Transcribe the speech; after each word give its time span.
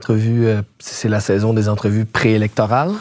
Entrevue, 0.00 0.46
euh, 0.46 0.62
c'est 0.78 1.08
la 1.08 1.20
saison 1.20 1.54
des 1.54 1.68
entrevues 1.68 2.04
préélectorales. 2.04 2.92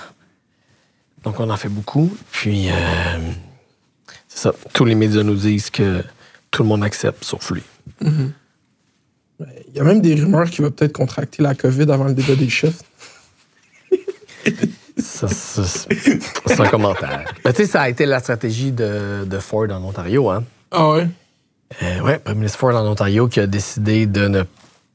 Donc, 1.24 1.40
on 1.40 1.50
en 1.50 1.58
fait 1.58 1.70
beaucoup. 1.70 2.16
Puis, 2.32 2.70
euh, 2.70 2.74
c'est 4.28 4.40
ça. 4.40 4.54
Tous 4.74 4.86
les 4.86 4.96
médias 4.96 5.24
nous 5.24 5.36
disent 5.36 5.70
que 5.70 6.04
tout 6.52 6.64
le 6.64 6.70
monde 6.70 6.84
accepte, 6.84 7.24
sauf 7.26 7.52
lui. 7.52 7.64
Il 8.02 9.76
y 9.76 9.80
a 9.80 9.84
même 9.84 10.02
des 10.02 10.16
rumeurs 10.16 10.50
qu'il 10.50 10.64
va 10.64 10.72
peut-être 10.72 10.94
contracter 10.94 11.44
la 11.44 11.54
COVID 11.54 11.92
avant 11.92 12.06
le 12.06 12.14
débat 12.14 12.36
des 12.36 12.48
chefs. 12.50 12.82
Ça, 14.98 15.28
ça, 15.28 15.64
c'est 15.66 16.60
un 16.60 16.70
commentaire. 16.70 17.26
Mais 17.44 17.52
tu 17.52 17.64
sais, 17.64 17.72
ça 17.72 17.82
a 17.82 17.90
été 17.90 18.06
la 18.06 18.20
stratégie 18.20 18.72
de, 18.72 19.26
de 19.26 19.40
Ford 19.40 19.68
en 19.70 19.84
Ontario. 19.84 20.30
Hein? 20.30 20.46
Ah 20.72 20.92
ouais? 20.92 21.08
Euh, 21.84 22.00
ouais, 22.00 22.20
Premier 22.20 22.38
ministre 22.38 22.60
Ford 22.60 22.74
en 22.74 22.88
Ontario 22.88 23.28
qui 23.28 23.42
a 23.42 23.48
décidé 23.48 24.06
de 24.06 24.28
ne 24.30 24.44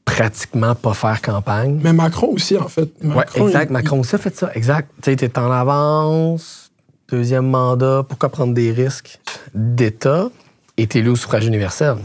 pratiquement 0.05 0.75
pas 0.75 0.93
faire 0.93 1.21
campagne. 1.21 1.79
Mais 1.83 1.93
Macron 1.93 2.27
aussi, 2.27 2.57
en 2.57 2.67
fait. 2.67 2.89
Ouais, 3.03 3.15
Macron, 3.15 3.47
exact. 3.47 3.69
il- 3.69 3.73
Macron 3.73 3.99
aussi 3.99 4.15
a 4.15 4.17
fait 4.17 4.35
ça. 4.35 4.51
Exact. 4.55 4.89
Tu 5.01 5.11
sais, 5.11 5.15
t'es 5.15 5.37
en 5.39 5.51
avance, 5.51 6.71
deuxième 7.09 7.47
mandat, 7.47 8.03
pourquoi 8.07 8.29
prendre 8.29 8.53
des 8.53 8.71
risques 8.71 9.19
d'État? 9.53 10.29
Et 10.77 10.87
t'es 10.87 10.99
élu 10.99 11.09
au 11.09 11.15
suffrage 11.15 11.45
universel? 11.45 11.97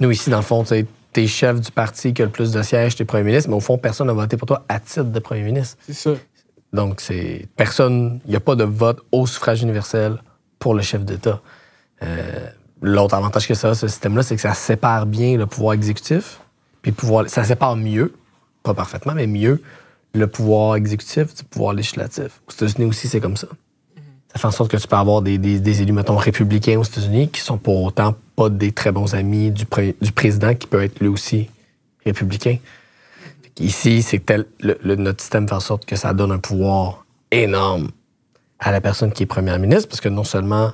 Nous, 0.00 0.10
ici, 0.10 0.30
dans 0.30 0.38
le 0.38 0.42
fond, 0.42 0.62
tu 0.62 0.68
sais, 0.70 0.86
t'es 1.12 1.26
chef 1.26 1.60
du 1.60 1.70
parti 1.70 2.14
qui 2.14 2.22
a 2.22 2.24
le 2.24 2.30
plus 2.30 2.50
de 2.52 2.62
sièges, 2.62 2.96
t'es 2.96 3.04
premier 3.04 3.24
ministre, 3.24 3.50
mais 3.50 3.56
au 3.56 3.60
fond, 3.60 3.76
personne 3.78 4.06
n'a 4.06 4.12
voté 4.12 4.36
pour 4.36 4.46
toi 4.46 4.64
à 4.68 4.80
titre 4.80 5.04
de 5.04 5.18
premier 5.18 5.42
ministre. 5.42 5.76
C'est 5.86 5.92
ça. 5.92 6.10
Donc, 6.72 7.00
c'est 7.00 7.46
personne, 7.56 8.20
il 8.24 8.30
n'y 8.30 8.36
a 8.36 8.40
pas 8.40 8.56
de 8.56 8.64
vote 8.64 9.00
au 9.12 9.26
suffrage 9.26 9.62
universel 9.62 10.16
pour 10.58 10.74
le 10.74 10.82
chef 10.82 11.04
d'État. 11.04 11.40
Euh, 12.02 12.48
L'autre 12.82 13.14
avantage 13.14 13.46
que 13.48 13.54
ça 13.54 13.70
a, 13.70 13.74
ce 13.74 13.86
système-là, 13.88 14.22
c'est 14.22 14.34
que 14.34 14.42
ça 14.42 14.52
sépare 14.54 15.06
bien 15.06 15.38
le 15.38 15.46
pouvoir 15.46 15.72
exécutif, 15.74 16.40
puis 16.84 16.92
pouvoir, 16.92 17.30
ça 17.30 17.44
sépare 17.44 17.76
mieux, 17.76 18.12
pas 18.62 18.74
parfaitement, 18.74 19.14
mais 19.14 19.26
mieux, 19.26 19.62
le 20.12 20.26
pouvoir 20.26 20.76
exécutif 20.76 21.34
du 21.34 21.42
pouvoir 21.42 21.72
législatif. 21.72 22.42
Aux 22.46 22.52
États-Unis 22.52 22.84
aussi, 22.90 23.08
c'est 23.08 23.20
comme 23.20 23.38
ça. 23.38 23.48
Ça 24.32 24.38
fait 24.38 24.46
en 24.46 24.50
sorte 24.50 24.70
que 24.70 24.76
tu 24.76 24.86
peux 24.86 24.94
avoir 24.96 25.22
des, 25.22 25.38
des- 25.38 25.60
des 25.60 25.80
élus, 25.80 25.94
mettons, 25.94 26.16
républicains 26.16 26.78
aux 26.78 26.84
États-Unis 26.84 27.30
qui 27.30 27.40
sont 27.40 27.56
pour 27.56 27.82
autant 27.84 28.14
pas 28.36 28.50
des 28.50 28.70
très 28.70 28.92
bons 28.92 29.14
amis 29.14 29.50
du, 29.50 29.64
pre- 29.64 29.94
du 29.98 30.12
président 30.12 30.54
qui 30.54 30.66
peut 30.66 30.82
être 30.82 31.00
lui 31.00 31.08
aussi 31.08 31.48
républicain. 32.04 32.58
Ici, 33.58 34.02
c'est 34.02 34.18
tel, 34.18 34.44
le- 34.60 34.96
notre 34.96 35.22
système 35.22 35.48
fait 35.48 35.54
en 35.54 35.60
sorte 35.60 35.86
que 35.86 35.96
ça 35.96 36.12
donne 36.12 36.32
un 36.32 36.38
pouvoir 36.38 37.06
énorme 37.30 37.88
à 38.58 38.72
la 38.72 38.82
personne 38.82 39.10
qui 39.10 39.22
est 39.22 39.26
première 39.26 39.58
ministre, 39.58 39.88
parce 39.88 40.02
que 40.02 40.10
non 40.10 40.24
seulement 40.24 40.72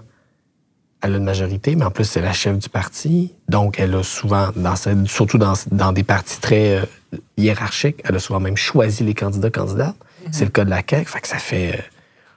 elle 1.02 1.14
a 1.14 1.18
une 1.18 1.24
majorité, 1.24 1.76
mais 1.76 1.84
en 1.84 1.90
plus, 1.90 2.04
c'est 2.04 2.20
la 2.20 2.32
chef 2.32 2.58
du 2.58 2.68
parti. 2.68 3.32
Donc, 3.48 3.78
elle 3.80 3.94
a 3.94 4.02
souvent, 4.02 4.50
dans 4.54 4.76
cette- 4.76 5.06
surtout 5.08 5.38
dans, 5.38 5.54
dans 5.70 5.92
des 5.92 6.02
partis 6.02 6.38
très 6.40 6.78
euh, 6.78 6.84
hiérarchiques, 7.36 8.00
elle 8.04 8.16
a 8.16 8.18
souvent 8.18 8.40
même 8.40 8.56
choisi 8.56 9.02
les 9.04 9.14
candidats, 9.14 9.50
candidates. 9.50 9.96
C'est 10.30 10.44
le 10.44 10.50
cas 10.50 10.64
de 10.64 10.70
la 10.70 10.82
CAQ. 10.88 11.06
Fait 11.08 11.20
que 11.20 11.28
ça 11.28 11.38
fait 11.38 11.80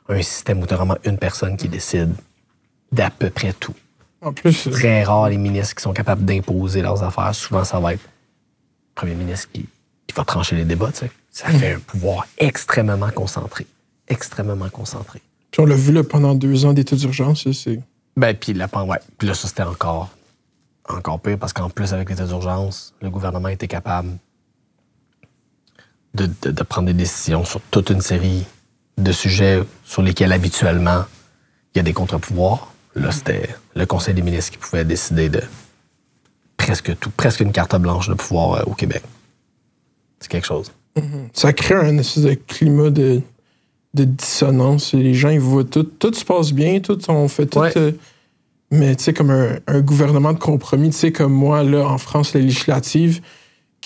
euh, 0.09 0.15
un 0.15 0.21
système 0.21 0.61
où 0.61 0.65
tu 0.65 0.73
as 0.73 0.77
vraiment 0.77 0.97
une 1.05 1.17
personne 1.17 1.57
qui 1.57 1.67
décide 1.67 2.13
d'à 2.91 3.09
peu 3.09 3.29
près 3.29 3.51
tout. 3.53 3.73
En 4.21 4.31
plus, 4.31 4.67
euh, 4.67 4.71
Très 4.71 5.03
rare 5.03 5.27
les 5.29 5.37
ministres 5.37 5.75
qui 5.75 5.81
sont 5.83 5.91
capables 5.91 6.23
d'imposer 6.23 6.81
leurs 6.81 7.03
affaires. 7.03 7.35
Souvent, 7.35 7.65
ça 7.65 7.79
va 7.81 7.93
être 7.93 8.03
le 8.03 8.95
premier 8.95 9.15
ministre 9.15 9.49
qui, 9.51 9.65
qui 10.07 10.15
va 10.15 10.23
trancher 10.23 10.55
les 10.55 10.63
débats. 10.63 10.91
Ça 11.31 11.47
fait 11.49 11.73
un 11.73 11.79
pouvoir 11.79 12.25
extrêmement 12.37 13.09
concentré. 13.09 13.67
Extrêmement 14.07 14.69
concentré. 14.69 15.21
puis 15.51 15.59
on 15.61 15.65
l'a 15.65 15.75
vu 15.75 15.91
là, 15.91 16.03
pendant 16.03 16.35
deux 16.35 16.65
ans 16.65 16.71
d'état 16.73 16.95
d'urgence. 16.95 17.45
C'est... 17.51 17.81
Ben, 18.15 18.35
puis 18.35 18.53
la 18.53 18.67
ouais. 18.83 18.99
Puis 19.17 19.27
là, 19.27 19.33
ça, 19.33 19.47
c'était 19.47 19.63
encore, 19.63 20.09
encore 20.87 21.19
pire 21.19 21.37
parce 21.39 21.53
qu'en 21.53 21.69
plus, 21.69 21.93
avec 21.93 22.09
l'état 22.09 22.25
d'urgence, 22.25 22.93
le 23.01 23.09
gouvernement 23.09 23.49
était 23.49 23.67
capable 23.67 24.17
de, 26.13 26.29
de- 26.43 26.63
prendre 26.63 26.87
des 26.87 26.93
décisions 26.93 27.43
sur 27.43 27.59
toute 27.71 27.89
une 27.89 28.01
série 28.01 28.45
de 28.97 29.11
sujets 29.11 29.63
sur 29.83 30.03
lesquels 30.03 30.31
habituellement 30.31 31.05
il 31.73 31.79
y 31.79 31.81
a 31.81 31.83
des 31.83 31.93
contre-pouvoirs. 31.93 32.71
Là, 32.95 33.11
c'était 33.11 33.49
le 33.75 33.87
Conseil 33.87 34.13
des 34.13 34.21
ministres 34.21 34.51
qui 34.51 34.59
pouvait 34.59 34.85
décider 34.85 35.29
de 35.29 35.41
presque 36.55 36.97
tout, 36.99 37.09
presque 37.09 37.39
une 37.39 37.51
carte 37.51 37.75
blanche 37.77 38.07
de 38.07 38.13
pouvoir 38.13 38.53
euh, 38.53 38.63
au 38.67 38.75
Québec. 38.75 39.01
C'est 40.19 40.29
quelque 40.29 40.45
chose. 40.45 40.71
Ça 41.33 41.51
crée 41.53 41.73
un 41.73 41.97
espèce 41.97 42.23
de 42.23 42.35
climat 42.35 42.91
de, 42.91 43.23
de 43.93 44.03
dissonance. 44.05 44.93
Et 44.93 44.97
Les 44.97 45.13
gens, 45.13 45.29
ils 45.29 45.39
voient 45.39 45.63
tout. 45.63 45.83
Tout 45.83 46.13
se 46.13 46.25
passe 46.25 46.51
bien, 46.51 46.79
tout, 46.79 46.97
on 47.09 47.27
fait 47.27 47.45
tout. 47.45 47.59
Ouais. 47.59 47.71
euh, 47.77 47.91
mais 48.71 48.95
tu 48.95 49.03
sais, 49.03 49.13
comme 49.13 49.29
un, 49.29 49.57
un 49.67 49.81
gouvernement 49.81 50.33
de 50.33 50.39
compromis, 50.39 50.89
tu 50.89 50.97
sais, 50.97 51.11
comme 51.11 51.33
moi, 51.33 51.63
là, 51.63 51.87
en 51.87 51.97
France, 51.99 52.33
les 52.33 52.41
législatives, 52.41 53.21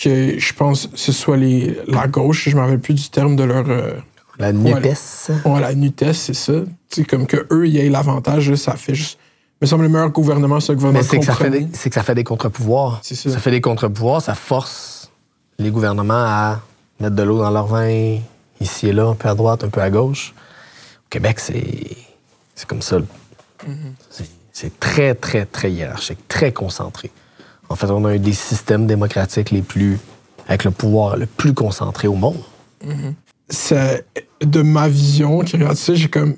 que 0.02 0.40
je 0.40 0.54
pense 0.54 0.88
que 0.88 0.98
ce 0.98 1.12
soit 1.12 1.36
les, 1.38 1.78
la 1.88 2.08
gauche, 2.08 2.46
je 2.46 2.52
ne 2.52 2.56
me 2.56 2.62
rappelle 2.62 2.80
plus 2.80 2.94
du 2.94 3.10
terme 3.10 3.36
de 3.36 3.44
leur. 3.44 3.66
euh, 3.70 3.94
La 4.40 4.52
Voilà. 4.54 4.80
NUPES. 4.80 5.32
Bon, 5.44 5.58
la 5.58 5.74
NUTES, 5.76 6.14
c'est 6.14 6.34
ça. 6.36 6.54
Tu 6.90 7.02
sais, 7.02 7.04
comme 7.04 7.26
que 7.28 7.46
eux, 7.52 7.68
ils 7.68 7.78
aient 7.78 7.90
l'avantage, 7.90 8.50
là, 8.50 8.56
ça 8.56 8.76
fait 8.76 8.96
juste. 8.96 9.18
Me 9.60 9.66
semble 9.66 9.84
le 9.84 9.90
meilleur 9.90 10.12
gouvernement, 10.12 10.60
c'est 10.60 10.72
le 10.74 10.76
gouvernement 10.78 11.00
Mais 11.00 11.04
de 11.04 11.10
c'est 11.10 11.18
que, 11.20 11.26
ça 11.26 11.34
fait 11.34 11.46
compromis. 11.46 11.66
des, 11.66 11.76
c'est 11.78 11.90
que 11.90 11.96
ça 11.96 12.04
fait 12.04 12.14
des 12.14 12.24
contre-pouvoirs. 12.24 13.00
C'est 13.02 13.16
ça. 13.16 13.38
fait 13.40 13.50
des 13.50 13.60
contre-pouvoirs, 13.60 14.22
ça 14.22 14.36
force 14.36 15.12
les 15.58 15.72
gouvernements 15.72 16.14
à 16.14 16.62
mettre 17.00 17.16
de 17.16 17.24
l'eau 17.24 17.40
dans 17.40 17.50
leur 17.50 17.66
vin, 17.66 18.20
ici 18.60 18.88
et 18.88 18.94
là, 18.94 19.06
un 19.06 19.16
peu 19.16 19.30
à 19.30 19.36
droite, 19.36 19.64
un 19.64 19.70
peu 19.70 19.82
à 19.82 19.90
gauche. 19.90 20.34
Au 21.06 21.10
Québec, 21.10 21.40
c'est, 21.40 21.98
c'est 22.56 22.68
comme 22.68 22.82
ça. 22.82 22.98
C'est, 24.10 24.30
c'est 24.52 24.80
très, 24.80 25.14
très, 25.16 25.46
très 25.46 25.72
hiérarchique, 25.72 26.28
très 26.28 26.52
concentré. 26.52 27.12
En 27.70 27.76
fait, 27.76 27.88
on 27.92 28.06
a 28.06 28.12
un 28.12 28.18
des 28.18 28.34
systèmes 28.34 28.88
démocratiques 28.88 29.52
les 29.52 29.62
plus. 29.62 30.00
avec 30.48 30.64
le 30.64 30.72
pouvoir 30.72 31.18
le 31.18 31.26
plus 31.26 31.54
concentré 31.54 32.08
au 32.08 32.16
monde. 32.16 32.42
c'est 33.50 34.06
de 34.42 34.62
ma 34.62 34.88
vision 34.88 35.40
qui 35.42 35.58
regarde 35.58 35.76
ça, 35.76 35.94
j'ai 35.94 36.10
comme 36.10 36.36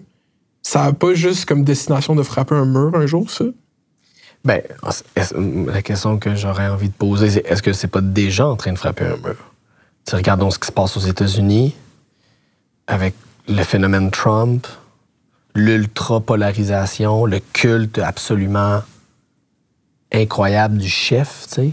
ça 0.62 0.84
a 0.84 0.94
pas 0.94 1.14
juste 1.14 1.46
comme 1.46 1.64
destination 1.64 2.16
de 2.16 2.24
frapper 2.24 2.56
un 2.56 2.66
mur 2.66 2.92
un 2.96 3.06
jour 3.06 3.30
ça? 3.30 3.46
Ben, 4.46 4.62
la 5.68 5.82
question 5.82 6.18
que 6.18 6.34
j'aurais 6.36 6.68
envie 6.68 6.90
de 6.90 6.94
poser, 6.94 7.30
c'est 7.30 7.46
est-ce 7.46 7.62
que 7.62 7.74
c'est 7.74 7.88
pas 7.88 8.02
déjà 8.02 8.48
en 8.48 8.56
train 8.56 8.72
de 8.72 8.78
frapper 8.78 9.06
un 9.06 9.18
mur? 9.18 9.36
Tu 10.06 10.16
regardons 10.16 10.50
ce 10.50 10.58
qui 10.60 10.68
se 10.68 10.72
passe 10.72 10.96
aux 10.96 11.02
États-Unis 11.02 11.76
avec 12.90 13.14
le 13.48 13.64
phénomène 13.64 14.12
Trump, 14.12 14.68
l'ultra-polarisation, 15.56 17.26
le 17.26 17.40
culte 17.54 18.00
absolument 18.00 18.82
incroyable 20.12 20.78
du 20.78 20.90
chef, 20.90 21.46
tu 21.48 21.54
sais. 21.56 21.72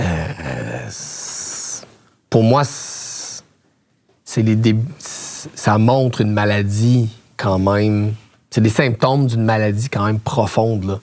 Euh, 0.00 0.86
c'est- 0.88 1.86
pour 2.30 2.42
moi, 2.42 2.62
c'est 2.64 4.42
les 4.42 4.56
ça 4.98 5.76
montre 5.78 6.22
une 6.22 6.32
maladie 6.32 7.10
quand 7.36 7.58
même. 7.58 8.14
C'est 8.50 8.60
des 8.62 8.70
symptômes 8.70 9.26
d'une 9.26 9.44
maladie 9.44 9.88
quand 9.90 10.06
même 10.06 10.18
profonde, 10.18 10.84
là. 10.84 11.00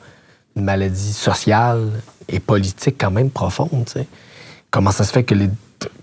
Une 0.56 0.64
maladie 0.64 1.14
sociale 1.14 2.02
et 2.28 2.40
politique 2.40 2.96
quand 3.00 3.12
même 3.12 3.30
profonde, 3.30 3.86
tu 3.86 3.94
sais. 3.94 4.08
Comment 4.72 4.92
ça 4.92 5.03
se 5.03 5.12
fait 5.14 5.24
que 5.24 5.36
les. 5.36 5.50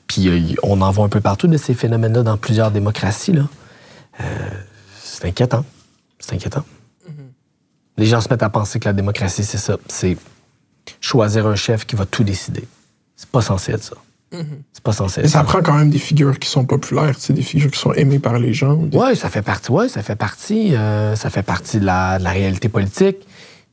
Puis 0.08 0.28
euh, 0.28 0.54
on 0.64 0.80
en 0.80 0.90
voit 0.90 1.04
un 1.04 1.08
peu 1.08 1.20
partout 1.20 1.46
de 1.46 1.56
ces 1.56 1.74
phénomènes-là 1.74 2.22
dans 2.24 2.36
plusieurs 2.36 2.70
démocraties, 2.72 3.32
là. 3.32 3.42
Euh, 4.20 4.24
c'est 5.00 5.26
inquiétant. 5.26 5.64
C'est 6.18 6.34
inquiétant. 6.34 6.64
Les 7.96 8.06
gens 8.06 8.20
se 8.20 8.28
mettent 8.28 8.42
à 8.44 8.48
penser 8.50 8.78
que 8.78 8.84
la 8.86 8.92
démocratie, 8.92 9.42
c'est 9.44 9.58
ça. 9.58 9.76
C'est 9.88 10.16
choisir 11.00 11.46
un 11.46 11.56
chef 11.56 11.84
qui 11.84 11.96
va 11.96 12.06
tout 12.06 12.22
décider. 12.24 12.64
C'est 13.16 13.28
pas 13.28 13.42
censé 13.42 13.72
être 13.72 13.82
ça. 13.82 13.96
C'est 14.30 14.82
pas 14.84 14.92
censé 14.92 15.20
Mais 15.20 15.26
être 15.26 15.32
ça 15.32 15.38
ça. 15.40 15.44
prend 15.44 15.62
quand 15.62 15.74
même 15.74 15.90
des 15.90 15.98
figures 15.98 16.38
qui 16.38 16.48
sont 16.48 16.64
populaires, 16.64 17.14
c'est 17.18 17.32
des 17.32 17.42
figures 17.42 17.70
qui 17.70 17.78
sont 17.80 17.92
aimées 17.94 18.18
par 18.20 18.38
les 18.38 18.52
gens. 18.52 18.74
Des- 18.76 18.96
Oui, 18.96 19.16
ça 19.16 19.30
fait 19.30 19.42
partie. 19.42 19.72
Ouais, 19.72 19.88
ça 19.88 20.02
fait 20.02 20.14
partie. 20.16 20.76
euh, 20.76 21.16
ça 21.16 21.28
fait 21.30 21.42
partie 21.42 21.80
de 21.80 21.86
la, 21.86 22.18
de 22.18 22.24
la 22.24 22.30
réalité 22.30 22.68
politique. 22.68 23.16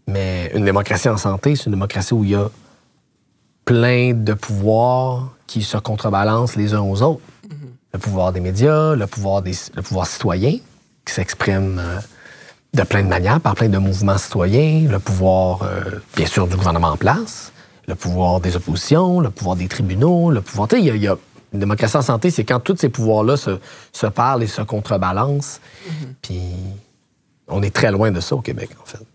Mais 0.07 0.51
une 0.55 0.65
démocratie 0.65 1.09
en 1.09 1.17
santé, 1.17 1.55
c'est 1.55 1.65
une 1.65 1.73
démocratie 1.73 2.13
où 2.13 2.23
il 2.23 2.31
y 2.31 2.35
a 2.35 2.49
plein 3.65 4.13
de 4.13 4.33
pouvoirs 4.33 5.34
qui 5.47 5.63
se 5.63 5.77
contrebalancent 5.77 6.55
les 6.55 6.73
uns 6.73 6.81
aux 6.81 7.01
autres. 7.01 7.21
Le 7.93 7.99
pouvoir 7.99 8.33
des 8.33 8.41
médias, 8.41 8.95
le 8.95 9.07
pouvoir, 9.07 9.41
des, 9.41 9.53
le 9.75 9.81
pouvoir 9.81 10.05
citoyen, 10.07 10.57
qui 11.05 11.13
s'exprime 11.13 11.79
euh, 11.79 11.99
de 12.73 12.83
plein 12.83 13.03
de 13.03 13.07
manières, 13.07 13.39
par 13.39 13.55
plein 13.55 13.69
de 13.69 13.77
mouvements 13.77 14.17
citoyens, 14.17 14.89
le 14.89 14.99
pouvoir, 14.99 15.63
euh, 15.63 15.81
bien 16.17 16.25
sûr, 16.25 16.45
du 16.47 16.57
gouvernement 16.57 16.89
en 16.89 16.97
place, 16.97 17.53
le 17.87 17.95
pouvoir 17.95 18.41
des 18.41 18.55
oppositions, 18.57 19.21
le 19.21 19.29
pouvoir 19.29 19.55
des 19.55 19.67
tribunaux, 19.69 20.29
le 20.31 20.41
pouvoir. 20.41 20.67
Tu 20.67 20.75
sais, 20.75 20.81
il 20.81 20.85
y 20.87 20.89
a- 20.91 20.95
il 20.95 21.03
y, 21.03 21.07
a 21.07 21.15
une 21.53 21.59
démocratie 21.59 21.95
en 21.95 22.01
santé, 22.01 22.31
c'est 22.31 22.43
quand 22.43 22.59
tous 22.59 22.75
ces 22.75 22.89
pouvoirs-là 22.89 23.37
se, 23.37 23.59
se 23.93 24.07
parlent 24.07 24.43
et 24.43 24.47
se 24.47 24.61
contrebalancent. 24.61 25.61
Puis 26.21 26.41
on 27.47 27.61
est 27.61 27.73
très 27.73 27.91
loin 27.91 28.11
de 28.11 28.19
ça 28.19 28.35
au 28.35 28.41
Québec, 28.41 28.71
en 28.81 28.85
fait. 28.85 29.05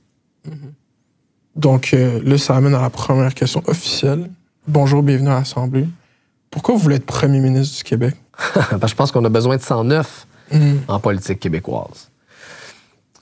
Donc 1.57 1.91
euh, 1.93 2.21
là, 2.25 2.39
ça 2.39 2.57
amène 2.57 2.75
à 2.75 2.81
la 2.81 2.89
première 2.91 3.35
question 3.35 3.63
officielle. 3.67 4.31
Bonjour, 4.67 5.03
bienvenue 5.03 5.29
à 5.29 5.35
l'Assemblée. 5.41 5.87
Pourquoi 6.51 6.75
vous 6.75 6.81
voulez 6.81 6.97
être 6.97 7.07
premier 7.07 7.41
ministre 7.41 7.79
du 7.79 7.85
Québec? 7.85 8.17
Parce 8.55 8.81
que 8.81 8.89
je 8.89 8.95
pense 8.95 9.13
qu'on 9.13 9.25
a 9.25 9.29
besoin 9.29 9.57
de 9.57 9.63
109 9.63 10.27
en 10.89 10.99
politique 10.99 11.39
québécoise. 11.39 12.11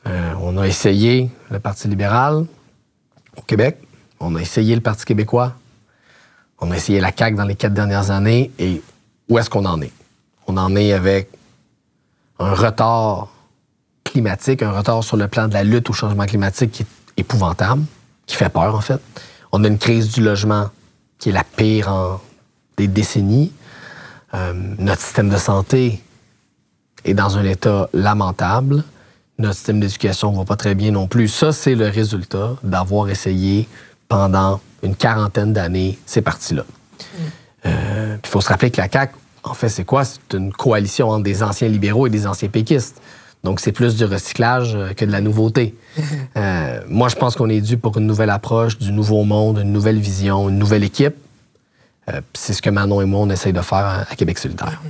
Euh, 0.06 0.32
on 0.40 0.56
a 0.56 0.66
essayé 0.66 1.30
le 1.50 1.60
Parti 1.60 1.88
libéral 1.88 2.46
au 3.36 3.42
Québec. 3.42 3.78
On 4.20 4.34
a 4.36 4.40
essayé 4.40 4.74
le 4.74 4.80
Parti 4.80 5.04
québécois. 5.04 5.54
On 6.60 6.70
a 6.70 6.76
essayé 6.76 7.00
la 7.00 7.12
CAQ 7.16 7.36
dans 7.36 7.44
les 7.44 7.54
quatre 7.54 7.74
dernières 7.74 8.10
années. 8.10 8.50
Et 8.58 8.82
où 9.28 9.38
est-ce 9.38 9.50
qu'on 9.50 9.66
en 9.66 9.80
est? 9.82 9.92
On 10.46 10.56
en 10.56 10.74
est 10.74 10.92
avec 10.92 11.28
un 12.38 12.54
retard 12.54 13.28
climatique, 14.04 14.62
un 14.62 14.72
retard 14.72 15.04
sur 15.04 15.18
le 15.18 15.28
plan 15.28 15.48
de 15.48 15.52
la 15.52 15.64
lutte 15.64 15.90
au 15.90 15.92
changement 15.92 16.24
climatique 16.24 16.70
qui 16.70 16.82
est 16.82 16.86
épouvantable, 17.18 17.84
qui 18.26 18.36
fait 18.36 18.48
peur 18.48 18.74
en 18.74 18.80
fait. 18.80 19.00
On 19.52 19.62
a 19.64 19.68
une 19.68 19.78
crise 19.78 20.12
du 20.12 20.22
logement 20.22 20.70
qui 21.18 21.28
est 21.28 21.32
la 21.32 21.44
pire 21.44 21.88
en 21.88 22.20
des 22.78 22.88
décennies. 22.88 23.52
Euh, 24.34 24.54
notre 24.78 25.02
système 25.02 25.28
de 25.28 25.36
santé 25.36 26.02
est 27.04 27.14
dans 27.14 27.36
un 27.36 27.44
état 27.44 27.90
lamentable. 27.92 28.84
Notre 29.38 29.54
système 29.54 29.80
d'éducation 29.80 30.32
ne 30.32 30.38
va 30.38 30.44
pas 30.44 30.56
très 30.56 30.74
bien 30.74 30.90
non 30.90 31.06
plus. 31.06 31.28
Ça, 31.28 31.52
c'est 31.52 31.74
le 31.74 31.88
résultat 31.88 32.56
d'avoir 32.62 33.08
essayé 33.10 33.68
pendant 34.08 34.60
une 34.82 34.96
quarantaine 34.96 35.52
d'années 35.52 35.98
ces 36.06 36.22
partis-là. 36.22 36.64
Euh, 37.66 38.16
il 38.22 38.28
faut 38.28 38.40
se 38.40 38.48
rappeler 38.48 38.70
que 38.70 38.80
la 38.80 38.88
CAQ, 38.90 39.14
en 39.44 39.54
fait, 39.54 39.68
c'est 39.68 39.84
quoi? 39.84 40.04
C'est 40.04 40.36
une 40.36 40.52
coalition 40.52 41.10
entre 41.10 41.24
des 41.24 41.42
anciens 41.42 41.68
libéraux 41.68 42.06
et 42.06 42.10
des 42.10 42.26
anciens 42.26 42.48
péquistes. 42.48 43.00
Donc, 43.44 43.60
c'est 43.60 43.72
plus 43.72 43.96
du 43.96 44.04
recyclage 44.04 44.74
euh, 44.74 44.92
que 44.94 45.04
de 45.04 45.12
la 45.12 45.20
nouveauté. 45.20 45.74
Euh, 46.36 46.80
moi, 46.88 47.08
je 47.08 47.16
pense 47.16 47.34
qu'on 47.34 47.48
est 47.48 47.60
dû 47.60 47.78
pour 47.78 47.98
une 47.98 48.06
nouvelle 48.06 48.30
approche, 48.30 48.78
du 48.78 48.92
nouveau 48.92 49.24
monde, 49.24 49.58
une 49.58 49.72
nouvelle 49.72 49.98
vision, 49.98 50.48
une 50.48 50.58
nouvelle 50.58 50.84
équipe. 50.84 51.16
C'est 52.34 52.52
ce 52.52 52.62
que 52.62 52.70
Manon 52.70 53.00
et 53.00 53.04
moi, 53.04 53.20
on 53.20 53.30
essaye 53.30 53.52
de 53.52 53.60
faire 53.60 54.06
à 54.10 54.14
Québec 54.16 54.38
solidaire. 54.38 54.80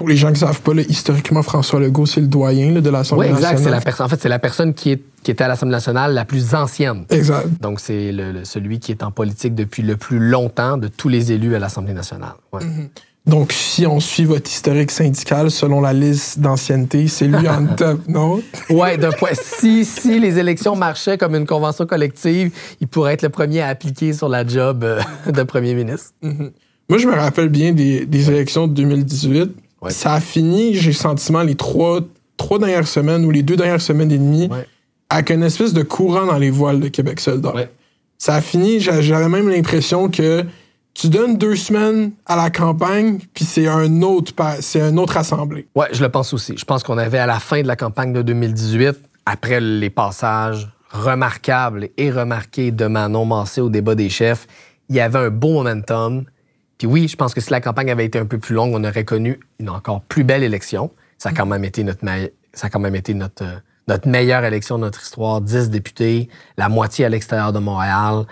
Pour 0.00 0.08
les 0.08 0.16
gens 0.16 0.28
qui 0.28 0.42
ne 0.42 0.46
savent 0.46 0.62
pas, 0.62 0.72
historiquement, 0.88 1.42
François 1.42 1.78
Legault, 1.78 2.06
c'est 2.06 2.22
le 2.22 2.26
doyen 2.26 2.72
de 2.72 2.88
l'Assemblée 2.88 3.28
oui, 3.28 3.34
exact. 3.34 3.52
nationale. 3.52 3.82
La 3.84 4.04
en 4.04 4.08
fait, 4.08 4.18
c'est 4.18 4.30
la 4.30 4.38
personne 4.38 4.72
qui, 4.72 4.92
est, 4.92 5.02
qui 5.22 5.30
était 5.30 5.44
à 5.44 5.48
l'Assemblée 5.48 5.74
nationale 5.74 6.14
la 6.14 6.24
plus 6.24 6.54
ancienne. 6.54 7.04
Exact. 7.10 7.46
Donc, 7.60 7.80
c'est 7.80 8.10
celui 8.44 8.78
qui 8.78 8.92
est 8.92 9.02
en 9.02 9.10
politique 9.10 9.54
depuis 9.54 9.82
le 9.82 9.98
plus 9.98 10.18
longtemps 10.18 10.78
de 10.78 10.88
tous 10.88 11.10
les 11.10 11.32
élus 11.32 11.54
à 11.54 11.58
l'Assemblée 11.58 11.92
nationale. 11.92 12.32
Mm-hmm. 12.54 12.88
Donc, 13.30 13.52
si 13.52 13.86
on 13.86 14.00
suit 14.00 14.24
votre 14.24 14.50
historique 14.50 14.90
syndical 14.90 15.52
selon 15.52 15.80
la 15.80 15.92
liste 15.92 16.40
d'ancienneté, 16.40 17.06
c'est 17.06 17.28
lui 17.28 17.48
en 17.48 17.64
top, 17.76 18.00
non? 18.08 18.42
Oui, 18.70 18.98
d'un 18.98 19.12
point. 19.12 19.30
Si, 19.34 19.84
si 19.84 20.18
les 20.18 20.40
élections 20.40 20.74
marchaient 20.74 21.16
comme 21.16 21.36
une 21.36 21.46
convention 21.46 21.86
collective, 21.86 22.50
il 22.80 22.88
pourrait 22.88 23.12
être 23.12 23.22
le 23.22 23.28
premier 23.28 23.60
à 23.60 23.68
appliquer 23.68 24.14
sur 24.14 24.28
la 24.28 24.44
job 24.44 24.82
euh, 24.82 25.00
de 25.30 25.44
premier 25.44 25.74
ministre. 25.74 26.10
Mm-hmm. 26.24 26.50
Moi, 26.88 26.98
je 26.98 27.06
me 27.06 27.14
rappelle 27.14 27.50
bien 27.50 27.72
des, 27.72 28.30
élections 28.30 28.66
de 28.66 28.72
2018. 28.72 29.52
Ça 29.90 30.14
a 30.14 30.20
fini, 30.20 30.74
j'ai 30.74 30.90
le 30.90 30.96
sentiment, 30.96 31.42
les 31.42 31.54
trois, 31.54 32.00
trois 32.36 32.58
dernières 32.58 32.88
semaines 32.88 33.24
ou 33.24 33.30
les 33.30 33.44
deux 33.44 33.56
dernières 33.56 33.80
semaines 33.80 34.10
et 34.10 34.18
demie, 34.18 34.50
avec 35.08 35.30
une 35.30 35.44
espèce 35.44 35.72
de 35.72 35.82
courant 35.82 36.26
dans 36.26 36.38
les 36.38 36.50
voiles 36.50 36.80
de 36.80 36.88
Québec 36.88 37.20
soldat. 37.20 37.54
Ça 38.18 38.34
a 38.34 38.40
fini, 38.40 38.80
j'avais 38.80 39.28
même 39.28 39.48
l'impression 39.48 40.10
que 40.10 40.44
tu 40.94 41.08
donnes 41.08 41.36
deux 41.36 41.56
semaines 41.56 42.12
à 42.26 42.36
la 42.36 42.50
campagne, 42.50 43.18
puis 43.32 43.44
c'est 43.44 43.66
un 43.66 44.02
autre, 44.02 44.32
c'est 44.60 44.80
une 44.80 44.98
autre 44.98 45.16
assemblée. 45.16 45.66
Oui, 45.74 45.86
je 45.92 46.02
le 46.02 46.08
pense 46.08 46.32
aussi. 46.32 46.56
Je 46.56 46.64
pense 46.64 46.82
qu'on 46.82 46.98
avait 46.98 47.18
à 47.18 47.26
la 47.26 47.38
fin 47.38 47.62
de 47.62 47.66
la 47.66 47.76
campagne 47.76 48.12
de 48.12 48.22
2018, 48.22 48.96
après 49.26 49.60
les 49.60 49.90
passages 49.90 50.68
remarquables 50.90 51.88
et 51.96 52.10
remarqués 52.10 52.72
de 52.72 52.86
Manon 52.86 53.24
Massé 53.24 53.60
au 53.60 53.68
débat 53.68 53.94
des 53.94 54.10
chefs, 54.10 54.46
il 54.88 54.96
y 54.96 55.00
avait 55.00 55.18
un 55.18 55.30
beau 55.30 55.52
momentum. 55.52 56.24
Puis 56.78 56.86
oui, 56.86 57.08
je 57.08 57.16
pense 57.16 57.32
que 57.34 57.40
si 57.40 57.50
la 57.50 57.60
campagne 57.60 57.90
avait 57.90 58.06
été 58.06 58.18
un 58.18 58.26
peu 58.26 58.38
plus 58.38 58.54
longue, 58.54 58.74
on 58.74 58.82
aurait 58.82 59.04
connu 59.04 59.38
une 59.60 59.70
encore 59.70 60.00
plus 60.02 60.24
belle 60.24 60.42
élection. 60.42 60.90
Ça 61.18 61.28
a 61.28 61.32
quand 61.32 61.46
même 61.46 61.64
été 61.64 61.84
notre, 61.84 62.04
ça 62.52 62.66
a 62.66 62.70
quand 62.70 62.80
même 62.80 62.96
été 62.96 63.14
notre, 63.14 63.44
notre 63.86 64.08
meilleure 64.08 64.44
élection 64.44 64.78
de 64.78 64.82
notre 64.82 65.02
histoire. 65.02 65.40
10 65.40 65.70
députés, 65.70 66.28
la 66.56 66.68
moitié 66.68 67.04
à 67.04 67.08
l'extérieur 67.08 67.52
de 67.52 67.58
Montréal. 67.60 68.24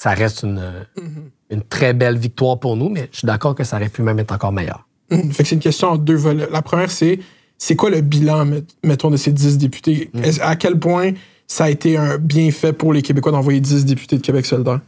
Ça 0.00 0.10
reste 0.10 0.44
une, 0.44 0.60
mm-hmm 0.96 1.30
une 1.50 1.62
très 1.62 1.92
belle 1.92 2.16
victoire 2.16 2.58
pour 2.58 2.76
nous, 2.76 2.88
mais 2.88 3.08
je 3.12 3.18
suis 3.18 3.26
d'accord 3.26 3.54
que 3.54 3.64
ça 3.64 3.76
aurait 3.76 3.88
pu 3.88 4.02
même 4.02 4.18
être 4.18 4.32
encore 4.32 4.52
meilleur. 4.52 4.86
Hum, 5.10 5.32
fait 5.32 5.42
que 5.42 5.48
c'est 5.48 5.56
une 5.56 5.60
question 5.60 5.88
en 5.88 5.96
deux 5.96 6.14
volets. 6.14 6.48
La 6.50 6.62
première, 6.62 6.90
c'est 6.90 7.18
c'est 7.58 7.76
quoi 7.76 7.90
le 7.90 8.00
bilan, 8.00 8.46
mettons, 8.82 9.10
de 9.10 9.18
ces 9.18 9.32
10 9.32 9.58
députés? 9.58 10.10
Hum. 10.14 10.22
À 10.40 10.56
quel 10.56 10.78
point 10.78 11.12
ça 11.46 11.64
a 11.64 11.70
été 11.70 11.98
un 11.98 12.16
bienfait 12.16 12.72
pour 12.72 12.92
les 12.92 13.02
Québécois 13.02 13.32
d'envoyer 13.32 13.60
10 13.60 13.84
députés 13.84 14.16
de 14.16 14.22
Québec 14.22 14.46
solidaire? 14.46 14.80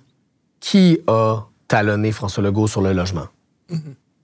Qui 0.60 1.00
a 1.06 1.40
talonné 1.68 2.12
François 2.12 2.42
Legault 2.42 2.68
sur 2.68 2.80
le 2.80 2.92
logement? 2.92 3.26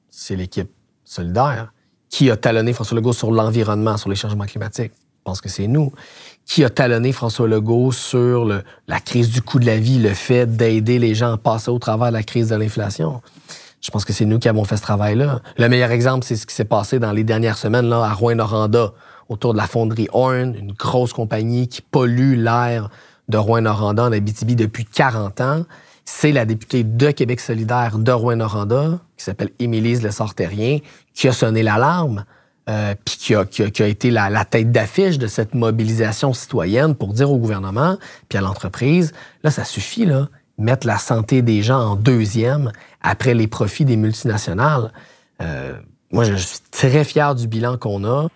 C'est 0.08 0.36
l'équipe 0.36 0.70
solidaire. 1.04 1.72
Qui 2.08 2.30
a 2.30 2.36
talonné 2.36 2.72
François 2.72 2.96
Legault 2.96 3.12
sur 3.12 3.32
l'environnement, 3.32 3.96
sur 3.96 4.08
les 4.08 4.16
changements 4.16 4.46
climatiques? 4.46 4.92
Je 4.94 5.22
pense 5.24 5.40
que 5.40 5.48
c'est 5.48 5.66
nous 5.66 5.92
qui 6.48 6.64
a 6.64 6.70
talonné 6.70 7.12
François 7.12 7.46
Legault 7.46 7.92
sur 7.92 8.46
la 8.46 9.00
crise 9.00 9.30
du 9.30 9.42
coût 9.42 9.58
de 9.58 9.66
la 9.66 9.76
vie, 9.76 9.98
le 9.98 10.14
fait 10.14 10.46
d'aider 10.46 10.98
les 10.98 11.14
gens 11.14 11.34
à 11.34 11.36
passer 11.36 11.70
au 11.70 11.78
travers 11.78 12.08
de 12.08 12.14
la 12.14 12.22
crise 12.22 12.48
de 12.48 12.56
l'inflation. 12.56 13.20
Je 13.82 13.90
pense 13.90 14.06
que 14.06 14.14
c'est 14.14 14.24
nous 14.24 14.38
qui 14.38 14.48
avons 14.48 14.64
fait 14.64 14.78
ce 14.78 14.82
travail-là. 14.82 15.42
Le 15.58 15.68
meilleur 15.68 15.90
exemple, 15.90 16.24
c'est 16.24 16.36
ce 16.36 16.46
qui 16.46 16.54
s'est 16.54 16.64
passé 16.64 16.98
dans 16.98 17.12
les 17.12 17.22
dernières 17.22 17.58
semaines 17.58 17.86
là, 17.86 18.02
à 18.02 18.14
Rouen-Noranda, 18.14 18.92
autour 19.28 19.52
de 19.52 19.58
la 19.58 19.66
fonderie 19.66 20.08
Horn, 20.12 20.54
une 20.58 20.72
grosse 20.72 21.12
compagnie 21.12 21.68
qui 21.68 21.82
pollue 21.82 22.34
l'air 22.34 22.88
de 23.28 23.36
Rouen-Noranda 23.36 24.04
en 24.04 24.12
Abitibi 24.12 24.56
depuis 24.56 24.86
40 24.86 25.42
ans. 25.42 25.66
C'est 26.06 26.32
la 26.32 26.46
députée 26.46 26.82
de 26.82 27.10
Québec 27.10 27.40
solidaire 27.40 27.98
de 27.98 28.10
Rouen-Noranda, 28.10 29.00
qui 29.18 29.24
s'appelle 29.24 29.50
Émilise 29.58 30.02
Le 30.02 30.10
Sorterien, 30.10 30.78
qui 31.12 31.28
a 31.28 31.32
sonné 31.32 31.62
l'alarme 31.62 32.24
euh, 32.68 32.94
puis 33.04 33.16
qui 33.16 33.34
a, 33.34 33.86
été 33.86 34.10
la, 34.10 34.44
tête 34.44 34.70
d'affiche 34.70 35.18
de 35.18 35.26
cette 35.26 35.54
mobilisation 35.54 36.34
citoyenne 36.34 36.94
pour 36.94 37.14
dire 37.14 37.30
au 37.30 37.38
gouvernement 37.38 37.96
puis 38.28 38.38
à 38.38 38.42
l'entreprise, 38.42 39.12
là, 39.42 39.50
ça 39.50 39.64
suffit, 39.64 40.04
là, 40.04 40.28
mettre 40.58 40.86
la 40.86 40.98
santé 40.98 41.40
des 41.40 41.62
gens 41.62 41.78
en 41.78 41.96
deuxième 41.96 42.72
après 43.00 43.32
les 43.32 43.46
profits 43.46 43.84
des 43.84 43.96
multinationales. 43.96 44.92
Euh, 45.40 45.78
moi, 46.10 46.24
je 46.24 46.34
suis 46.34 46.58
très 46.70 47.04
fier 47.04 47.34
du 47.34 47.46
bilan 47.46 47.78
qu'on 47.78 48.04
a. 48.04 48.28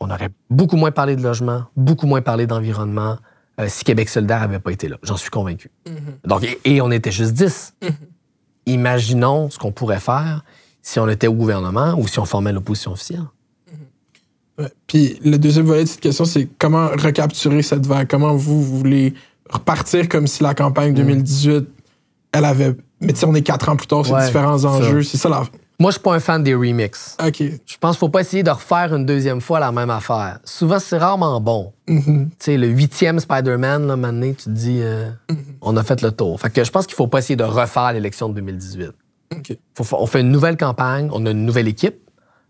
On 0.00 0.10
aurait 0.10 0.30
beaucoup 0.50 0.76
moins 0.76 0.90
parlé 0.90 1.14
de 1.14 1.22
logement, 1.22 1.64
beaucoup 1.76 2.06
moins 2.06 2.22
parlé 2.22 2.46
d'environnement 2.46 3.18
euh, 3.60 3.66
si 3.68 3.84
Québec 3.84 4.08
solidaire 4.08 4.40
n'avait 4.40 4.58
pas 4.58 4.72
été 4.72 4.88
là. 4.88 4.96
J'en 5.02 5.16
suis 5.16 5.30
convaincu. 5.30 5.70
Mm-hmm. 5.86 6.28
Donc, 6.28 6.58
et, 6.64 6.80
on 6.80 6.90
était 6.90 7.12
juste 7.12 7.34
10. 7.34 7.74
Mm-hmm. 7.82 7.90
Imaginons 8.66 9.50
ce 9.50 9.58
qu'on 9.58 9.72
pourrait 9.72 10.00
faire 10.00 10.42
si 10.82 10.98
on 10.98 11.08
était 11.08 11.26
au 11.26 11.34
gouvernement 11.34 11.94
ou 11.98 12.06
si 12.08 12.18
on 12.18 12.24
formait 12.24 12.52
l'opposition 12.52 12.92
officielle. 12.92 13.24
Puis 14.86 15.18
le 15.24 15.38
deuxième 15.38 15.66
volet 15.66 15.84
de 15.84 15.88
cette 15.88 16.00
question, 16.00 16.24
c'est 16.24 16.48
comment 16.58 16.88
recapturer 16.88 17.62
cette 17.62 17.86
vague? 17.86 18.08
Comment 18.08 18.34
vous, 18.34 18.62
voulez 18.62 19.14
repartir 19.50 20.08
comme 20.08 20.26
si 20.26 20.42
la 20.42 20.54
campagne 20.54 20.94
2018, 20.94 21.60
mm. 21.60 21.66
elle 22.32 22.44
avait. 22.44 22.76
Mais 23.00 23.12
tu 23.12 23.20
sais, 23.20 23.26
on 23.26 23.34
est 23.34 23.42
quatre 23.42 23.68
ans 23.68 23.76
plus 23.76 23.86
tard, 23.86 24.06
c'est 24.06 24.26
différents 24.26 24.64
enjeux. 24.64 25.02
C'est 25.02 25.18
ça 25.18 25.28
la. 25.28 25.44
Moi, 25.78 25.90
je 25.90 25.96
suis 25.96 26.02
pas 26.02 26.14
un 26.14 26.20
fan 26.20 26.42
des 26.42 26.54
remixes. 26.54 27.18
OK. 27.22 27.36
Je 27.38 27.76
pense 27.78 27.96
qu'il 27.96 27.98
faut 27.98 28.08
pas 28.08 28.22
essayer 28.22 28.42
de 28.42 28.50
refaire 28.50 28.94
une 28.94 29.04
deuxième 29.04 29.42
fois 29.42 29.60
la 29.60 29.72
même 29.72 29.90
affaire. 29.90 30.38
Souvent, 30.42 30.78
c'est 30.78 30.96
rarement 30.96 31.38
bon. 31.38 31.74
Mm-hmm. 31.86 32.28
Tu 32.28 32.34
sais, 32.38 32.56
le 32.56 32.68
huitième 32.68 33.20
Spider-Man, 33.20 33.86
là, 33.86 33.96
maintenant, 33.96 34.32
tu 34.32 34.44
te 34.44 34.48
dis, 34.48 34.80
euh, 34.80 35.10
mm-hmm. 35.28 35.36
on 35.60 35.76
a 35.76 35.82
fait 35.82 36.00
le 36.00 36.12
tour. 36.12 36.40
Fait 36.40 36.48
que 36.48 36.64
je 36.64 36.70
pense 36.70 36.86
qu'il 36.86 36.96
faut 36.96 37.08
pas 37.08 37.18
essayer 37.18 37.36
de 37.36 37.44
refaire 37.44 37.92
l'élection 37.92 38.30
de 38.30 38.34
2018. 38.36 38.90
OK. 39.36 39.58
on 39.92 40.06
fait 40.06 40.20
une 40.20 40.30
nouvelle 40.30 40.56
campagne, 40.56 41.10
on 41.12 41.26
a 41.26 41.30
une 41.32 41.44
nouvelle 41.44 41.68
équipe. 41.68 41.96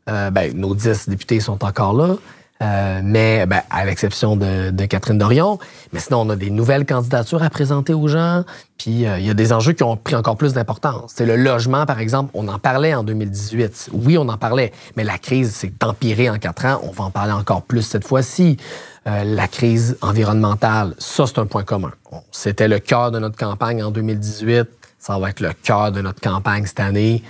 Euh, 0.09 0.31
ben, 0.31 0.57
nos 0.57 0.75
dix 0.75 1.09
députés 1.09 1.41
sont 1.41 1.65
encore 1.65 1.93
là. 1.95 2.17
Euh, 2.63 3.01
mais 3.05 3.45
ben, 3.45 3.61
à 3.69 3.85
l'exception 3.85 4.37
de, 4.37 4.87
Catherine 4.87 5.19
Dorion. 5.19 5.59
Mais 5.93 6.01
sinon, 6.01 6.21
on 6.21 6.31
a 6.31 6.37
des 6.37 6.51
nouvelles 6.51 6.87
candidatures 6.87 7.43
à 7.43 7.51
présenter 7.51 7.93
aux 7.93 8.09
gens. 8.09 8.45
Puis 8.79 9.07
euh, 9.07 9.19
il 9.19 9.27
y 9.27 9.31
a 9.31 9.35
des 9.35 9.53
enjeux 9.53 9.73
qui 9.73 9.83
ont 9.83 9.97
pris 9.97 10.15
encore 10.15 10.37
plus 10.37 10.53
d'importance. 10.53 11.13
C'est 11.17 11.27
le 11.27 11.37
logement, 11.37 11.85
par 11.87 11.99
exemple. 11.99 12.31
On 12.35 12.47
en 12.49 12.59
parlait 12.59 12.95
en 12.95 13.03
2018. 13.03 13.91
Oui, 13.93 14.17
on 14.17 14.29
en 14.29 14.39
parlait. 14.39 14.73
Mais 14.97 15.05
la 15.05 15.19
crise 15.19 15.55
s'est 15.55 15.73
empirée 15.83 16.31
en 16.31 16.39
quatre 16.39 16.65
ans. 16.65 16.81
On 16.85 16.93
va 16.93 17.05
en 17.05 17.11
parler 17.11 17.33
encore 17.33 17.63
plus 17.63 17.83
cette 17.83 18.07
fois-ci. 18.07 18.57
la 19.05 19.49
crise 19.49 19.99
environnementale, 20.01 20.95
ça, 20.99 21.27
c'est 21.27 21.39
un 21.39 21.47
point 21.47 21.63
commun. 21.63 21.93
C'était 22.33 22.69
le 22.69 22.79
cœur 22.79 23.11
de 23.11 23.19
notre 23.19 23.37
campagne 23.37 23.83
en 23.83 23.91
2018. 23.91 24.69
Ça 24.99 25.19
va 25.19 25.31
être 25.31 25.41
le 25.41 25.53
cœur 25.53 25.93
de 25.93 26.01
notre 26.01 26.21
campagne 26.21 26.65
cette 26.65 26.81
année 26.81 27.23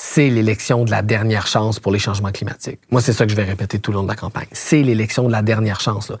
c'est 0.00 0.30
l'élection 0.30 0.84
de 0.84 0.92
la 0.92 1.02
dernière 1.02 1.48
chance 1.48 1.80
pour 1.80 1.90
les 1.90 1.98
changements 1.98 2.30
climatiques. 2.30 2.78
Moi, 2.92 3.00
c'est 3.00 3.12
ça 3.12 3.24
que 3.24 3.32
je 3.32 3.36
vais 3.36 3.42
répéter 3.42 3.80
tout 3.80 3.90
le 3.90 3.96
long 3.96 4.04
de 4.04 4.08
la 4.08 4.14
campagne. 4.14 4.46
C'est 4.52 4.84
l'élection 4.84 5.26
de 5.26 5.32
la 5.32 5.42
dernière 5.42 5.80
chance. 5.80 6.12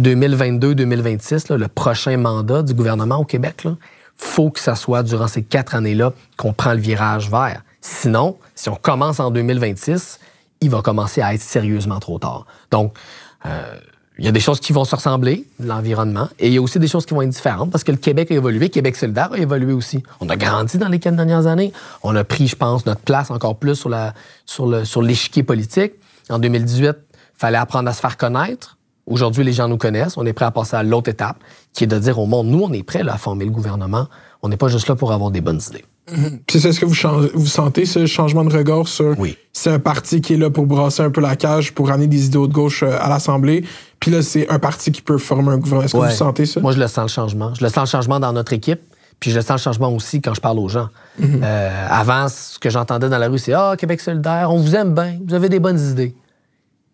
2022-2026, 0.00 1.52
le 1.52 1.66
prochain 1.66 2.16
mandat 2.16 2.62
du 2.62 2.74
gouvernement 2.74 3.16
au 3.16 3.24
Québec, 3.24 3.62
il 3.64 3.74
faut 4.16 4.50
que 4.50 4.60
ça 4.60 4.76
soit 4.76 5.02
durant 5.02 5.26
ces 5.26 5.42
quatre 5.42 5.74
années-là 5.74 6.12
qu'on 6.36 6.52
prend 6.52 6.74
le 6.74 6.78
virage 6.78 7.28
vert. 7.28 7.64
Sinon, 7.80 8.38
si 8.54 8.68
on 8.68 8.76
commence 8.76 9.18
en 9.18 9.32
2026, 9.32 10.20
il 10.60 10.70
va 10.70 10.80
commencer 10.80 11.20
à 11.20 11.34
être 11.34 11.42
sérieusement 11.42 11.98
trop 11.98 12.20
tard. 12.20 12.46
Donc, 12.70 12.96
euh, 13.46 13.80
il 14.18 14.24
y 14.24 14.28
a 14.28 14.32
des 14.32 14.40
choses 14.40 14.60
qui 14.60 14.72
vont 14.72 14.84
se 14.84 14.94
ressembler, 14.94 15.44
l'environnement, 15.58 16.28
et 16.38 16.46
il 16.46 16.54
y 16.54 16.58
a 16.58 16.62
aussi 16.62 16.78
des 16.78 16.86
choses 16.86 17.04
qui 17.04 17.14
vont 17.14 17.22
être 17.22 17.30
différentes 17.30 17.70
parce 17.72 17.82
que 17.82 17.90
le 17.90 17.98
Québec 17.98 18.30
a 18.30 18.34
évolué, 18.34 18.68
Québec 18.68 18.94
solidaire 18.94 19.32
a 19.32 19.38
évolué 19.38 19.72
aussi. 19.72 20.02
On 20.20 20.28
a 20.28 20.36
grandi 20.36 20.78
dans 20.78 20.88
les 20.88 21.00
quatre 21.00 21.16
dernières 21.16 21.48
années. 21.48 21.72
On 22.02 22.14
a 22.14 22.22
pris, 22.22 22.46
je 22.46 22.54
pense, 22.54 22.86
notre 22.86 23.00
place 23.00 23.30
encore 23.30 23.56
plus 23.56 23.74
sur, 23.74 23.88
la, 23.88 24.14
sur, 24.46 24.66
le, 24.66 24.84
sur 24.84 25.02
l'échiquier 25.02 25.42
politique. 25.42 25.94
En 26.30 26.38
2018, 26.38 26.84
il 26.86 26.94
fallait 27.34 27.58
apprendre 27.58 27.88
à 27.88 27.92
se 27.92 28.00
faire 28.00 28.16
connaître. 28.16 28.78
Aujourd'hui, 29.06 29.42
les 29.42 29.52
gens 29.52 29.68
nous 29.68 29.76
connaissent. 29.78 30.16
On 30.16 30.24
est 30.24 30.32
prêt 30.32 30.46
à 30.46 30.52
passer 30.52 30.76
à 30.76 30.82
l'autre 30.84 31.10
étape, 31.10 31.38
qui 31.72 31.84
est 31.84 31.88
de 31.88 31.98
dire 31.98 32.18
au 32.18 32.26
monde, 32.26 32.46
nous, 32.46 32.62
on 32.62 32.72
est 32.72 32.84
prêt 32.84 33.02
à 33.06 33.18
former 33.18 33.44
le 33.44 33.50
gouvernement. 33.50 34.06
On 34.42 34.48
n'est 34.48 34.56
pas 34.56 34.68
juste 34.68 34.88
là 34.88 34.94
pour 34.94 35.12
avoir 35.12 35.32
des 35.32 35.40
bonnes 35.40 35.60
idées. 35.68 35.84
Mhm. 36.10 36.40
c'est 36.50 36.60
ça, 36.60 36.68
est-ce 36.68 36.80
que 36.80 36.84
vous, 36.84 37.28
vous 37.34 37.46
sentez 37.46 37.86
ce 37.86 38.04
changement 38.04 38.44
de 38.44 38.54
regard 38.54 38.88
sur. 38.88 39.18
Oui. 39.18 39.38
C'est 39.54 39.70
un 39.70 39.78
parti 39.78 40.20
qui 40.20 40.34
est 40.34 40.36
là 40.36 40.50
pour 40.50 40.66
brasser 40.66 41.02
un 41.02 41.10
peu 41.10 41.22
la 41.22 41.34
cage, 41.34 41.72
pour 41.72 41.90
amener 41.90 42.08
des 42.08 42.26
idéaux 42.26 42.46
de 42.46 42.52
gauche 42.52 42.82
euh, 42.82 42.98
à 43.00 43.08
l'Assemblée. 43.08 43.64
Puis 44.04 44.10
là, 44.10 44.20
c'est 44.20 44.46
un 44.50 44.58
parti 44.58 44.92
qui 44.92 45.00
peut 45.00 45.16
former 45.16 45.52
un 45.52 45.56
gouvernement. 45.56 45.84
Est-ce 45.86 45.94
que 45.94 45.96
vous 45.96 46.10
sentez 46.10 46.44
ça? 46.44 46.60
Moi, 46.60 46.72
je 46.72 46.78
le 46.78 46.86
sens 46.88 47.04
le 47.04 47.08
changement. 47.08 47.54
Je 47.54 47.64
le 47.64 47.70
sens 47.70 47.90
le 47.90 47.96
changement 47.96 48.20
dans 48.20 48.34
notre 48.34 48.52
équipe. 48.52 48.82
Puis 49.18 49.30
je 49.30 49.36
le 49.36 49.40
sens 49.40 49.60
le 49.60 49.62
changement 49.64 49.88
aussi 49.88 50.20
quand 50.20 50.34
je 50.34 50.42
parle 50.42 50.58
aux 50.58 50.68
gens. 50.68 50.90
Mhm. 51.18 51.40
Euh, 51.42 51.86
avant, 51.88 52.28
ce 52.28 52.58
que 52.58 52.68
j'entendais 52.68 53.08
dans 53.08 53.16
la 53.16 53.28
rue, 53.28 53.38
c'est 53.38 53.54
Ah, 53.54 53.76
Québec 53.78 54.02
solidaire, 54.02 54.50
on 54.50 54.58
vous 54.58 54.76
aime 54.76 54.94
bien, 54.94 55.18
vous 55.26 55.32
avez 55.32 55.48
des 55.48 55.58
bonnes 55.58 55.80
idées. 55.80 56.14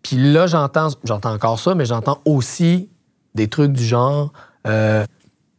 Puis 0.01 0.15
là, 0.31 0.47
j'entends, 0.47 0.87
j'entends 1.03 1.33
encore 1.33 1.59
ça, 1.59 1.75
mais 1.75 1.83
j'entends 1.83 2.21
aussi 2.23 2.87
des 3.35 3.49
trucs 3.49 3.73
du 3.73 3.83
genre 3.83 4.31
euh, 4.65 5.03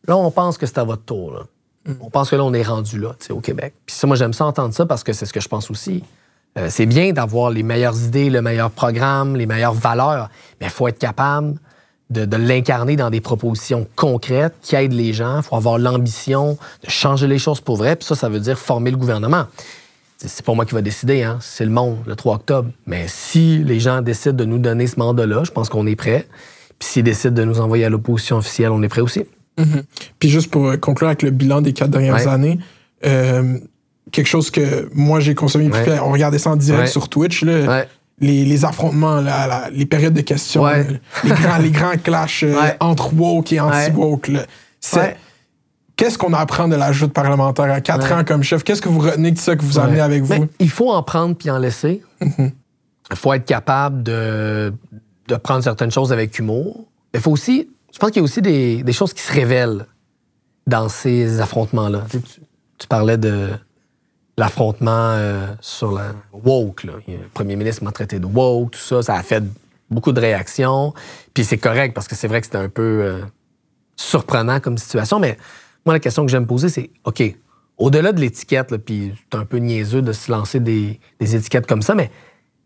Là, 0.09 0.17
on 0.17 0.31
pense 0.31 0.57
que 0.57 0.65
c'est 0.65 0.79
à 0.79 0.85
votre 0.85 1.05
tour. 1.05 1.35
Là. 1.35 1.95
On 2.01 2.09
pense 2.09 2.31
que 2.31 2.37
là, 2.37 2.45
on 2.45 2.55
est 2.55 2.63
rendu 2.63 2.99
là, 2.99 3.15
au 3.29 3.41
Québec. 3.41 3.75
Puis 3.85 3.95
ça, 3.95 4.07
moi, 4.07 4.17
j'aime 4.17 4.33
ça 4.33 4.47
entendre 4.47 4.73
ça 4.73 4.87
parce 4.87 5.05
que 5.05 5.13
c'est 5.13 5.27
ce 5.27 5.35
que 5.35 5.41
je 5.41 5.49
pense 5.49 5.71
aussi. 5.71 6.03
Euh, 6.59 6.69
c'est 6.71 6.87
bien 6.87 7.13
d'avoir 7.13 7.51
les 7.51 7.63
meilleures 7.63 7.99
idées, 8.03 8.29
le 8.29 8.43
meilleur 8.43 8.71
programme, 8.71 9.37
les 9.37 9.47
meilleures 9.47 9.75
valeurs, 9.75 10.29
mais 10.61 10.67
il 10.67 10.73
faut 10.73 10.87
être 10.87 10.99
capable 10.99 11.55
de, 12.11 12.37
l'incarner 12.37 12.97
dans 12.97 13.11
des 13.11 13.21
propositions 13.21 13.87
concrètes 13.97 14.55
qui 14.61 14.77
aident 14.77 14.93
les 14.93 15.13
gens. 15.13 15.39
Il 15.39 15.43
faut 15.45 15.57
avoir 15.57 15.79
l'ambition 15.79 16.59
de 16.85 16.91
changer 16.91 17.27
les 17.27 17.39
choses 17.39 17.61
pour 17.61 17.77
vrai. 17.77 17.97
Puis 17.97 18.07
ça, 18.07 18.15
ça 18.15 18.29
veut 18.29 18.41
dire 18.41 18.59
former 18.59 18.91
le 18.91 18.97
gouvernement. 18.97 19.47
C'est 20.19 20.45
pas 20.45 20.55
moi 20.55 20.65
qui 20.65 20.75
va 20.75 20.83
décider, 20.83 21.23
hein? 21.25 21.39
c'est 21.41 21.65
le 21.65 21.73
monde, 21.73 21.99
le 22.07 22.15
3 22.15 22.37
octobre. 22.37 22.71
Mais 22.87 23.07
si 23.09 23.59
les 23.65 23.81
gens 23.81 24.03
décident 24.03 24.37
de 24.37 24.45
nous 24.45 24.59
donner 24.59 24.87
ce 24.87 24.97
mandat-là, 24.99 25.43
je 25.45 25.51
pense 25.51 25.69
qu'on 25.69 25.87
est 25.87 25.97
prêt. 25.97 26.29
Puis 26.79 26.91
s'ils 26.91 27.03
décident 27.03 27.35
de 27.35 27.45
nous 27.45 27.61
envoyer 27.61 27.87
à 27.87 27.89
l'opposition 27.89 28.37
officielle, 28.37 28.71
on 28.71 28.83
est 28.83 28.89
prêt 28.89 29.01
aussi. 29.01 29.25
Mhm. 29.59 29.83
Puis 30.19 30.29
juste 30.29 30.51
pour 30.51 30.69
euh, 30.69 30.77
conclure 30.77 31.09
avec 31.09 31.23
le 31.23 31.31
bilan 31.31 31.61
des 31.61 31.73
quatre 31.73 31.91
dernières 31.91 32.29
années, 32.29 32.59
euh, 33.05 33.59
quelque 34.13 34.27
chose 34.27 34.51
que 34.51 34.89
moi 34.95 35.21
j'ai 35.21 35.35
consommé, 35.35 35.71
on 36.03 36.13
regardait 36.13 36.39
ça 36.39 36.51
en 36.51 36.57
direct 36.57 36.89
sur 36.89 37.09
Twitch, 37.09 37.43
là, 37.43 37.87
les, 38.21 38.45
les, 38.45 38.65
affrontements, 38.65 39.21
les 39.73 39.87
périodes 39.87 40.15
de 40.15 40.21
questions, 40.21 40.65
les, 40.67 41.31
grands, 41.31 41.59
les 41.59 41.71
grands 41.71 41.97
clashs 41.97 42.45
euh, 42.45 42.55
entre 42.79 43.13
woke 43.15 43.53
et 43.53 43.59
anti-woke. 43.59 44.31
Qu'est-ce 45.97 46.19
qu'on 46.19 46.33
apprend 46.33 46.69
de 46.69 46.77
la 46.77 46.93
joute 46.93 47.13
parlementaire 47.13 47.71
à 47.71 47.81
quatre 47.81 48.13
ans 48.13 48.23
comme 48.25 48.43
chef? 48.43 48.63
Qu'est-ce 48.63 48.81
que 48.83 48.89
vous 48.89 49.01
retenez 49.01 49.33
de 49.33 49.39
ça 49.39 49.57
que 49.57 49.63
vous 49.63 49.79
amenez 49.79 50.01
avec 50.01 50.23
vous? 50.23 50.47
il 50.61 50.71
faut 50.71 50.91
en 50.93 51.03
prendre 51.03 51.37
puis 51.37 51.51
en 51.51 51.59
laisser. 51.59 52.03
Mhm. 52.21 52.53
Il 53.11 53.17
faut 53.17 53.33
être 53.33 53.45
capable 53.45 54.03
de, 54.03 54.73
de 55.29 55.37
prendre 55.37 55.63
certaines 55.63 55.91
choses 55.91 56.13
avec 56.13 56.39
humour. 56.39 56.87
Il 57.13 57.21
faut 57.21 57.33
aussi 57.33 57.69
je 57.93 57.99
pense 57.99 58.11
qu'il 58.11 58.21
y 58.21 58.23
a 58.23 58.25
aussi 58.25 58.43
des, 58.43 58.93
choses 58.93 59.13
qui 59.13 59.23
se 59.23 59.33
révèlent 59.33 59.87
dans 60.67 60.89
ces 60.89 61.41
affrontements-là. 61.41 62.05
Tu, 62.79 62.87
parlais 62.89 63.19
de 63.19 63.51
l'affrontement 64.37 65.15
euh, 65.15 65.47
sur 65.61 65.93
la 65.93 66.13
woke. 66.33 66.85
Le 66.85 67.01
premier 67.35 67.57
ministre 67.57 67.85
m'a 67.85 67.93
traité 67.93 68.19
de 68.19 68.27
woke, 68.27 68.73
tout 68.73 68.81
ça. 68.81 69.03
Ça 69.03 69.15
a 69.15 69.23
fait 69.23 69.45
beaucoup 69.91 70.13
de 70.13 70.21
réactions. 70.21 70.95
Puis 71.35 71.45
c'est 71.45 71.59
correct 71.59 71.95
parce 71.95 72.09
que 72.09 72.15
c'est 72.15 72.29
vrai 72.29 72.41
que 72.41 72.47
c'était 72.47 72.59
un 72.59 72.69
peu 72.69 73.03
euh, 73.03 73.21
surprenant 73.97 74.61
comme 74.61 74.79
situation. 74.79 75.19
Mais 75.19 75.39
moi, 75.85 75.95
la 75.95 76.01
question 76.01 76.25
que 76.25 76.31
j'aime 76.31 76.47
poser, 76.47 76.69
c'est 76.69 76.91
OK, 77.05 77.23
au-delà 77.79 78.13
de 78.13 78.21
l'étiquette, 78.21 78.77
puis 78.77 79.15
c'est 79.31 79.39
un 79.39 79.45
peu 79.45 79.59
niaiseux 79.59 80.03
de 80.03 80.13
se 80.13 80.31
lancer 80.31 80.61
des, 80.61 81.01
étiquettes 81.21 81.67
comme 81.67 81.83
ça, 81.83 81.95
mais 81.95 82.11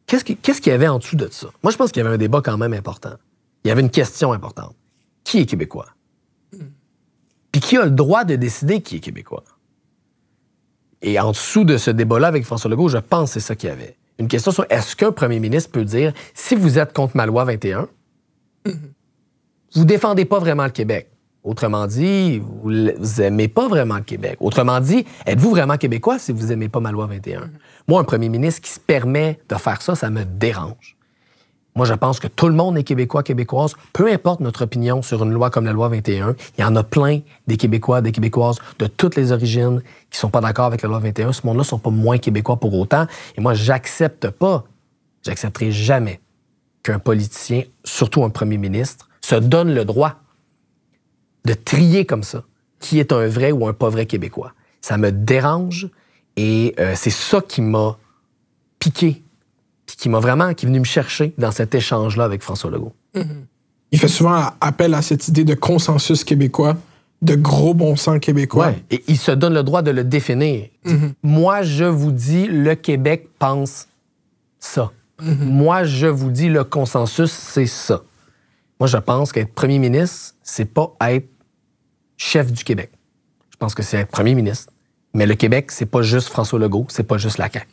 qu'est-ce 0.07 0.25
qu'il 0.25 0.73
y 0.73 0.75
avait 0.75 0.89
en 0.89 0.99
dessous 0.99 1.17
de 1.17 1.29
ça? 1.31 1.49
Moi, 1.63 1.73
je 1.73 1.77
pense 1.77 1.91
qu'il 1.91 2.03
y 2.03 2.07
avait 2.07 2.15
un 2.15 2.19
débat 2.19 2.41
quand 2.45 2.59
même 2.59 2.73
important. 2.73 3.15
Il 3.65 3.69
y 3.69 3.71
avait 3.71 3.81
une 3.81 3.91
question 3.91 4.33
importante 4.33 4.75
qui 5.25 5.41
est 5.41 5.47
québécois? 5.47 5.89
Puis 7.51 7.61
qui 7.61 7.77
a 7.77 7.85
le 7.85 7.91
droit 7.91 8.25
de 8.25 8.37
décider 8.37 8.81
qui 8.81 8.97
est 8.97 9.01
québécois? 9.01 9.43
Et 11.07 11.21
en 11.21 11.31
dessous 11.31 11.63
de 11.63 11.79
ce 11.79 11.93
débat-là 11.93 12.27
avec 12.27 12.45
François 12.45 12.69
Legault, 12.69 12.89
je 12.89 12.99
pense 12.99 13.31
que 13.31 13.35
c'est 13.35 13.47
ça 13.47 13.55
qu'il 13.55 13.69
y 13.69 13.73
avait. 13.73 13.97
Une 14.19 14.27
question 14.27 14.51
sur 14.51 14.67
est-ce 14.69 14.97
qu'un 14.97 15.13
premier 15.13 15.39
ministre 15.39 15.71
peut 15.71 15.85
dire 15.85 16.13
si 16.35 16.57
vous 16.57 16.81
êtes 16.81 16.93
contre 16.93 17.17
ma 17.17 17.27
loi 17.27 17.45
21, 17.45 17.87
vous 19.75 19.85
défendez 19.85 20.25
pas 20.25 20.41
vraiment 20.41 20.65
le 20.65 20.71
Québec. 20.71 21.09
Autrement 21.45 21.87
dit, 21.87 22.41
vous 22.41 22.73
n'aimez 23.19 23.47
pas 23.47 23.69
vraiment 23.69 23.99
le 23.99 24.03
Québec. 24.03 24.39
Autrement 24.41 24.81
dit, 24.81 25.07
êtes-vous 25.27 25.51
vraiment 25.51 25.77
québécois 25.77 26.19
si 26.19 26.33
vous 26.33 26.47
n'aimez 26.47 26.69
pas 26.69 26.81
ma 26.81 26.91
loi 26.91 27.07
21? 27.07 27.51
Moi, 27.87 28.01
un 28.01 28.05
premier 28.05 28.29
ministre 28.29 28.63
qui 28.63 28.71
se 28.71 28.81
permet 28.81 29.39
de 29.49 29.55
faire 29.55 29.81
ça, 29.83 29.95
ça 29.95 30.11
me 30.11 30.25
dérange. 30.25 30.96
Moi, 31.77 31.85
je 31.85 31.93
pense 31.93 32.19
que 32.21 32.27
tout 32.27 32.49
le 32.49 32.55
monde 32.55 32.79
est 32.79 32.85
québécois, 32.85 33.23
québécoise. 33.23 33.75
Peu 33.93 34.11
importe 34.11 34.41
notre 34.41 34.65
opinion 34.65 35.03
sur 35.03 35.23
une 35.23 35.31
loi 35.31 35.51
comme 35.51 35.67
la 35.67 35.73
loi 35.73 35.91
21, 35.91 36.35
il 36.57 36.61
y 36.63 36.65
en 36.65 36.75
a 36.75 36.83
plein 36.83 37.21
des 37.47 37.59
Québécois, 37.59 38.01
des 38.01 38.13
Québécoises 38.13 38.59
de 38.79 38.87
toutes 38.87 39.15
les 39.15 39.31
origines 39.31 39.83
qui 40.11 40.19
sont 40.19 40.31
pas 40.31 40.41
d'accord 40.41 40.65
avec 40.65 40.81
la 40.81 40.89
loi 40.89 41.01
21. 41.01 41.35
Ce 41.35 41.47
monde-là 41.47 41.65
sont 41.65 41.79
pas 41.79 41.91
moins 41.91 42.17
québécois 42.17 42.57
pour 42.57 42.73
autant. 42.73 43.07
Et 43.37 43.43
moi, 43.43 43.53
j'accepte 43.53 44.31
pas, 44.31 44.65
j'accepterai 45.23 45.71
jamais 45.71 46.21
qu'un 46.83 46.99
politicien, 46.99 47.65
surtout 47.85 48.25
un 48.25 48.31
premier 48.31 48.57
ministre, 48.57 49.11
se 49.21 49.35
donne 49.35 49.75
le 49.75 49.85
droit 49.85 50.15
de 51.45 51.53
trier 51.53 52.07
comme 52.07 52.23
ça 52.23 52.45
qui 52.81 53.01
est 53.01 53.13
un 53.13 53.27
vrai 53.27 53.53
ou 53.53 53.67
un 53.67 53.75
pas 53.75 53.91
vrai 53.91 54.07
Québécois. 54.07 54.55
Ça 54.81 54.97
me 54.97 55.13
dérange 55.13 55.91
et 56.37 56.75
euh, 56.79 56.95
c'est 56.97 57.11
ça 57.11 57.43
qui 57.43 57.61
m'a 57.61 57.99
piqué 58.79 59.25
qui 59.95 60.09
m'a 60.09 60.19
vraiment, 60.19 60.53
qui 60.55 60.67
est 60.67 60.69
venu 60.69 60.81
me 60.81 60.85
chercher 60.85 61.33
dans 61.39 61.51
cet 61.51 61.75
échange-là 61.75 62.25
avec 62.25 62.43
François 62.43 62.71
Legault. 62.71 62.93
Mm-hmm. 63.15 63.45
Il 63.93 63.99
fait 63.99 64.09
souvent 64.09 64.51
appel 64.61 64.95
à 64.95 65.03
cette 65.03 65.29
idée 65.29 65.45
de 65.45 65.55
consensus 65.55 66.25
québécois, 66.25 66.77
de 67.23 67.35
gros 67.35 67.73
bon 67.73 67.97
sens 67.97 68.19
québécois. 68.19 68.73
Et 68.91 69.05
il 69.07 69.17
se 69.17 69.31
donne 69.31 69.55
le 69.55 69.63
droit 69.63 69.83
de 69.83 69.91
le 69.91 70.05
définir. 70.05 70.67
Mm-hmm. 70.85 71.13
Moi, 71.23 71.63
je 71.63 71.85
vous 71.85 72.13
dis, 72.13 72.47
le 72.47 72.75
Québec 72.75 73.29
pense 73.39 73.87
ça. 74.59 74.91
Mm-hmm. 75.23 75.45
Moi, 75.45 75.85
je 75.85 76.07
vous 76.07 76.31
dis, 76.31 76.49
le 76.49 76.65
consensus, 76.65 77.31
c'est 77.31 77.67
ça. 77.67 78.03
Moi, 78.81 78.87
je 78.89 78.99
pense 78.99 79.33
qu'être 79.33 79.55
premier 79.55 79.79
ministre, 79.79 80.35
c'est 80.43 80.67
pas 80.67 80.95
être 81.01 81.29
chef 82.17 82.53
du 82.53 82.65
Québec. 82.65 82.91
Je 83.51 83.57
pense 83.57 83.75
que 83.75 83.83
c'est 83.83 83.99
être 83.99 84.11
premier 84.11 84.35
ministre. 84.35 84.73
Mais 85.15 85.25
le 85.25 85.35
Québec, 85.35 85.71
c'est 85.71 85.87
pas 85.87 86.03
juste 86.03 86.29
François 86.29 86.59
Legault, 86.59 86.87
c'est 86.91 87.05
pas 87.05 87.17
juste 87.17 87.39
la 87.39 87.49
CAQ. 87.51 87.67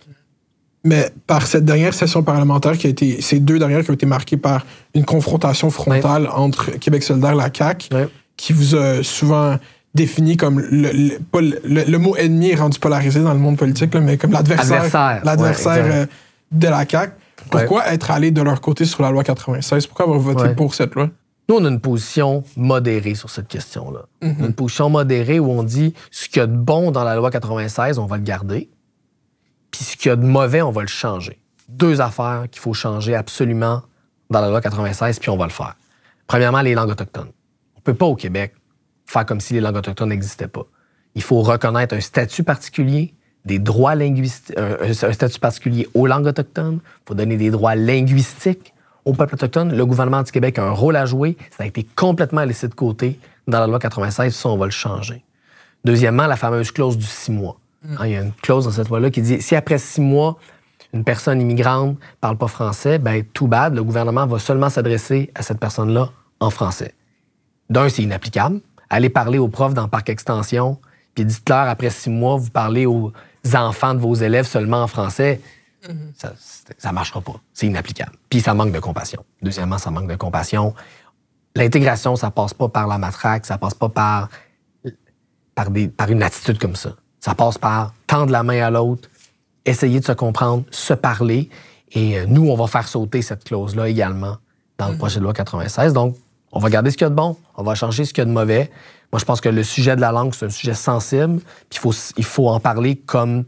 Mais 0.84 1.10
par 1.28 1.48
cette 1.48 1.63
dernière 1.63 1.94
session 1.94 2.24
parlementaire 2.24 2.78
qui 2.78 2.88
a 2.88 2.90
été, 2.90 3.22
ces 3.22 3.40
deux 3.40 3.58
dernières 3.58 3.84
qui 3.84 3.92
ont 3.92 3.94
été 3.94 4.06
marquées 4.06 4.38
par 4.38 4.66
une 4.94 5.06
confrontation 5.06 5.70
frontale 5.70 6.28
entre 6.28 6.72
Québec 6.72 7.04
solidaire 7.04 7.32
et 7.32 7.36
la 7.36 7.50
CAQ, 7.54 7.90
qui 8.36 8.54
vous 8.54 8.75
a 8.75 9.04
souvent 9.04 9.58
défini 9.96 10.38
comme 10.38 10.60
le, 10.60 11.20
le, 11.63 11.98
mot 11.98 12.16
ennemi 12.18 12.50
est 12.50 12.56
rendu 12.56 12.80
polarisé 12.80 13.22
dans 13.22 13.34
le 13.34 13.40
monde 13.40 13.58
politique, 13.58 13.94
mais 13.96 14.18
comme 14.18 14.32
l'adversaire, 14.32 15.22
l'adversaire 15.24 15.86
euh, 15.86 16.06
de 16.52 16.68
la 16.68 16.86
CAQ. 16.88 17.13
Pourquoi 17.50 17.88
être 17.94 18.12
allé 18.12 18.32
de 18.32 18.42
leur 18.42 18.60
côté 18.62 18.86
sur 18.86 19.04
la 19.04 19.12
loi 19.12 19.24
96? 19.24 19.88
Pourquoi 19.88 20.06
avoir 20.06 20.20
voté 20.20 20.50
pour 20.56 20.74
cette 20.74 20.96
loi? 20.96 21.10
Nous, 21.50 21.56
on 21.56 21.66
a 21.66 21.68
une 21.68 21.82
position 21.82 22.44
modérée 22.56 23.16
sur 23.16 23.30
cette 23.30 23.50
question-là. 23.50 24.06
Mm-hmm. 24.22 24.46
Une 24.46 24.54
position 24.54 24.90
modérée 24.90 25.40
où 25.40 25.52
on 25.52 25.63
dit 25.63 25.94
ce 26.10 26.30
qu'il 26.30 26.38
y 26.38 26.40
a 26.40 26.48
de 26.48 26.56
bon 26.56 26.92
dans 26.92 27.04
la 27.04 27.16
loi 27.16 27.32
96, 27.32 28.00
on 28.00 28.06
va 28.06 28.18
le 28.18 28.24
garder. 28.24 28.70
Puis 29.74 29.84
ce 29.84 29.98
qu'il 29.98 30.10
y 30.10 30.12
a 30.12 30.15
de 30.15 30.24
mauvais, 30.24 30.62
on 30.62 30.72
va 30.72 30.82
le 30.82 30.88
changer. 30.88 31.39
Deux 31.68 32.00
affaires 32.00 32.46
qu'il 32.50 32.62
faut 32.62 32.74
changer 32.74 33.15
absolument 33.15 33.82
dans 34.30 34.39
la 34.39 34.50
loi 34.50 34.62
96, 34.62 35.20
puis 35.20 35.30
on 35.30 35.38
va 35.38 35.46
le 35.46 35.51
faire. 35.51 35.75
Premièrement, 36.27 36.62
les 36.62 36.75
langues 36.75 36.92
autochtones. 36.92 37.32
On 37.75 37.80
ne 37.80 37.84
peut 37.84 37.96
pas 37.96 38.06
au 38.06 38.15
Québec 38.15 38.53
faire 39.06 39.25
comme 39.25 39.42
si 39.42 39.53
les 39.53 39.62
langues 39.62 39.75
autochtones 39.75 40.10
n'existaient 40.10 40.48
pas. 40.48 40.65
Il 41.15 41.24
faut 41.24 41.42
reconnaître 41.42 41.96
un 41.96 42.01
statut 42.01 42.44
particulier, 42.44 43.15
des 43.46 43.60
droits 43.60 43.96
linguistiques, 43.96 44.58
un, 44.58 44.94
statut 44.94 45.39
particulier 45.39 45.88
aux 45.96 46.06
langues 46.06 46.27
autochtones. 46.27 46.80
Il 46.84 47.08
faut 47.08 47.15
donner 47.15 47.38
des 47.38 47.50
droits 47.50 47.75
linguistiques 47.75 48.74
au 49.06 49.13
peuple 49.13 49.34
autochtone. 49.36 49.75
Le 49.75 49.86
gouvernement 49.86 50.22
du 50.22 50.32
Québec 50.32 50.60
a 50.60 50.65
un 50.65 50.72
rôle 50.72 50.96
à 50.96 51.06
jouer. 51.06 51.36
Ça 51.58 51.63
a 51.63 51.65
été 51.65 51.84
complètement 51.96 52.46
laissé 52.46 52.68
de 52.68 52.75
côté 52.75 53.20
dans 53.48 53.60
la 53.60 53.68
loi 53.68 53.80
96. 53.80 54.36
Ça, 54.36 54.50
on 54.50 54.58
va 54.58 54.65
le 54.65 54.72
changer. 54.72 55.24
Deuxièmement, 55.84 56.27
la 56.27 56.38
fameuse 56.38 56.72
clause 56.72 56.98
du 56.98 57.06
six 57.06 57.32
mois. 57.32 57.58
Hein, 57.90 58.06
il 58.06 58.12
y 58.12 58.16
a 58.16 58.22
une 58.22 58.34
clause 58.34 58.66
dans 58.66 58.72
cette 58.72 58.90
loi-là 58.90 59.10
qui 59.10 59.22
dit 59.22 59.42
si 59.42 59.56
après 59.56 59.78
six 59.78 60.02
mois, 60.02 60.38
une 60.94 61.04
personne 61.04 61.42
immigrante 61.42 61.92
ne 61.92 61.96
parle 62.22 62.38
pas 62.38 62.48
français, 62.48 63.00
ben 63.00 63.24
tout 63.34 63.48
bad, 63.48 63.75
le 63.75 63.84
gouvernement 63.84 64.25
va 64.25 64.40
seulement 64.40 64.70
s'adresser 64.70 65.32
à 65.36 65.42
cette 65.42 65.60
personne-là 65.60 66.12
en 66.40 66.50
français. 66.50 66.94
D'un, 67.70 67.90
c'est 67.90 68.04
inapplicable. 68.04 68.62
Allez 68.90 69.10
parler 69.10 69.40
aux 69.40 69.48
profs 69.48 69.74
dans 69.74 69.84
le 69.84 69.90
parc 69.90 70.10
extension, 70.10 70.80
puis 71.16 71.25
dites-leur 71.25 71.68
après 71.68 71.90
six 71.90 72.10
mois, 72.10 72.38
vous 72.38 72.52
parlez 72.52 72.86
aux 72.86 73.12
enfants 73.56 73.94
de 73.96 74.00
vos 74.00 74.13
élèves 74.13 74.46
seulement 74.46 74.84
en 74.84 74.88
français. 74.88 75.42
Mm-hmm. 75.88 76.32
Ça 76.78 76.90
ne 76.90 76.94
marchera 76.94 77.22
pas. 77.22 77.36
C'est 77.54 77.68
inapplicable. 77.68 78.13
Puis 78.30 78.42
ça 78.42 78.54
manque 78.54 78.72
de 78.72 78.80
compassion. 78.80 79.25
Deuxièmement, 79.42 79.78
ça 79.78 79.92
manque 79.92 80.08
de 80.08 80.16
compassion. 80.16 80.74
L'intégration, 81.56 82.16
ça 82.16 82.32
passe 82.32 82.54
pas 82.54 82.70
par 82.70 82.88
la 82.88 82.98
matraque, 82.98 83.46
ça 83.46 83.58
passe 83.58 83.74
pas 83.74 83.90
par, 83.90 84.30
par, 85.56 85.72
des, 85.72 85.88
par 85.88 86.10
une 86.10 86.24
attitude 86.24 86.58
comme 86.58 86.75
ça. 86.75 86.96
Ça 87.24 87.34
passe 87.36 87.58
par 87.58 87.94
tendre 88.06 88.34
la 88.34 88.44
main 88.44 88.62
à 88.62 88.70
l'autre, 88.70 89.08
essayer 89.63 90.01
de 90.01 90.06
se 90.06 90.12
comprendre, 90.12 90.65
se 90.72 90.94
parler. 90.94 91.50
Et 91.94 92.20
euh, 92.20 92.25
nous, 92.27 92.50
on 92.50 92.56
va 92.56 92.68
faire 92.68 92.86
sauter 92.86 93.22
cette 93.22 93.46
clause-là 93.46 93.88
également 93.88 94.36
dans 94.77 94.88
le 94.88 94.92
mhm. 94.92 94.98
projet 94.98 95.20
de 95.20 95.24
loi 95.24 95.32
96. 95.32 95.94
Donc, 95.94 96.18
On 96.51 96.60
va 96.60 96.70
garder 96.70 96.92
ce 96.92 96.98
qu'il 96.98 97.06
y 97.06 97.08
a 97.08 97.10
de 97.10 97.15
bon, 97.15 97.38
on 97.56 97.63
va 97.63 97.75
changer 97.75 98.03
ce 98.03 98.13
qu'il 98.13 98.24
y 98.24 98.24
a 98.24 98.25
de 98.25 98.32
mauvais. 98.32 98.70
Moi, 99.13 99.20
je 99.20 99.25
pense 99.25 99.39
que 99.39 99.48
le 99.48 99.63
sujet 99.63 99.96
de 99.96 100.01
la 100.01 100.12
langue, 100.12 100.34
c'est 100.34 100.48
un 100.48 100.50
sujet 100.50 100.74
sensible, 100.74 101.39
puis 101.70 101.77
il 101.77 101.80
faut, 101.80 101.94
il 102.18 102.25
faut 102.25 102.50
en 102.50 102.60
parler 102.60 102.98
comme 102.98 103.46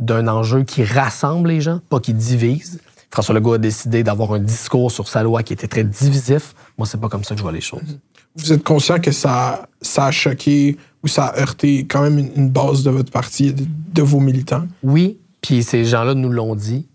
d'un 0.00 0.26
enjeu 0.26 0.62
qui 0.62 0.82
rassemble 0.82 1.50
les 1.50 1.60
gens, 1.60 1.80
pas 1.90 2.00
qui 2.00 2.14
divise. 2.14 2.80
François 3.10 3.34
Legault 3.34 3.52
a 3.52 3.58
décidé 3.58 4.02
d'avoir 4.02 4.32
un 4.32 4.38
discours 4.38 4.90
sur 4.90 5.06
sa 5.06 5.22
loi 5.22 5.42
qui 5.42 5.52
était 5.52 5.68
très 5.68 5.84
divisif. 5.84 6.54
Moi, 6.78 6.86
c'est 6.86 7.00
pas 7.00 7.10
comme 7.10 7.24
ça 7.24 7.34
que 7.34 7.38
je 7.38 7.42
vois 7.42 7.52
les 7.52 7.60
choses. 7.60 7.98
Vous 8.36 8.52
êtes 8.54 8.64
conscient 8.64 8.98
que 9.00 9.12
ça, 9.12 9.68
ça 9.82 10.06
a 10.06 10.10
choqué 10.10 10.78
ou 11.02 11.08
ça 11.08 11.26
a 11.26 11.40
heurté 11.40 11.86
quand 11.86 12.02
même 12.02 12.18
une, 12.18 12.50
base 12.50 12.82
de 12.82 12.90
votre 12.90 13.10
parti, 13.10 13.52
de, 13.52 13.64
de 13.92 14.02
vos 14.02 14.20
militants? 14.20 14.66
Oui, 14.82 15.18
puis 15.40 15.62
ces 15.62 15.84
gens-là 15.84 16.14
nous 16.14 16.30
l'ont 16.30 16.54
dit. 16.54 16.86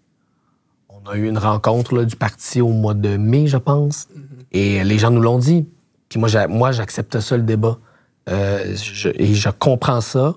On 0.90 1.10
a 1.10 1.16
eu 1.16 1.28
une 1.28 1.38
rencontre 1.38 2.04
du 2.04 2.16
parti 2.16 2.62
au 2.62 2.70
mois 2.70 2.94
de 2.94 3.18
mai, 3.18 3.48
je 3.48 3.58
pense, 3.58 4.08
et 4.52 4.84
les 4.84 4.98
gens 4.98 5.12
nous 5.12 5.22
l'ont 5.22 5.40
dit. 5.40 5.68
Puis 6.10 6.20
moi, 6.20 6.72
j'accepte 6.72 7.20
ça, 7.20 7.38
le 7.38 7.44
débat. 7.44 7.78
Euh, 8.30 8.76
et 9.16 9.34
je 9.34 9.50
comprends 9.50 10.02
ça. 10.02 10.36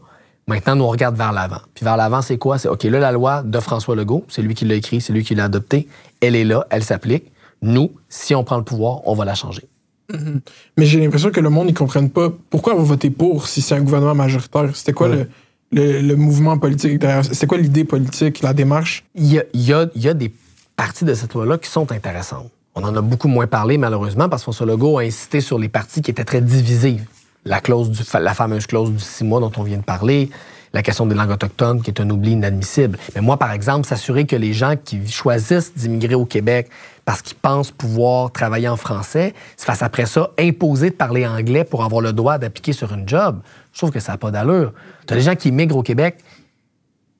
Maintenant, 0.48 0.76
nous, 0.76 0.84
on 0.84 0.88
regarde 0.90 1.16
vers 1.16 1.32
l'avant. 1.32 1.60
Puis 1.74 1.84
vers 1.84 1.96
l'avant, 1.96 2.22
c'est 2.22 2.38
quoi? 2.38 2.58
C'est 2.58 2.68
OK, 2.68 2.84
là, 2.84 3.00
la 3.00 3.12
loi 3.12 3.42
de 3.42 3.58
François 3.60 3.96
Legault, 3.96 4.24
c'est 4.28 4.42
lui 4.42 4.54
qui 4.54 4.64
l'a 4.64 4.76
écrit, 4.76 5.00
c'est 5.00 5.12
lui 5.12 5.24
qui 5.24 5.34
l'a 5.34 5.44
adoptée. 5.44 5.88
Elle 6.20 6.36
est 6.36 6.44
là, 6.44 6.66
elle 6.70 6.84
s'applique. 6.84 7.32
Nous, 7.62 7.90
si 8.08 8.34
on 8.34 8.44
prend 8.44 8.56
le 8.56 8.64
pouvoir, 8.64 9.06
on 9.06 9.14
va 9.14 9.24
la 9.24 9.34
changer. 9.34 9.68
Mm-hmm. 10.12 10.40
Mais 10.76 10.86
j'ai 10.86 11.00
l'impression 11.00 11.30
que 11.30 11.40
le 11.40 11.50
monde, 11.50 11.68
ils 11.68 11.72
ne 11.72 11.76
comprennent 11.76 12.10
pas 12.10 12.32
pourquoi 12.50 12.74
vous 12.74 12.84
votez 12.84 13.10
pour 13.10 13.48
si 13.48 13.62
c'est 13.62 13.74
un 13.74 13.80
gouvernement 13.80 14.14
majoritaire. 14.14 14.74
C'était 14.74 14.92
quoi 14.92 15.08
le, 15.08 15.26
le, 15.72 16.14
mouvement 16.14 16.58
politique 16.58 16.98
derrière? 16.98 17.24
C'était 17.24 17.46
quoi 17.46 17.58
l'idée 17.58 17.84
politique, 17.84 18.40
la 18.42 18.52
démarche? 18.52 19.04
Il 19.14 19.32
y 19.32 19.38
a, 19.38 19.44
y, 19.52 19.72
a, 19.72 19.88
y 19.94 20.08
a, 20.08 20.14
des 20.14 20.32
parties 20.76 21.04
de 21.04 21.14
cette 21.14 21.34
loi-là 21.34 21.58
qui 21.58 21.68
sont 21.68 21.90
intéressantes. 21.90 22.50
On 22.74 22.84
en 22.84 22.94
a 22.94 23.00
beaucoup 23.00 23.28
moins 23.28 23.46
parlé, 23.46 23.78
malheureusement, 23.78 24.28
parce 24.28 24.42
que 24.42 24.44
François 24.44 24.66
Legault 24.66 24.98
a 24.98 25.02
incité 25.02 25.40
sur 25.40 25.58
les 25.58 25.68
parties 25.68 26.02
qui 26.02 26.10
étaient 26.10 26.24
très 26.24 26.42
divisives 26.42 27.04
la, 27.46 27.60
clause 27.60 27.90
du, 27.90 28.02
la 28.20 28.34
fameuse 28.34 28.66
clause 28.66 28.92
du 28.92 28.98
six 28.98 29.24
mois 29.24 29.40
dont 29.40 29.52
on 29.56 29.62
vient 29.62 29.78
de 29.78 29.84
parler, 29.84 30.28
la 30.76 30.82
question 30.82 31.06
des 31.06 31.14
langues 31.14 31.30
autochtones 31.30 31.80
qui 31.80 31.90
est 31.90 32.00
un 32.02 32.10
oubli 32.10 32.32
inadmissible. 32.32 32.98
Mais 33.14 33.22
moi, 33.22 33.38
par 33.38 33.50
exemple, 33.50 33.86
s'assurer 33.86 34.26
que 34.26 34.36
les 34.36 34.52
gens 34.52 34.74
qui 34.76 35.08
choisissent 35.08 35.74
d'immigrer 35.74 36.14
au 36.14 36.26
Québec 36.26 36.68
parce 37.06 37.22
qu'ils 37.22 37.38
pensent 37.38 37.70
pouvoir 37.70 38.30
travailler 38.30 38.68
en 38.68 38.76
français, 38.76 39.32
se 39.56 39.64
fassent 39.64 39.82
après 39.82 40.04
ça 40.04 40.32
imposer 40.38 40.90
de 40.90 40.94
parler 40.94 41.26
anglais 41.26 41.64
pour 41.64 41.82
avoir 41.82 42.02
le 42.02 42.12
droit 42.12 42.36
d'appliquer 42.36 42.74
sur 42.74 42.92
une 42.92 43.08
job, 43.08 43.40
je 43.72 43.78
trouve 43.78 43.90
que 43.90 44.00
ça 44.00 44.12
n'a 44.12 44.18
pas 44.18 44.30
d'allure. 44.30 44.74
Tu 45.06 45.14
as 45.14 45.16
des 45.16 45.22
gens 45.22 45.34
qui 45.34 45.48
immigrent 45.48 45.78
au 45.78 45.82
Québec 45.82 46.18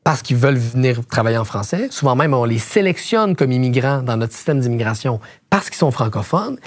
parce 0.05 0.21
qu'ils 0.21 0.37
veulent 0.37 0.59
venir 0.59 1.07
travailler 1.07 1.39
en 1.39 1.45
français. 1.45 1.89
Souvent 1.91 2.15
même, 2.15 2.35
on 2.35 2.45
les 2.45 2.59
sélectionne 2.59 3.35
comme 3.37 3.53
immigrants 3.53 4.03
dans 4.03 4.19
notre 4.19 4.35
système 4.35 4.61
d'immigration 4.61 5.19
parce 5.49 5.71
qu'ils 5.71 5.79
sont 5.79 5.91
francophones. 5.91 6.59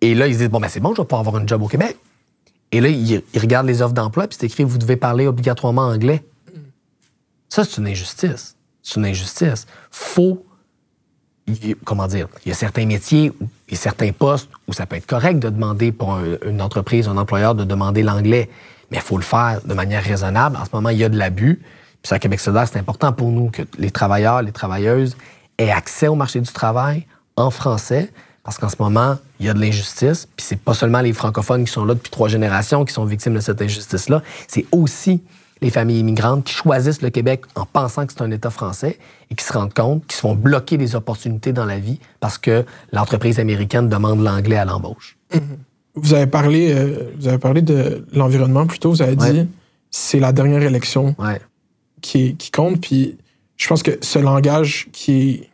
Et 0.00 0.14
là, 0.14 0.28
ils 0.28 0.36
disent, 0.36 0.50
bon, 0.50 0.60
ben 0.60 0.68
c'est 0.68 0.78
bon, 0.78 0.94
je 0.94 1.02
vais 1.02 1.04
pouvoir 1.04 1.26
avoir 1.26 1.42
un 1.42 1.46
job 1.48 1.62
au 1.62 1.68
Québec. 1.68 1.96
Et 2.72 2.80
là, 2.80 2.88
ils, 2.88 3.22
regardent 3.38 3.66
les 3.66 3.82
offres 3.82 3.92
d'emploi, 3.92 4.26
puis 4.26 4.36
c'est 4.40 4.46
écrit 4.46 4.64
vous 4.64 4.78
devez 4.78 4.96
parler 4.96 5.26
obligatoirement 5.26 5.82
anglais. 5.82 6.24
Ça, 7.50 7.64
c'est 7.64 7.80
une 7.80 7.86
injustice. 7.86 8.56
C'est 8.82 8.98
une 8.98 9.06
injustice. 9.06 9.66
Faut. 9.90 10.44
Comment 11.84 12.06
dire? 12.06 12.28
Il 12.46 12.48
y 12.48 12.52
a 12.52 12.54
certains 12.54 12.86
métiers 12.86 13.30
et 13.68 13.76
certains 13.76 14.12
postes 14.12 14.48
où 14.66 14.72
ça 14.72 14.86
peut 14.86 14.96
être 14.96 15.06
correct 15.06 15.38
de 15.38 15.50
demander 15.50 15.92
pour 15.92 16.18
une 16.46 16.62
entreprise, 16.62 17.08
un 17.08 17.18
employeur, 17.18 17.54
de 17.54 17.64
demander 17.64 18.02
l'anglais. 18.02 18.48
Mais 18.90 18.98
il 18.98 19.02
faut 19.02 19.18
le 19.18 19.22
faire 19.22 19.60
de 19.62 19.74
manière 19.74 20.02
raisonnable. 20.02 20.56
En 20.56 20.64
ce 20.64 20.70
moment, 20.72 20.88
il 20.88 20.98
y 20.98 21.04
a 21.04 21.10
de 21.10 21.18
l'abus. 21.18 21.56
Puis 21.56 22.08
ça, 22.08 22.14
à 22.14 22.18
Québec 22.18 22.40
solidaire, 22.40 22.68
c'est 22.68 22.78
important 22.78 23.12
pour 23.12 23.30
nous 23.30 23.50
que 23.50 23.62
les 23.76 23.90
travailleurs, 23.90 24.40
les 24.40 24.52
travailleuses 24.52 25.16
aient 25.58 25.70
accès 25.70 26.08
au 26.08 26.14
marché 26.14 26.40
du 26.40 26.50
travail 26.50 27.06
en 27.36 27.50
français 27.50 28.10
parce 28.44 28.58
qu'en 28.58 28.68
ce 28.68 28.76
moment, 28.78 29.18
il 29.38 29.46
y 29.46 29.48
a 29.48 29.54
de 29.54 29.60
l'injustice, 29.60 30.26
puis 30.36 30.44
c'est 30.44 30.58
pas 30.58 30.74
seulement 30.74 31.00
les 31.00 31.12
francophones 31.12 31.64
qui 31.64 31.72
sont 31.72 31.84
là 31.84 31.94
depuis 31.94 32.10
trois 32.10 32.28
générations 32.28 32.84
qui 32.84 32.92
sont 32.92 33.04
victimes 33.04 33.34
de 33.34 33.40
cette 33.40 33.62
injustice-là, 33.62 34.22
c'est 34.48 34.66
aussi 34.72 35.22
les 35.60 35.70
familles 35.70 36.00
immigrantes 36.00 36.44
qui 36.44 36.54
choisissent 36.54 37.02
le 37.02 37.10
Québec 37.10 37.42
en 37.54 37.64
pensant 37.64 38.04
que 38.04 38.12
c'est 38.12 38.22
un 38.22 38.30
État 38.32 38.50
français 38.50 38.98
et 39.30 39.34
qui 39.36 39.44
se 39.44 39.52
rendent 39.52 39.72
compte 39.72 40.04
qu'ils 40.06 40.16
se 40.16 40.20
font 40.20 40.34
bloquer 40.34 40.76
des 40.76 40.96
opportunités 40.96 41.52
dans 41.52 41.64
la 41.64 41.78
vie 41.78 42.00
parce 42.18 42.36
que 42.36 42.64
l'entreprise 42.90 43.38
américaine 43.38 43.88
demande 43.88 44.22
l'anglais 44.22 44.56
à 44.56 44.64
l'embauche. 44.64 45.16
Vous 45.94 46.14
avez 46.14 46.26
parlé, 46.26 46.74
euh, 46.74 47.12
vous 47.16 47.28
avez 47.28 47.38
parlé 47.38 47.62
de 47.62 48.04
l'environnement 48.12 48.66
plutôt. 48.66 48.90
Vous 48.90 49.02
avez 49.02 49.14
dit 49.14 49.46
c'est 49.90 50.18
la 50.18 50.32
dernière 50.32 50.62
élection 50.62 51.14
qui, 52.00 52.34
qui 52.34 52.50
compte. 52.50 52.80
Puis 52.80 53.16
je 53.56 53.68
pense 53.68 53.82
que 53.82 53.98
ce 54.00 54.18
langage 54.18 54.88
qui 54.92 55.48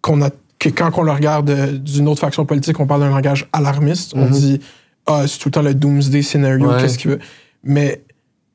qu'on 0.00 0.20
a 0.20 0.30
que 0.62 0.68
quand 0.68 0.90
on 0.96 1.02
le 1.02 1.10
regarde 1.10 1.50
euh, 1.50 1.72
d'une 1.72 2.08
autre 2.08 2.20
faction 2.20 2.44
politique, 2.44 2.78
on 2.78 2.86
parle 2.86 3.00
d'un 3.00 3.10
langage 3.10 3.48
alarmiste. 3.52 4.12
On 4.14 4.26
mhm. 4.26 4.30
dit 4.30 4.60
ah 5.06 5.24
c'est 5.26 5.38
tout 5.38 5.48
le 5.48 5.52
temps 5.52 5.62
le 5.62 5.74
doomsday 5.74 6.22
scénario, 6.22 6.70
qu'est-ce 6.78 6.98
qu'il 6.98 7.10
veut? 7.10 7.18
Mais 7.64 8.02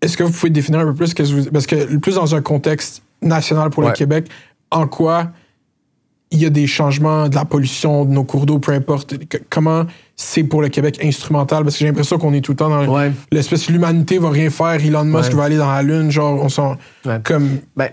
est-ce 0.01 0.15
que 0.15 0.23
vous 0.23 0.31
pouvez 0.31 0.49
définir 0.49 0.79
un 0.81 0.85
peu 0.85 0.93
plus 0.93 1.13
que 1.13 1.23
vous, 1.23 1.49
parce 1.51 1.67
que 1.67 1.97
plus 1.97 2.15
dans 2.15 2.35
un 2.35 2.41
contexte 2.41 3.03
national 3.21 3.69
pour 3.69 3.83
le 3.83 3.91
Québec, 3.91 4.27
en 4.71 4.87
quoi 4.87 5.31
il 6.29 6.39
y 6.39 6.45
a 6.45 6.49
des 6.49 6.67
changements 6.67 7.29
de 7.29 7.35
la 7.35 7.45
pollution 7.45 8.03
de 8.03 8.11
nos 8.11 8.25
cours 8.25 8.45
d'eau, 8.45 8.59
peu 8.59 8.73
importe. 8.73 9.15
Comment 9.49 9.85
c'est 10.17 10.43
pour 10.43 10.61
le 10.61 10.67
Québec 10.67 10.99
instrumental? 11.01 11.63
Parce 11.63 11.75
que 11.75 11.79
j'ai 11.79 11.85
l'impression 11.85 12.17
qu'on 12.17 12.33
est 12.33 12.41
tout 12.41 12.51
le 12.51 12.57
temps 12.57 12.69
dans 12.69 13.11
l'espèce 13.31 13.69
l'humanité 13.69 14.17
va 14.17 14.29
rien 14.29 14.49
faire, 14.49 14.73
Elon 14.73 15.05
Musk 15.05 15.33
va 15.33 15.45
aller 15.45 15.57
dans 15.57 15.71
la 15.71 15.83
lune, 15.83 16.11
genre 16.11 16.41
on 16.41 16.49
sent 16.49 16.77
comme. 17.23 17.59
Ben, 17.75 17.89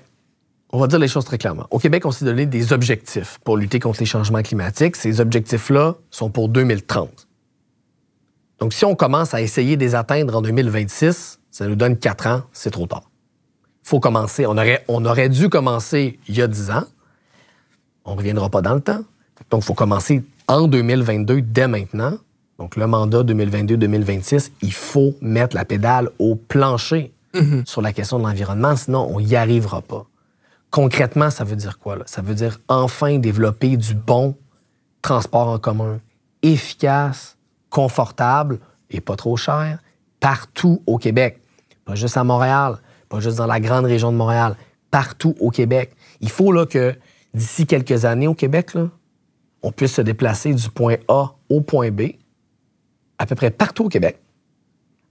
on 0.75 0.79
va 0.81 0.89
dire 0.89 0.99
les 0.99 1.07
choses 1.07 1.25
très 1.25 1.39
clairement. 1.39 1.69
Au 1.71 1.79
Québec, 1.79 2.05
on 2.05 2.11
s'est 2.11 2.25
donné 2.25 2.47
des 2.47 2.73
objectifs 2.73 3.39
pour 3.45 3.57
lutter 3.57 3.79
contre 3.79 4.01
les 4.01 4.07
changements 4.07 4.43
climatiques. 4.43 4.97
Ces 4.97 5.21
objectifs-là 5.21 5.95
sont 6.11 6.31
pour 6.31 6.49
2030. 6.49 7.29
Donc, 8.59 8.73
si 8.73 8.85
on 8.85 8.97
commence 8.97 9.35
à 9.35 9.41
essayer 9.41 9.77
de 9.77 9.85
les 9.85 9.95
atteindre 9.95 10.35
en 10.37 10.43
2026, 10.43 11.39
ça 11.53 11.69
nous 11.69 11.77
donne 11.77 11.97
quatre 11.97 12.27
ans, 12.27 12.43
c'est 12.53 12.73
trop 12.73 12.89
tard. 12.89 13.09
Il 13.85 13.89
faut 13.89 14.01
commencer. 14.01 14.47
On 14.47 14.59
aurait, 14.59 14.85
on 14.89 15.05
aurait 15.05 15.29
dû 15.29 15.49
commencer 15.49 16.19
il 16.27 16.37
y 16.37 16.43
a 16.43 16.49
10 16.49 16.73
ans. 16.73 16.85
On 18.05 18.15
ne 18.15 18.17
reviendra 18.17 18.51
pas 18.51 18.61
dans 18.61 18.75
le 18.75 18.81
temps. 18.81 19.05
Donc, 19.51 19.63
il 19.63 19.67
faut 19.67 19.75
commencer 19.75 20.25
en 20.49 20.67
2022, 20.67 21.41
dès 21.41 21.69
maintenant. 21.69 22.15
Donc, 22.59 22.75
le 22.75 22.89
mandat 22.89 23.23
2022-2026, 23.23 24.51
il 24.61 24.73
faut 24.73 25.15
mettre 25.21 25.55
la 25.55 25.65
pédale 25.65 26.11
au 26.19 26.35
plancher 26.35 27.13
mm-hmm. 27.33 27.65
sur 27.65 27.81
la 27.81 27.93
question 27.93 28.19
de 28.19 28.25
l'environnement, 28.25 28.75
sinon 28.75 29.09
on 29.09 29.21
n'y 29.21 29.37
arrivera 29.37 29.81
pas. 29.81 30.05
Concrètement, 30.75 31.31
ça 31.31 31.45
veut 31.45 31.55
dire 31.55 31.79
quoi? 31.79 31.95
Là? 31.95 32.03
Ça 32.07 32.21
veut 32.21 32.35
dire 32.35 32.59
enfin 32.67 33.21
développer 33.21 33.77
du 33.77 33.95
bon 33.95 34.37
transport 35.03 35.47
en 35.47 35.61
commun, 35.61 36.01
efficace, 36.43 37.37
confortable 37.71 38.59
et 38.91 39.01
pas 39.01 39.15
trop 39.15 39.37
cher, 39.37 39.79
partout 40.19 40.83
au 40.89 40.99
Québec. 40.99 41.41
Pas 41.85 41.95
juste 41.95 42.17
à 42.17 42.25
Montréal, 42.25 42.79
pas 43.09 43.21
juste 43.21 43.39
dans 43.39 43.47
la 43.47 43.61
grande 43.61 43.85
région 43.85 44.11
de 44.11 44.17
Montréal, 44.17 44.57
partout 44.91 45.37
au 45.39 45.53
Québec. 45.53 45.95
Il 46.21 46.29
faut 46.29 46.51
là, 46.51 46.67
que 46.67 46.97
d'ici 47.35 47.69
quelques 47.69 48.05
années 48.05 48.27
au 48.27 48.35
Québec, 48.35 48.75
là, 48.75 48.89
on 49.63 49.71
puisse 49.71 49.93
se 49.93 50.03
déplacer 50.03 50.55
du 50.55 50.69
point 50.71 50.97
A 51.07 51.37
au 51.51 51.61
point 51.61 51.93
B, 51.93 52.15
à 53.19 53.27
peu 53.27 53.37
près 53.37 53.53
partout 53.53 53.85
au 53.85 53.89
Québec, 53.89 54.21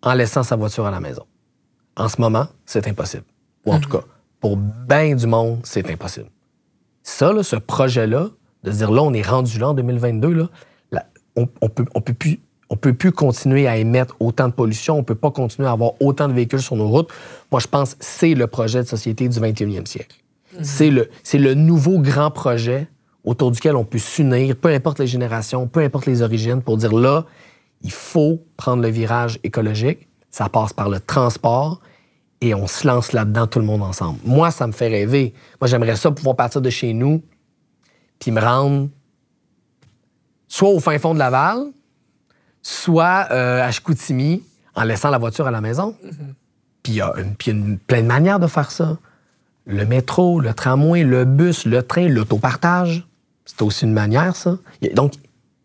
en 0.01 0.13
laissant 0.13 0.43
sa 0.43 0.57
voiture 0.57 0.85
à 0.85 0.91
la 0.91 0.99
maison. 0.99 1.25
En 1.95 2.09
ce 2.09 2.19
moment, 2.19 2.47
c'est 2.65 2.85
impossible. 2.85 3.23
Ou 3.65 3.71
en 3.71 3.79
tout 3.79 3.89
cas, 3.89 4.03
pour 4.43 4.57
bien 4.57 5.15
du 5.15 5.25
monde, 5.25 5.61
c'est 5.63 5.89
impossible. 5.89 6.27
Ça, 7.01 7.31
ce 7.43 7.55
projet-là, 7.55 8.27
de 8.65 8.71
dire 8.71 8.91
là, 8.91 9.01
on 9.01 9.13
est 9.13 9.25
rendu 9.25 9.57
là 9.57 9.69
en 9.69 9.73
2022, 9.73 10.49
là, 10.91 11.05
on, 11.37 11.47
on, 11.61 11.69
peut, 11.69 11.85
on 11.95 12.01
peut 12.01 12.13
plus. 12.13 12.41
On 12.69 12.75
peut 12.75 12.93
plus 12.93 13.11
continuer 13.11 13.67
à 13.67 13.77
émettre 13.77 14.15
autant 14.19 14.47
de 14.47 14.53
pollution, 14.53 14.97
on 14.97 15.03
peut 15.03 15.15
pas 15.15 15.29
continuer 15.31 15.67
à 15.67 15.71
avoir 15.71 15.91
autant 16.01 16.27
de 16.27 16.33
véhicules 16.33 16.61
sur 16.61 16.75
nos 16.75 16.87
routes. 16.87 17.09
Moi, 17.51 17.61
je 17.61 17.67
pense 17.67 17.93
que 17.93 18.03
c'est 18.03 18.33
le 18.33 18.47
projet 18.47 18.81
de 18.81 18.87
société 18.87 19.29
du 19.29 19.39
21e 19.39 19.85
siècle. 19.85 20.17
Mhm. 20.53 20.63
C'est 20.63 20.89
le, 20.89 21.09
le 21.33 21.53
nouveau 21.53 21.99
grand 21.99 22.31
projet 22.31 22.87
autour 23.23 23.51
duquel 23.51 23.75
on 23.75 23.85
peut 23.85 23.99
s'unir, 23.99 24.55
peu 24.55 24.69
importe 24.69 24.99
les 24.99 25.07
générations, 25.07 25.67
peu 25.67 25.81
importe 25.81 26.07
les 26.07 26.21
origines, 26.21 26.61
pour 26.61 26.77
dire 26.77 26.93
là, 26.93 27.25
il 27.81 27.91
faut 27.91 28.43
prendre 28.57 28.81
le 28.81 28.89
virage 28.89 29.39
écologique. 29.43 30.07
Ça 30.31 30.49
passe 30.49 30.73
par 30.73 30.89
le 30.89 30.99
transport, 30.99 31.79
et 32.43 32.53
on 32.53 32.67
se 32.67 32.85
lance 32.85 33.13
là-dedans 33.13 33.47
tout 33.47 33.59
le 33.59 33.65
monde 33.65 33.81
ensemble. 33.81 34.19
Moi, 34.25 34.51
ça 34.51 34.67
me 34.67 34.73
fait 34.73 34.89
rêver. 34.89 35.33
Moi, 35.61 35.67
j'aimerais 35.69 35.95
ça 35.95 36.11
pouvoir 36.11 36.35
partir 36.35 36.61
de 36.61 36.69
chez 36.69 36.93
nous 36.93 37.23
puis 38.19 38.31
me 38.31 38.41
rendre 38.41 38.89
soit 40.49 40.69
au 40.69 40.79
fin 40.79 40.99
fond 40.99 41.13
de 41.13 41.19
Laval, 41.19 41.67
soit 42.61 43.27
euh, 43.31 43.63
à 43.63 43.71
Chicoutimi 43.71 44.43
en 44.75 44.83
laissant 44.83 45.09
la 45.09 45.17
voiture 45.17 45.47
à 45.47 45.51
la 45.51 45.61
maison. 45.61 45.95
Mm-hmm. 46.03 46.33
Puis 46.83 46.93
il 46.93 46.95
y 46.97 47.01
a, 47.01 47.13
une, 47.47 47.77
plein 47.77 48.01
de 48.01 48.07
manières 48.07 48.39
de 48.39 48.47
faire 48.47 48.71
ça. 48.71 48.97
Le 49.65 49.85
métro, 49.85 50.41
le 50.41 50.53
tramway, 50.53 51.03
le 51.03 51.23
bus, 51.23 51.65
le 51.65 51.81
train, 51.81 52.09
l'autopartage, 52.09 53.07
c'est 53.45 53.61
aussi 53.61 53.85
une 53.85 53.93
manière, 53.93 54.35
ça. 54.35 54.57
Donc, 54.93 55.13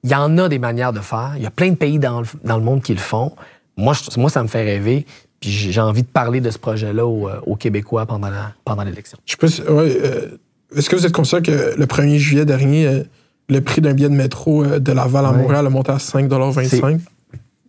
il 0.05 0.11
y 0.11 0.15
en 0.15 0.39
a 0.39 0.49
des 0.49 0.61
manières 0.61 0.93
de 0.93 1.01
faire. 1.01 1.33
Il 1.37 1.43
y 1.43 1.47
a 1.47 1.51
plein 1.51 1.71
de 1.71 1.75
pays 1.77 1.99
dans 1.99 2.23
le, 2.23 2.61
monde 2.61 2.83
qui 2.83 2.95
le 2.95 3.01
font. 3.01 3.35
Moi, 3.77 3.95
moi, 4.17 4.31
ça 4.31 4.45
me 4.45 4.49
fait 4.49 4.63
rêver. 4.63 5.07
Puis 5.41 5.51
j'ai 5.51 5.81
envie 5.81 6.03
de 6.03 6.09
parler 6.09 6.41
de 6.41 6.51
ce 6.51 6.59
projet-là 6.59 7.07
aux, 7.07 7.29
euh, 7.29 7.57
Québécois 7.59 8.07
pendant, 8.07 8.31
pendant 8.65 8.83
l'élection. 8.83 9.19
Je 9.25 9.37
sais 9.47 9.63
euh, 9.69 10.39
Est-ce 10.75 10.91
que 10.91 10.97
vous 10.97 11.07
êtes 11.07 11.13
conscient 11.13 11.41
que 11.41 11.75
le 11.77 11.87
1er 11.87 12.19
juillet 12.19 12.45
dernier, 12.45 12.87
euh, 12.87 13.03
le 13.49 13.61
prix 13.61 13.81
d'un 13.81 13.95
billet 13.95 14.09
de 14.09 14.15
métro 14.15 14.65
de 14.65 14.93
Laval 14.93 15.27
à 15.27 15.33
Montréal 15.33 15.67
a 15.67 15.71
monté 15.71 15.93
à 15.93 15.97
5,25 15.97 17.01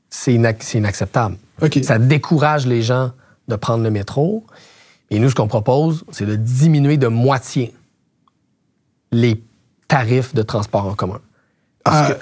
c'est 0.09 0.33
inacceptable. 0.33 1.37
Ça 1.83 1.99
décourage 1.99 2.65
les 2.65 2.81
gens 2.81 3.11
de 3.47 3.55
prendre 3.55 3.83
le 3.83 3.91
métro. 3.91 4.45
Et 5.11 5.19
nous, 5.19 5.29
ce 5.29 5.35
qu'on 5.35 5.47
propose, 5.47 6.03
c'est 6.11 6.25
de 6.25 6.35
diminuer 6.35 6.97
de 6.97 7.07
moitié 7.07 7.73
les 9.11 9.41
tarifs 9.87 10.35
de 10.35 10.41
transport 10.41 10.85
en 10.85 10.93
commun. 10.93 11.19
à, 11.85 12.15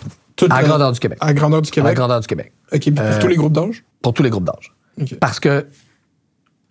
grandeur 0.63 0.91
du 0.91 0.99
Québec. 0.99 1.17
À 1.21 1.33
grandeur 1.33 1.61
du 1.61 1.71
Québec? 1.71 1.91
À 1.91 1.93
grandeur 1.93 2.19
du 2.21 2.27
Québec. 2.27 2.53
OK. 2.71 2.93
Pour 2.93 3.19
tous 3.19 3.27
les 3.27 3.35
groupes 3.35 3.53
d'âge? 3.53 3.83
Pour 4.01 4.13
tous 4.13 4.23
les 4.23 4.29
groupes 4.29 4.45
d'âge. 4.45 4.73
Parce 5.19 5.39
que 5.39 5.67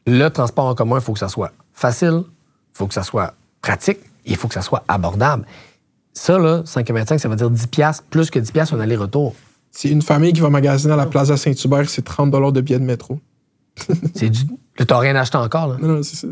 le 0.07 0.29
transport 0.29 0.67
en 0.67 0.75
commun, 0.75 0.97
il 0.97 1.03
faut 1.03 1.13
que 1.13 1.19
ça 1.19 1.29
soit 1.29 1.53
facile, 1.73 2.23
il 2.25 2.77
faut 2.77 2.87
que 2.87 2.95
ça 2.95 3.03
soit 3.03 3.35
pratique, 3.63 3.99
il 4.25 4.37
faut 4.37 4.49
que 4.49 4.55
ça 4.55 4.63
soit 4.63 4.85
abordable. 4.89 5.47
Ça, 6.13 6.39
là, 6.39 6.63
5,25, 6.63 7.19
ça 7.19 7.29
veut 7.29 7.37
dire 7.37 7.51
10 7.51 7.67
plus 8.09 8.31
que 8.31 8.39
10 8.39 8.73
un 8.73 8.81
aller-retour. 8.81 9.35
C'est 9.71 9.91
une 9.91 10.03
famille 10.03 10.33
qui 10.33 10.41
va 10.41 10.49
magasiner 10.49 10.95
à 10.95 10.97
la 10.97 11.07
Plaza 11.07 11.37
Saint-Hubert, 11.37 11.89
c'est 11.91 12.03
30 12.03 12.31
de 12.53 12.61
billets 12.61 12.79
de 12.79 12.85
métro. 12.85 13.21
c'est 14.15 14.31
du. 14.31 14.41
T'as 14.77 14.99
rien 14.99 15.15
acheté 15.17 15.37
encore, 15.37 15.69
là? 15.69 15.77
Non, 15.81 15.89
non, 15.89 16.03
c'est 16.03 16.17
ça. 16.17 16.29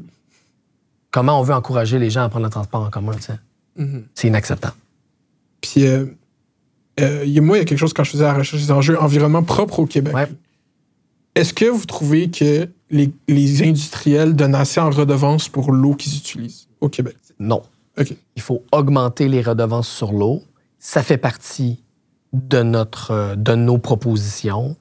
Comment 1.10 1.38
on 1.38 1.42
veut 1.42 1.54
encourager 1.54 1.98
les 1.98 2.10
gens 2.10 2.22
à 2.22 2.28
prendre 2.28 2.46
le 2.46 2.50
transport 2.50 2.82
en 2.82 2.90
commun, 2.90 3.12
tu 3.12 3.22
sais? 3.22 3.38
Mm-hmm. 3.78 4.02
C'est 4.14 4.28
inacceptable. 4.28 4.76
Puis, 5.60 5.86
euh, 5.86 6.06
euh, 7.00 7.40
moi, 7.42 7.58
il 7.58 7.60
y 7.60 7.62
a 7.62 7.64
quelque 7.66 7.78
chose 7.78 7.92
quand 7.92 8.04
je 8.04 8.12
faisais 8.12 8.24
la 8.24 8.34
recherche 8.34 8.62
des 8.62 8.70
enjeux 8.70 8.98
environnement 8.98 9.42
propres 9.42 9.80
au 9.80 9.86
Québec. 9.86 10.14
Est-ce 11.34 11.52
que 11.52 11.64
vous 11.64 11.84
trouvez 11.84 12.30
que 12.30 12.68
les, 12.90 13.10
les, 13.26 13.62
industriels 13.62 14.36
donnent 14.36 14.54
assez 14.54 14.80
en 14.80 14.90
redevance 14.90 15.48
pour 15.48 15.72
l'eau 15.72 15.94
qu'ils 15.94 16.16
utilisent 16.16 16.68
au 16.80 16.88
Québec? 16.88 17.16
Non. 17.38 17.62
OK. 17.98 18.14
Il 18.36 18.42
faut 18.42 18.62
augmenter 18.72 19.28
les 19.28 19.42
redevances 19.42 19.88
sur 19.88 20.12
l'eau. 20.12 20.42
Ça 20.78 21.02
fait 21.02 21.18
partie 21.18 21.82
de, 22.32 22.62
notre, 22.62 23.34
de 23.36 23.54
nos 23.54 23.78
propositions. 23.78 24.76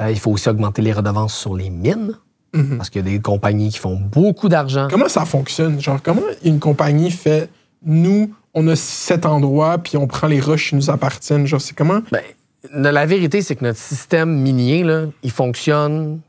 Euh, 0.00 0.10
il 0.10 0.18
faut 0.18 0.32
aussi 0.32 0.48
augmenter 0.48 0.82
les 0.82 0.92
redevances 0.92 1.34
sur 1.34 1.54
les 1.54 1.70
mines. 1.70 2.16
Mm-hmm. 2.54 2.76
Parce 2.76 2.90
qu'il 2.90 3.04
y 3.04 3.08
a 3.08 3.10
des 3.12 3.20
compagnies 3.20 3.70
qui 3.70 3.78
font 3.78 3.96
beaucoup 3.96 4.48
d'argent. 4.48 4.88
Comment 4.90 5.08
ça 5.08 5.24
fonctionne? 5.24 5.80
Genre, 5.80 6.02
comment 6.02 6.22
une 6.44 6.58
compagnie 6.58 7.10
fait, 7.10 7.48
nous, 7.84 8.34
on 8.54 8.68
a 8.68 8.76
cet 8.76 9.24
endroit, 9.24 9.78
puis 9.78 9.96
on 9.96 10.06
prend 10.06 10.26
les 10.26 10.40
roches 10.40 10.70
qui 10.70 10.76
nous 10.76 10.90
appartiennent? 10.90 11.46
Genre, 11.46 11.60
c'est 11.60 11.74
comment? 11.74 12.00
Ben, 12.10 12.22
la 12.70 13.06
vérité, 13.06 13.42
c'est 13.42 13.56
que 13.56 13.64
notre 13.64 13.78
système 13.78 14.30
minier, 14.30 14.84
là, 14.84 15.06
il 15.22 15.30
fonctionne 15.30 16.20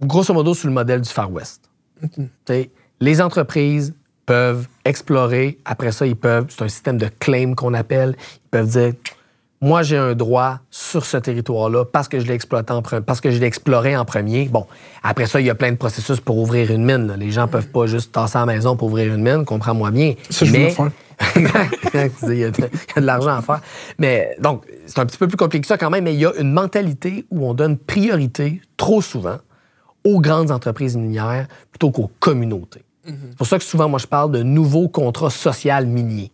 grosso 0.00 0.32
modo 0.32 0.54
sous 0.54 0.66
le 0.66 0.72
modèle 0.72 1.00
du 1.00 1.10
Far 1.10 1.30
West. 1.30 1.70
Les 3.00 3.20
entreprises 3.20 3.94
peuvent 4.26 4.68
explorer, 4.84 5.58
après 5.64 5.92
ça, 5.92 6.06
ils 6.06 6.16
peuvent, 6.16 6.46
c'est 6.48 6.62
un 6.62 6.68
système 6.68 6.98
de 6.98 7.08
claim 7.18 7.54
qu'on 7.54 7.74
appelle, 7.74 8.16
ils 8.36 8.50
peuvent 8.50 8.68
dire 8.68 8.92
moi, 9.62 9.84
j'ai 9.84 9.96
un 9.96 10.14
droit 10.14 10.58
sur 10.72 11.06
ce 11.06 11.16
territoire-là 11.16 11.84
parce 11.84 12.08
que 12.08 12.18
je 12.18 12.26
l'ai 12.26 12.34
exploité 12.34 12.72
en 12.72 12.82
parce 12.82 13.20
que 13.20 13.30
je 13.30 13.38
l'ai 13.38 13.46
exploré 13.46 13.96
en 13.96 14.04
premier. 14.04 14.46
Bon, 14.46 14.66
après 15.04 15.26
ça, 15.26 15.40
il 15.40 15.46
y 15.46 15.50
a 15.50 15.54
plein 15.54 15.70
de 15.70 15.76
processus 15.76 16.18
pour 16.18 16.36
ouvrir 16.38 16.72
une 16.72 16.84
mine. 16.84 17.14
Les 17.16 17.30
gens 17.30 17.46
peuvent 17.46 17.68
pas 17.68 17.86
juste 17.86 18.10
tasser 18.10 18.38
à 18.38 18.40
la 18.40 18.46
maison 18.46 18.76
pour 18.76 18.88
ouvrir 18.88 19.14
une 19.14 19.22
mine, 19.22 19.44
comprends-moi 19.44 19.92
bien. 19.92 20.14
Ça, 20.30 20.44
je 20.44 20.52
mais... 20.52 20.74
il, 21.36 22.38
y 22.38 22.44
a 22.44 22.50
de, 22.50 22.68
l'argent 22.96 23.36
à 23.36 23.42
faire. 23.42 23.60
Mais 23.98 24.36
donc, 24.40 24.64
c'est 24.86 24.98
un 24.98 25.06
petit 25.06 25.18
peu 25.18 25.28
plus 25.28 25.36
compliqué 25.36 25.62
que 25.62 25.66
ça 25.66 25.78
quand 25.78 25.90
même, 25.90 26.04
mais 26.04 26.14
il 26.14 26.20
y 26.20 26.26
a 26.26 26.32
une 26.38 26.52
mentalité 26.52 27.26
où 27.30 27.46
on 27.46 27.54
donne 27.54 27.76
priorité, 27.78 28.60
trop 28.76 29.00
souvent, 29.00 29.38
aux 30.04 30.20
grandes 30.20 30.50
entreprises 30.50 30.96
minières 30.96 31.46
plutôt 31.70 31.90
qu'aux 31.90 32.10
communautés. 32.18 32.84
Mm-hmm. 33.06 33.14
C'est 33.30 33.36
pour 33.36 33.46
ça 33.46 33.58
que 33.58 33.64
souvent, 33.64 33.88
moi, 33.88 33.98
je 33.98 34.06
parle 34.06 34.32
de 34.32 34.42
nouveaux 34.42 34.88
contrats 34.88 35.30
sociaux 35.30 35.84
miniers. 35.84 36.32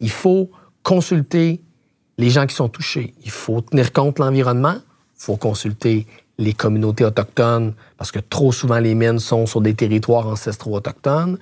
Il 0.00 0.10
faut 0.10 0.50
consulter 0.82 1.60
les 2.18 2.30
gens 2.30 2.46
qui 2.46 2.54
sont 2.54 2.68
touchés. 2.68 3.14
Il 3.24 3.30
faut 3.30 3.60
tenir 3.60 3.92
compte 3.92 4.16
de 4.16 4.22
l'environnement, 4.22 4.74
il 4.74 5.24
faut 5.24 5.36
consulter 5.36 6.06
les 6.38 6.52
communautés 6.52 7.04
autochtones, 7.04 7.74
parce 7.96 8.12
que 8.12 8.20
trop 8.20 8.52
souvent 8.52 8.78
les 8.78 8.94
mines 8.94 9.18
sont 9.18 9.46
sur 9.46 9.60
des 9.60 9.74
territoires 9.74 10.26
ancestraux 10.26 10.76
autochtones. 10.76 11.38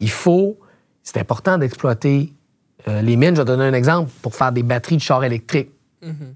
Il 0.00 0.10
faut, 0.10 0.58
c'est 1.02 1.18
important 1.18 1.58
d'exploiter 1.58 2.32
euh, 2.88 3.02
les 3.02 3.16
mines. 3.16 3.34
Je 3.34 3.40
vais 3.40 3.46
donner 3.46 3.64
un 3.64 3.74
exemple 3.74 4.10
pour 4.22 4.34
faire 4.34 4.52
des 4.52 4.62
batteries 4.62 4.96
de 4.96 5.02
chars 5.02 5.24
électriques. 5.24 5.70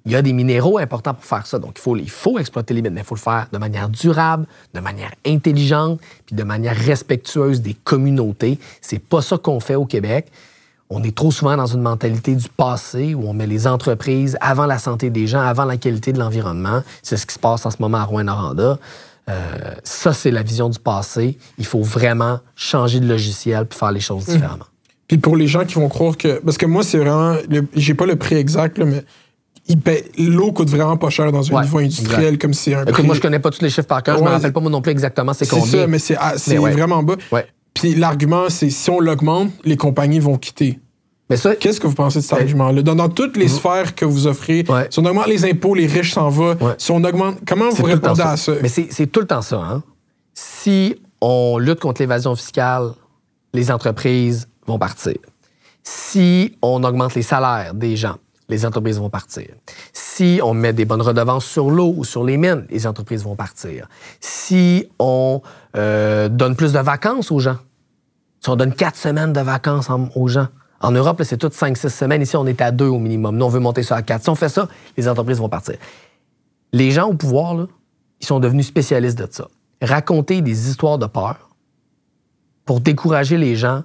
Il 0.04 0.12
y 0.12 0.14
a 0.14 0.20
des 0.20 0.35
minéraux 0.35 0.76
importants 0.76 1.14
pour 1.14 1.24
faire 1.24 1.46
ça. 1.46 1.59
Donc, 1.59 1.72
il 1.76 1.80
faut, 1.80 1.96
il 1.96 2.11
faut 2.11 2.38
exploiter 2.38 2.74
les 2.74 2.83
mines, 2.83 2.92
mais 2.92 3.00
il 3.00 3.07
faut 3.07 3.14
le 3.14 3.20
faire 3.20 3.46
de 3.50 3.57
manière 3.57 3.88
durable, 3.88 4.46
de 4.74 4.80
manière 4.80 5.12
intelligente, 5.26 6.00
puis 6.26 6.37
de 6.37 6.42
manière 6.42 6.76
respectueuse 6.76 7.62
des 7.62 7.72
communautés. 7.72 8.59
C'est 8.83 8.98
pas 8.98 9.22
ça 9.22 9.38
qu'on 9.38 9.61
fait 9.61 9.74
au 9.74 9.87
Québec 9.87 10.30
on 10.90 11.02
est 11.02 11.14
trop 11.14 11.30
souvent 11.30 11.57
dans 11.57 11.66
une 11.66 11.80
mentalité 11.80 12.35
du 12.35 12.48
passé 12.48 13.14
où 13.14 13.26
on 13.26 13.33
met 13.33 13.46
les 13.46 13.66
entreprises 13.66 14.37
avant 14.40 14.66
la 14.66 14.78
santé 14.78 15.11
des 15.11 15.26
gens, 15.26 15.40
avant 15.40 15.64
la 15.64 15.76
qualité 15.76 16.12
de 16.12 16.18
l'environnement. 16.18 16.83
C'est 17.02 17.16
ce 17.16 17.26
qui 17.26 17.35
se 17.35 17.38
passe 17.38 17.64
en 17.66 17.70
ce 17.70 17.78
moment 17.80 17.98
à 17.98 18.04
Rouen-Noranda. 18.04 18.78
Euh, 19.30 19.74
ça, 19.83 20.12
c'est 20.12 20.30
la 20.30 20.42
vision 20.42 20.68
du 20.68 20.78
passé. 20.78 21.38
Il 21.59 21.66
faut 21.66 21.83
vraiment 21.83 22.40
changer 22.54 23.00
de 23.00 23.09
logiciel 23.09 23.66
puis 23.66 23.78
faire 23.78 23.92
les 23.92 24.00
choses 24.00 24.28
mmh. 24.28 24.38
Puis 25.09 25.19
pour 25.19 25.37
les 25.37 25.47
gens 25.47 25.64
qui 25.64 25.75
vont 25.75 25.88
croire 25.88 26.17
que. 26.17 26.40
Parce 26.40 26.59
que 26.59 26.67
moi, 26.67 26.83
c'est 26.83 26.99
vraiment. 26.99 27.37
J'ai 27.75 27.95
pas 27.95 28.07
le 28.07 28.17
prix 28.17 28.37
exact, 28.37 28.79
mais 28.79 29.05
l'eau 30.19 30.53
coûte 30.53 30.71
vraiment 30.71 30.97
pas 30.97 31.11
cher 31.11 31.33
dans 31.33 31.55
un 31.55 31.62
niveau 31.62 31.79
industriel 31.79 32.38
comme 32.38 32.55
c'est 32.55 32.75
un 32.75 32.85
moi, 33.03 33.14
je 33.14 33.21
connais 33.21 33.38
pas 33.38 33.51
tous 33.51 33.62
les 33.62 33.71
chiffres 33.71 33.87
par 33.87 34.03
cœur. 34.03 34.19
Je 34.19 34.23
me 34.23 34.29
rappelle 34.29 34.53
pas 34.53 34.61
moi 34.61 34.71
non 34.71 34.83
plus 34.83 34.93
exactement 34.93 35.33
c'est 35.33 35.49
combien. 35.49 35.64
C'est 35.64 35.79
ça, 35.79 35.87
mais 35.87 35.99
c'est 35.99 36.17
ah, 36.19 36.35
vraiment 36.71 37.03
bas. 37.03 37.17
Puis 37.73 37.95
l'argument, 37.95 38.49
c'est 38.51 38.71
si 38.71 38.88
on 38.90 39.01
l'augmente, 39.01 39.51
les 39.64 39.77
compagnies 39.77 40.21
vont 40.21 40.38
quitter. 40.38 40.79
Mais 41.31 41.37
ça, 41.37 41.57
qu'est-ce 41.57 41.81
que 41.81 41.87
vous 41.87 41.95
pensez 41.95 42.19
de 42.19 42.25
cet 42.25 42.35
argument-là? 42.35 42.83
Dans, 42.83 43.09
toutes 43.09 43.37
les 43.37 43.49
sphères 43.49 43.95
que 43.95 44.05
vous 44.05 44.27
offrez, 44.27 44.64
si 44.90 44.99
on 44.99 45.05
augmente 45.07 45.27
les 45.27 45.45
impôts, 45.45 45.75
les 45.75 45.87
riches 45.87 46.12
s'en 46.12 46.29
vont. 46.29 46.57
Si 46.79 46.90
on 46.93 47.03
augmente, 47.03 47.38
comment 47.47 47.71
vous 47.71 47.85
répondez 47.85 48.23
à 48.23 48.37
ça? 48.37 48.53
Mais 48.62 48.69
c'est 48.69 49.07
tout 49.07 49.21
le 49.21 49.27
temps 49.27 49.43
ça. 49.43 49.57
Hein? 49.57 49.83
Si 50.35 50.97
on 51.21 51.59
lutte 51.59 51.81
contre 51.81 52.03
l'évasion 52.03 52.35
fiscale, 52.37 52.93
les 53.55 53.71
entreprises 53.71 54.49
vont 54.66 54.79
partir. 54.79 55.16
Si 55.83 56.57
on 56.62 56.83
augmente 56.83 57.14
les 57.14 57.22
salaires 57.22 57.74
des 57.74 57.96
gens, 57.96 58.16
les 58.48 58.66
entreprises 58.66 58.98
vont 58.98 59.11
partir. 59.11 59.48
Si 59.92 60.40
on 60.42 60.55
met 60.55 60.72
des 60.72 60.85
bonnes 60.85 61.03
redevances 61.03 61.46
sur 61.46 61.70
l'eau 61.70 61.94
ou 61.96 62.05
sur 62.05 62.24
les 62.24 62.37
mines, 62.37 62.66
les 62.70 62.87
entreprises 62.87 63.24
vont 63.24 63.37
partir. 63.37 63.88
Si 64.20 64.88
on 64.98 65.40
euh, 65.77 66.29
donne 66.29 66.57
plus 66.57 66.72
de 66.72 66.79
vacances 66.79 67.31
aux 67.31 67.40
gens, 67.40 67.57
si 68.40 68.50
on 68.50 68.57
donne 68.57 68.74
quatre 68.74 68.96
semaines 68.96 69.33
de 69.33 69.40
vacances 69.40 69.88
aux 70.14 70.29
gens, 70.29 70.48
en 70.81 70.90
Europe, 70.90 71.22
c'est 71.24 71.38
toutes 71.38 71.55
5-6 71.55 71.88
semaines. 71.88 72.20
Ici, 72.20 72.37
on 72.37 72.46
est 72.46 72.61
à 72.61 72.70
deux 72.70 72.88
au 72.88 72.98
minimum. 72.98 73.37
Nous, 73.37 73.46
on 73.46 73.48
veut 73.48 73.61
monter 73.61 73.83
ça 73.83 73.96
à 73.96 74.03
4. 74.03 74.22
Si 74.22 74.29
on 74.29 74.35
fait 74.35 74.50
ça, 74.50 74.68
les 74.98 75.09
entreprises 75.09 75.38
vont 75.38 75.48
partir. 75.48 75.77
Les 76.72 76.90
gens 76.90 77.09
au 77.09 77.14
pouvoir, 77.14 77.55
là, 77.55 77.66
ils 78.20 78.27
sont 78.27 78.38
devenus 78.38 78.66
spécialistes 78.66 79.18
de 79.18 79.27
ça. 79.31 79.48
Raconter 79.81 80.42
des 80.42 80.68
histoires 80.68 80.98
de 80.98 81.07
peur 81.07 81.48
pour 82.66 82.81
décourager 82.81 83.38
les 83.38 83.57
gens 83.57 83.85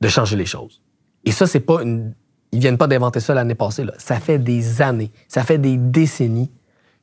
de 0.00 0.08
changer 0.08 0.36
les 0.36 0.46
choses. 0.46 0.80
Et 1.24 1.32
ça, 1.32 1.46
c'est 1.46 1.60
pas 1.60 1.82
une. 1.82 2.12
Ils 2.52 2.60
viennent 2.60 2.78
pas 2.78 2.86
d'inventer 2.86 3.20
ça 3.20 3.34
l'année 3.34 3.54
passée. 3.54 3.84
Là. 3.84 3.92
Ça 3.98 4.18
fait 4.20 4.38
des 4.38 4.80
années, 4.80 5.10
ça 5.28 5.44
fait 5.44 5.58
des 5.58 5.76
décennies 5.76 6.50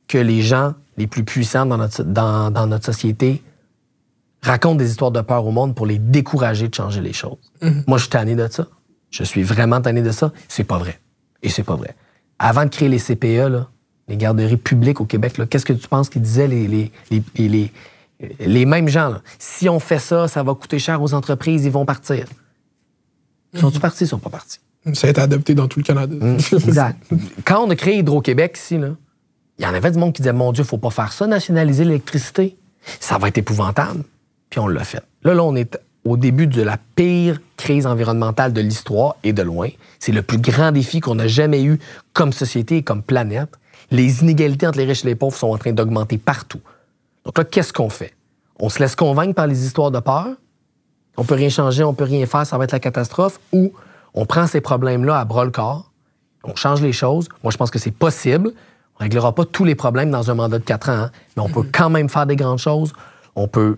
que 0.08 0.18
les 0.18 0.42
gens 0.42 0.74
les 0.96 1.06
plus 1.06 1.24
puissants 1.24 1.66
dans 1.66 1.76
notre, 1.76 2.02
dans, 2.02 2.50
dans 2.50 2.66
notre 2.66 2.84
société 2.84 3.42
racontent 4.42 4.76
des 4.76 4.90
histoires 4.90 5.10
de 5.10 5.20
peur 5.20 5.44
au 5.46 5.50
monde 5.50 5.74
pour 5.74 5.86
les 5.86 5.98
décourager 5.98 6.68
de 6.68 6.74
changer 6.74 7.00
les 7.00 7.12
choses. 7.12 7.52
Mm-hmm. 7.62 7.84
Moi, 7.86 7.98
je 7.98 8.02
suis 8.02 8.10
tanné 8.10 8.34
de 8.34 8.48
ça. 8.48 8.66
Je 9.10 9.24
suis 9.24 9.42
vraiment 9.42 9.80
tanné 9.80 10.02
de 10.02 10.10
ça. 10.10 10.32
C'est 10.48 10.64
pas 10.64 10.78
vrai. 10.78 11.00
Et 11.42 11.48
c'est 11.48 11.62
pas 11.62 11.76
vrai. 11.76 11.94
Avant 12.38 12.64
de 12.64 12.70
créer 12.70 12.88
les 12.88 12.98
CPE, 12.98 13.66
les 14.08 14.16
garderies 14.16 14.56
publiques 14.56 15.00
au 15.00 15.04
Québec, 15.04 15.40
qu'est-ce 15.48 15.66
que 15.66 15.72
tu 15.72 15.88
penses 15.88 16.08
qu'ils 16.08 16.22
disaient 16.22 16.48
les, 16.48 16.90
les, 17.10 17.72
les, 18.40 18.66
mêmes 18.66 18.88
gens? 18.88 19.16
Si 19.38 19.68
on 19.68 19.80
fait 19.80 19.98
ça, 19.98 20.28
ça 20.28 20.42
va 20.42 20.54
coûter 20.54 20.78
cher 20.78 21.02
aux 21.02 21.14
entreprises, 21.14 21.64
ils 21.64 21.72
vont 21.72 21.86
partir. 21.86 22.26
Sont-ils 23.58 23.80
partis? 23.80 24.04
Ils 24.04 24.08
sont 24.08 24.18
pas 24.18 24.30
partis. 24.30 24.58
Ça 24.92 25.08
a 25.08 25.10
été 25.10 25.20
adopté 25.20 25.54
dans 25.54 25.66
tout 25.66 25.80
le 25.80 25.84
Canada. 25.84 26.14
Hum, 26.20 26.38
exact. 26.52 27.02
Quand 27.44 27.64
on 27.64 27.70
a 27.70 27.76
créé 27.76 27.98
Hydro-Québec 27.98 28.56
ici, 28.56 28.76
il 29.58 29.64
y 29.64 29.66
en 29.66 29.74
avait 29.74 29.90
du 29.90 29.98
monde 29.98 30.12
qui 30.12 30.22
disait 30.22 30.32
Mon 30.32 30.52
Dieu, 30.52 30.64
faut 30.64 30.78
pas 30.78 30.90
faire 30.90 31.12
ça, 31.12 31.26
nationaliser 31.26 31.84
l'électricité. 31.84 32.56
Ça 33.00 33.18
va 33.18 33.28
être 33.28 33.38
épouvantable. 33.38 34.04
Puis 34.50 34.60
on 34.60 34.68
l'a 34.68 34.84
fait. 34.84 35.02
Là, 35.24 35.34
là, 35.34 35.42
on 35.42 35.56
est 35.56 35.78
au 36.04 36.16
début 36.16 36.46
de 36.46 36.62
la 36.62 36.78
pire 36.94 37.40
crise 37.56 37.86
environnementale 37.86 38.52
de 38.52 38.60
l'histoire 38.60 39.16
et 39.24 39.32
de 39.32 39.42
loin. 39.42 39.68
C'est 39.98 40.12
le 40.12 40.22
plus 40.22 40.38
grand 40.38 40.70
défi 40.70 41.00
qu'on 41.00 41.18
a 41.18 41.26
jamais 41.26 41.64
eu 41.64 41.80
comme 42.12 42.32
société 42.32 42.76
et 42.76 42.82
comme 42.82 43.02
planète. 43.02 43.50
Les 43.90 44.20
inégalités 44.20 44.66
entre 44.66 44.78
les 44.78 44.84
riches 44.84 45.04
et 45.04 45.08
les 45.08 45.14
pauvres 45.16 45.36
sont 45.36 45.48
en 45.48 45.58
train 45.58 45.72
d'augmenter 45.72 46.16
partout. 46.18 46.60
Donc 47.24 47.36
là, 47.38 47.44
qu'est-ce 47.44 47.72
qu'on 47.72 47.90
fait? 47.90 48.14
On 48.60 48.68
se 48.68 48.78
laisse 48.78 48.94
convaincre 48.94 49.34
par 49.34 49.48
les 49.48 49.66
histoires 49.66 49.90
de 49.90 49.98
peur. 49.98 50.28
On 51.16 51.24
peut 51.24 51.34
rien 51.34 51.48
changer, 51.48 51.84
on 51.84 51.94
peut 51.94 52.04
rien 52.04 52.26
faire, 52.26 52.46
ça 52.46 52.58
va 52.58 52.64
être 52.64 52.72
la 52.72 52.80
catastrophe. 52.80 53.40
Ou 53.52 53.72
on 54.14 54.26
prend 54.26 54.46
ces 54.46 54.60
problèmes-là 54.60 55.18
à 55.18 55.24
bras 55.24 55.44
le 55.44 55.50
corps, 55.50 55.90
on 56.44 56.54
change 56.56 56.80
les 56.80 56.92
choses. 56.92 57.28
Moi, 57.42 57.50
je 57.50 57.56
pense 57.56 57.70
que 57.70 57.78
c'est 57.78 57.90
possible. 57.90 58.52
On 58.98 59.04
ne 59.04 59.04
réglera 59.04 59.34
pas 59.34 59.44
tous 59.44 59.64
les 59.64 59.74
problèmes 59.74 60.10
dans 60.10 60.30
un 60.30 60.34
mandat 60.34 60.58
de 60.58 60.64
quatre 60.64 60.88
ans, 60.88 60.92
hein, 60.92 61.10
mais 61.36 61.42
on 61.42 61.48
peut 61.48 61.60
mm-hmm. 61.60 61.70
quand 61.72 61.90
même 61.90 62.08
faire 62.08 62.26
des 62.26 62.36
grandes 62.36 62.58
choses. 62.58 62.92
On 63.34 63.46
peut 63.48 63.76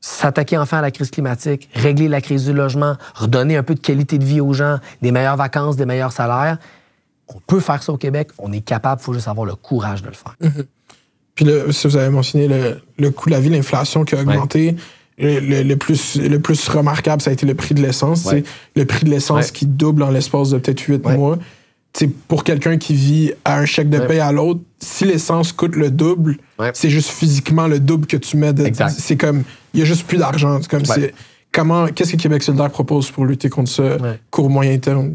s'attaquer 0.00 0.56
enfin 0.56 0.78
à 0.78 0.82
la 0.82 0.90
crise 0.90 1.10
climatique, 1.10 1.68
régler 1.74 2.08
la 2.08 2.20
crise 2.20 2.44
du 2.44 2.52
logement, 2.52 2.96
redonner 3.14 3.56
un 3.56 3.62
peu 3.62 3.74
de 3.74 3.80
qualité 3.80 4.18
de 4.18 4.24
vie 4.24 4.40
aux 4.40 4.52
gens, 4.52 4.78
des 5.02 5.10
meilleures 5.10 5.36
vacances, 5.36 5.76
des 5.76 5.86
meilleurs 5.86 6.12
salaires. 6.12 6.58
On 7.28 7.40
peut 7.46 7.60
faire 7.60 7.82
ça 7.82 7.92
au 7.92 7.96
Québec, 7.96 8.28
on 8.38 8.52
est 8.52 8.60
capable, 8.60 9.00
il 9.00 9.04
faut 9.04 9.12
juste 9.12 9.26
avoir 9.26 9.46
le 9.46 9.56
courage 9.56 10.02
de 10.02 10.08
le 10.08 10.14
faire. 10.14 10.36
Mhm. 10.40 10.64
Puis 11.34 11.44
là, 11.44 11.70
si 11.70 11.86
vous 11.86 11.96
avez 11.96 12.08
mentionné 12.08 12.48
le, 12.98 13.10
coût 13.10 13.28
de 13.28 13.34
la 13.34 13.40
vie, 13.40 13.50
l'inflation 13.50 14.04
qui 14.04 14.14
a 14.14 14.20
augmenté, 14.20 14.76
le, 15.18 15.74
plus, 15.74 16.16
le 16.16 16.38
plus 16.40 16.68
remarquable, 16.68 17.22
ça 17.22 17.30
a 17.30 17.32
été 17.32 17.46
le 17.46 17.54
prix 17.54 17.74
de 17.74 17.82
l'essence. 17.82 18.28
Le 18.74 18.84
prix 18.84 19.04
de 19.04 19.10
l'essence 19.10 19.50
qui 19.50 19.66
double 19.66 20.02
en 20.02 20.10
l'espace 20.10 20.50
de 20.50 20.58
peut-être 20.58 20.80
huit 20.82 21.04
mois. 21.04 21.38
C'est 21.92 22.08
pour 22.08 22.44
quelqu'un 22.44 22.76
qui 22.76 22.92
vit 22.92 23.32
à 23.46 23.58
un 23.58 23.64
chèque 23.64 23.88
de 23.88 23.98
paie 23.98 24.20
à 24.20 24.30
l'autre, 24.30 24.60
si 24.78 25.06
l'essence 25.06 25.52
coûte 25.52 25.76
le 25.76 25.90
double, 25.90 26.36
c'est 26.74 26.90
juste 26.90 27.10
physiquement 27.10 27.66
le 27.66 27.80
double 27.80 28.06
que 28.06 28.16
tu 28.16 28.36
mets. 28.36 28.52
C'est 28.90 29.16
comme, 29.16 29.44
il 29.72 29.80
y 29.80 29.82
a 29.82 29.86
juste 29.86 30.06
plus 30.06 30.18
d'argent. 30.18 30.60
comme, 30.68 30.84
c'est 30.84 31.14
comment, 31.52 31.86
qu'est-ce 31.88 32.12
que 32.12 32.16
Québec 32.18 32.42
solidaire 32.42 32.70
propose 32.70 33.10
pour 33.10 33.24
lutter 33.24 33.48
contre 33.48 33.70
ça, 33.70 33.96
court 34.30 34.50
moyen 34.50 34.78
terme? 34.78 35.14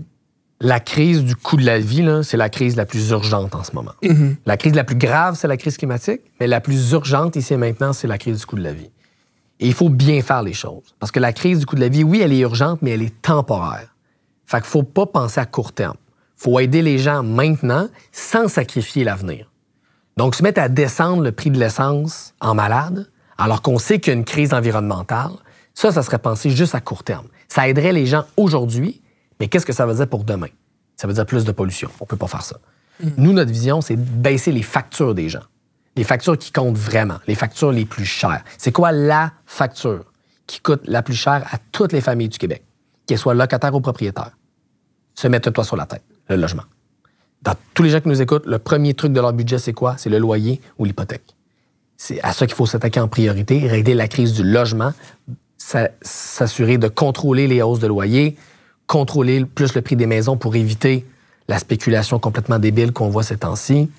La 0.63 0.79
crise 0.79 1.23
du 1.23 1.35
coût 1.35 1.57
de 1.57 1.65
la 1.65 1.79
vie, 1.79 2.07
c'est 2.21 2.37
la 2.37 2.49
crise 2.49 2.75
la 2.75 2.85
plus 2.85 3.09
urgente 3.09 3.55
en 3.55 3.63
ce 3.63 3.73
moment. 3.73 3.93
Mm-hmm. 4.03 4.35
La 4.45 4.57
crise 4.57 4.75
la 4.75 4.83
plus 4.83 4.95
grave, 4.95 5.35
c'est 5.35 5.47
la 5.47 5.57
crise 5.57 5.75
climatique, 5.75 6.21
mais 6.39 6.45
la 6.45 6.61
plus 6.61 6.91
urgente 6.91 7.35
ici 7.35 7.55
et 7.55 7.57
maintenant, 7.57 7.93
c'est 7.93 8.07
la 8.07 8.19
crise 8.19 8.39
du 8.39 8.45
coût 8.45 8.57
de 8.57 8.63
la 8.63 8.73
vie. 8.73 8.91
Et 9.61 9.67
il 9.67 9.73
faut 9.73 9.89
bien 9.89 10.21
faire 10.21 10.41
les 10.41 10.53
choses. 10.53 10.95
Parce 10.99 11.11
que 11.11 11.19
la 11.19 11.33
crise 11.33 11.59
du 11.59 11.65
coût 11.65 11.75
de 11.75 11.81
la 11.81 11.87
vie, 11.87 12.03
oui, 12.03 12.19
elle 12.21 12.33
est 12.33 12.39
urgente, 12.39 12.79
mais 12.81 12.91
elle 12.91 13.03
est 13.03 13.21
temporaire. 13.21 13.95
Fait 14.45 14.57
qu'il 14.57 14.65
faut 14.65 14.83
pas 14.83 15.05
penser 15.05 15.39
à 15.39 15.45
court 15.45 15.71
terme. 15.71 15.95
faut 16.35 16.59
aider 16.59 16.81
les 16.81 16.97
gens 16.97 17.21
maintenant 17.21 17.87
sans 18.11 18.47
sacrifier 18.47 19.03
l'avenir. 19.03 19.51
Donc, 20.17 20.33
se 20.33 20.41
mettre 20.41 20.59
à 20.59 20.67
descendre 20.67 21.21
le 21.21 21.31
prix 21.31 21.51
de 21.51 21.59
l'essence 21.59 22.33
en 22.41 22.55
malade, 22.55 23.07
alors 23.37 23.61
qu'on 23.61 23.77
sait 23.77 23.99
qu'il 23.99 24.11
y 24.11 24.15
a 24.15 24.17
une 24.17 24.25
crise 24.25 24.53
environnementale, 24.53 25.31
ça, 25.75 25.91
ça 25.91 26.01
serait 26.01 26.19
pensé 26.19 26.49
juste 26.49 26.73
à 26.73 26.81
court 26.81 27.03
terme. 27.03 27.27
Ça 27.47 27.67
aiderait 27.67 27.93
les 27.93 28.07
gens 28.07 28.25
aujourd'hui, 28.37 29.01
mais 29.39 29.47
qu'est-ce 29.47 29.65
que 29.65 29.73
ça 29.73 29.85
veut 29.85 29.93
dire 29.93 30.07
pour 30.07 30.23
demain? 30.23 30.49
Ça 30.97 31.07
veut 31.07 31.13
dire 31.13 31.25
plus 31.25 31.45
de 31.45 31.51
pollution. 31.51 31.89
On 31.99 32.05
peut 32.05 32.17
pas 32.17 32.27
faire 32.27 32.43
ça. 32.43 32.57
Mm. 33.01 33.09
Nous, 33.17 33.33
notre 33.33 33.51
vision, 33.51 33.81
c'est 33.81 33.95
de 33.95 34.01
baisser 34.01 34.51
les 34.51 34.63
factures 34.63 35.13
des 35.13 35.29
gens. 35.29 35.43
Les 35.95 36.03
factures 36.03 36.37
qui 36.37 36.51
comptent 36.51 36.77
vraiment, 36.77 37.19
les 37.27 37.35
factures 37.35 37.71
les 37.71 37.85
plus 37.85 38.05
chères. 38.05 38.43
C'est 38.57 38.71
quoi 38.71 38.91
la 38.91 39.33
facture 39.45 40.05
qui 40.47 40.59
coûte 40.59 40.81
la 40.85 41.01
plus 41.01 41.15
chère 41.15 41.45
à 41.51 41.57
toutes 41.71 41.91
les 41.91 42.01
familles 42.01 42.29
du 42.29 42.37
Québec, 42.37 42.63
qu'elles 43.05 43.17
soient 43.17 43.33
locataires 43.33 43.75
ou 43.75 43.81
propriétaires? 43.81 44.31
Se 45.15 45.27
mettre 45.27 45.49
toi 45.51 45.63
sur 45.63 45.75
la 45.75 45.85
tête, 45.85 46.03
le 46.29 46.37
logement. 46.37 46.63
Dans 47.41 47.55
tous 47.73 47.83
les 47.83 47.89
gens 47.89 47.99
qui 47.99 48.07
nous 48.07 48.21
écoutent, 48.21 48.45
le 48.45 48.59
premier 48.59 48.93
truc 48.93 49.11
de 49.11 49.19
leur 49.19 49.33
budget, 49.33 49.57
c'est 49.57 49.73
quoi? 49.73 49.95
C'est 49.97 50.09
le 50.09 50.19
loyer 50.19 50.61
ou 50.77 50.85
l'hypothèque. 50.85 51.35
C'est 51.97 52.21
à 52.21 52.31
ça 52.33 52.47
qu'il 52.47 52.55
faut 52.55 52.65
s'attaquer 52.65 52.99
en 52.99 53.07
priorité, 53.07 53.67
régler 53.67 53.93
la 53.93 54.07
crise 54.07 54.33
du 54.33 54.43
logement, 54.43 54.93
s'assurer 56.01 56.77
de 56.77 56.87
contrôler 56.87 57.47
les 57.47 57.61
hausses 57.61 57.79
de 57.79 57.87
loyer, 57.87 58.37
contrôler 58.87 59.45
plus 59.45 59.75
le 59.75 59.81
prix 59.81 59.95
des 59.95 60.07
maisons 60.07 60.37
pour 60.37 60.55
éviter 60.55 61.05
la 61.47 61.59
spéculation 61.59 62.19
complètement 62.19 62.59
débile 62.59 62.91
qu'on 62.91 63.09
voit 63.09 63.23
ces 63.23 63.37
temps-ci. 63.37 63.89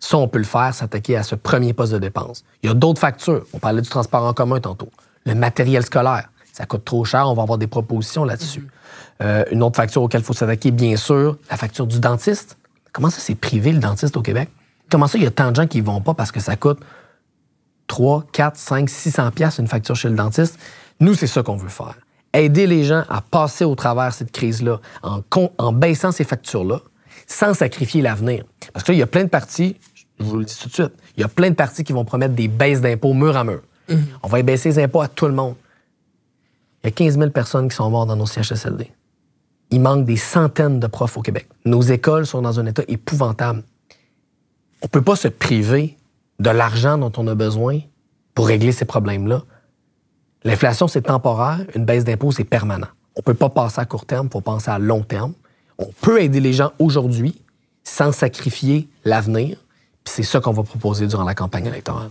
Ça, 0.00 0.18
on 0.18 0.28
peut 0.28 0.38
le 0.38 0.44
faire, 0.44 0.74
s'attaquer 0.74 1.16
à 1.16 1.22
ce 1.22 1.34
premier 1.34 1.72
poste 1.72 1.92
de 1.92 1.98
dépense. 1.98 2.44
Il 2.62 2.68
y 2.68 2.70
a 2.70 2.74
d'autres 2.74 3.00
factures. 3.00 3.44
On 3.52 3.58
parlait 3.58 3.82
du 3.82 3.88
transport 3.88 4.24
en 4.24 4.34
commun 4.34 4.60
tantôt. 4.60 4.90
Le 5.24 5.34
matériel 5.34 5.84
scolaire, 5.84 6.28
ça 6.52 6.66
coûte 6.66 6.84
trop 6.84 7.04
cher. 7.04 7.28
On 7.28 7.34
va 7.34 7.42
avoir 7.42 7.58
des 7.58 7.66
propositions 7.66 8.24
là-dessus. 8.24 8.60
Mm-hmm. 8.60 9.22
Euh, 9.22 9.44
une 9.50 9.62
autre 9.62 9.76
facture 9.76 10.02
auquel 10.02 10.20
il 10.20 10.24
faut 10.24 10.32
s'attaquer, 10.32 10.70
bien 10.70 10.96
sûr, 10.96 11.38
la 11.50 11.56
facture 11.56 11.86
du 11.86 12.00
dentiste. 12.00 12.58
Comment 12.92 13.10
ça, 13.10 13.20
c'est 13.20 13.34
privé, 13.34 13.72
le 13.72 13.78
dentiste 13.78 14.16
au 14.16 14.22
Québec? 14.22 14.50
Comment 14.90 15.06
ça, 15.06 15.18
il 15.18 15.24
y 15.24 15.26
a 15.26 15.30
tant 15.30 15.50
de 15.50 15.56
gens 15.56 15.66
qui 15.66 15.80
ne 15.80 15.86
vont 15.86 16.00
pas 16.00 16.14
parce 16.14 16.30
que 16.32 16.40
ça 16.40 16.56
coûte 16.56 16.78
3, 17.86 18.24
4, 18.32 18.56
5, 18.56 18.88
600 18.88 19.30
pièces 19.30 19.58
une 19.58 19.66
facture 19.66 19.96
chez 19.96 20.08
le 20.08 20.16
dentiste? 20.16 20.58
Nous, 21.00 21.14
c'est 21.14 21.26
ça 21.26 21.42
qu'on 21.42 21.56
veut 21.56 21.68
faire. 21.68 21.96
Aider 22.32 22.66
les 22.66 22.84
gens 22.84 23.04
à 23.08 23.20
passer 23.20 23.64
au 23.64 23.74
travers 23.74 24.12
cette 24.12 24.32
crise-là 24.32 24.80
en, 25.02 25.20
en 25.58 25.72
baissant 25.72 26.12
ces 26.12 26.24
factures-là, 26.24 26.80
sans 27.26 27.54
sacrifier 27.54 28.02
l'avenir. 28.02 28.44
Parce 28.72 28.84
que 28.84 28.92
là, 28.92 28.96
il 28.96 29.00
y 29.00 29.02
a 29.02 29.06
plein 29.06 29.24
de 29.24 29.28
partis, 29.28 29.76
je 30.18 30.24
vous 30.24 30.36
le 30.36 30.44
dis 30.44 30.56
tout 30.58 30.68
de 30.68 30.74
suite, 30.74 30.92
il 31.16 31.20
y 31.20 31.24
a 31.24 31.28
plein 31.28 31.50
de 31.50 31.54
partis 31.54 31.84
qui 31.84 31.92
vont 31.92 32.04
promettre 32.04 32.34
des 32.34 32.48
baisses 32.48 32.80
d'impôts 32.80 33.14
mur 33.14 33.36
à 33.36 33.44
mur. 33.44 33.60
Mm-hmm. 33.88 34.02
On 34.22 34.28
va 34.28 34.42
baisser 34.42 34.70
les 34.70 34.78
impôts 34.80 35.00
à 35.00 35.08
tout 35.08 35.26
le 35.26 35.32
monde. 35.32 35.54
Il 36.82 36.86
y 36.86 36.88
a 36.88 36.90
15 36.90 37.18
000 37.18 37.30
personnes 37.30 37.68
qui 37.68 37.76
sont 37.76 37.88
mortes 37.90 38.08
dans 38.08 38.16
nos 38.16 38.26
CHSLD. 38.26 38.90
Il 39.70 39.80
manque 39.80 40.04
des 40.04 40.16
centaines 40.16 40.80
de 40.80 40.86
profs 40.86 41.16
au 41.16 41.22
Québec. 41.22 41.48
Nos 41.64 41.80
écoles 41.80 42.26
sont 42.26 42.42
dans 42.42 42.60
un 42.60 42.66
état 42.66 42.82
épouvantable. 42.88 43.62
On 44.82 44.86
ne 44.86 44.90
peut 44.90 45.02
pas 45.02 45.16
se 45.16 45.28
priver 45.28 45.96
de 46.38 46.50
l'argent 46.50 46.98
dont 46.98 47.12
on 47.16 47.26
a 47.26 47.34
besoin 47.34 47.80
pour 48.34 48.48
régler 48.48 48.72
ces 48.72 48.84
problèmes-là. 48.84 49.42
L'inflation, 50.44 50.88
c'est 50.88 51.02
temporaire. 51.02 51.60
Une 51.74 51.86
baisse 51.86 52.04
d'impôts, 52.04 52.32
c'est 52.32 52.44
permanent. 52.44 52.88
On 53.16 53.20
ne 53.20 53.24
peut 53.24 53.34
pas 53.34 53.48
passer 53.48 53.80
à 53.80 53.86
court 53.86 54.04
terme, 54.04 54.26
il 54.26 54.32
faut 54.32 54.40
penser 54.40 54.70
à 54.70 54.78
long 54.78 55.02
terme. 55.02 55.32
On 55.78 55.90
peut 56.00 56.22
aider 56.22 56.40
les 56.40 56.52
gens 56.52 56.72
aujourd'hui 56.78 57.40
sans 57.82 58.12
sacrifier 58.12 58.88
l'avenir. 59.04 59.58
Puis 60.04 60.14
c'est 60.16 60.22
ça 60.22 60.40
qu'on 60.40 60.52
va 60.52 60.62
proposer 60.62 61.06
durant 61.06 61.24
la 61.24 61.34
campagne 61.34 61.66
électorale. 61.66 62.10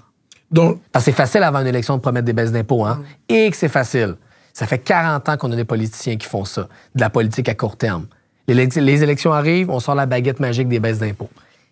Donc, 0.51 0.79
Parce 0.91 1.05
que 1.05 1.11
c'est 1.11 1.17
facile 1.17 1.43
avant 1.43 1.61
une 1.61 1.67
élection 1.67 1.95
de 1.97 2.01
promettre 2.01 2.25
des 2.25 2.33
baisses 2.33 2.51
d'impôts, 2.51 2.85
hein? 2.85 3.01
Et 3.27 3.49
que 3.49 3.57
c'est 3.57 3.69
facile. 3.69 4.15
Ça 4.53 4.67
fait 4.67 4.77
40 4.77 5.29
ans 5.29 5.37
qu'on 5.37 5.51
a 5.51 5.55
des 5.55 5.65
politiciens 5.65 6.15
qui 6.15 6.27
font 6.27 6.45
ça, 6.45 6.67
de 6.93 7.01
la 7.01 7.09
politique 7.09 7.49
à 7.49 7.55
court 7.55 7.75
terme. 7.75 8.05
Les, 8.47 9.03
élections 9.03 9.33
arrivent, 9.33 9.69
on 9.71 9.79
sort 9.79 9.95
la 9.95 10.05
baguette 10.05 10.39
magique 10.39 10.67
des 10.67 10.79
baisses 10.79 10.99
d'impôts. 10.99 11.29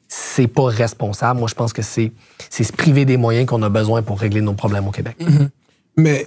C'est 0.08 0.48
pas 0.48 0.66
responsable. 0.66 1.40
Moi, 1.40 1.48
je 1.48 1.54
pense 1.54 1.74
que 1.74 1.84
c'est 1.84 2.12
se 2.50 2.74
priver 2.74 3.06
des 3.06 3.18
moyens 3.18 3.46
qu'on 3.46 3.62
a 3.62 3.70
besoin 3.70 4.02
pour 4.02 4.20
régler 4.20 4.42
nos 4.42 4.54
problèmes 4.54 4.88
au 4.88 4.92
Québec. 4.92 5.16
Mm-hmm. 5.20 5.50
Mais 5.98 6.26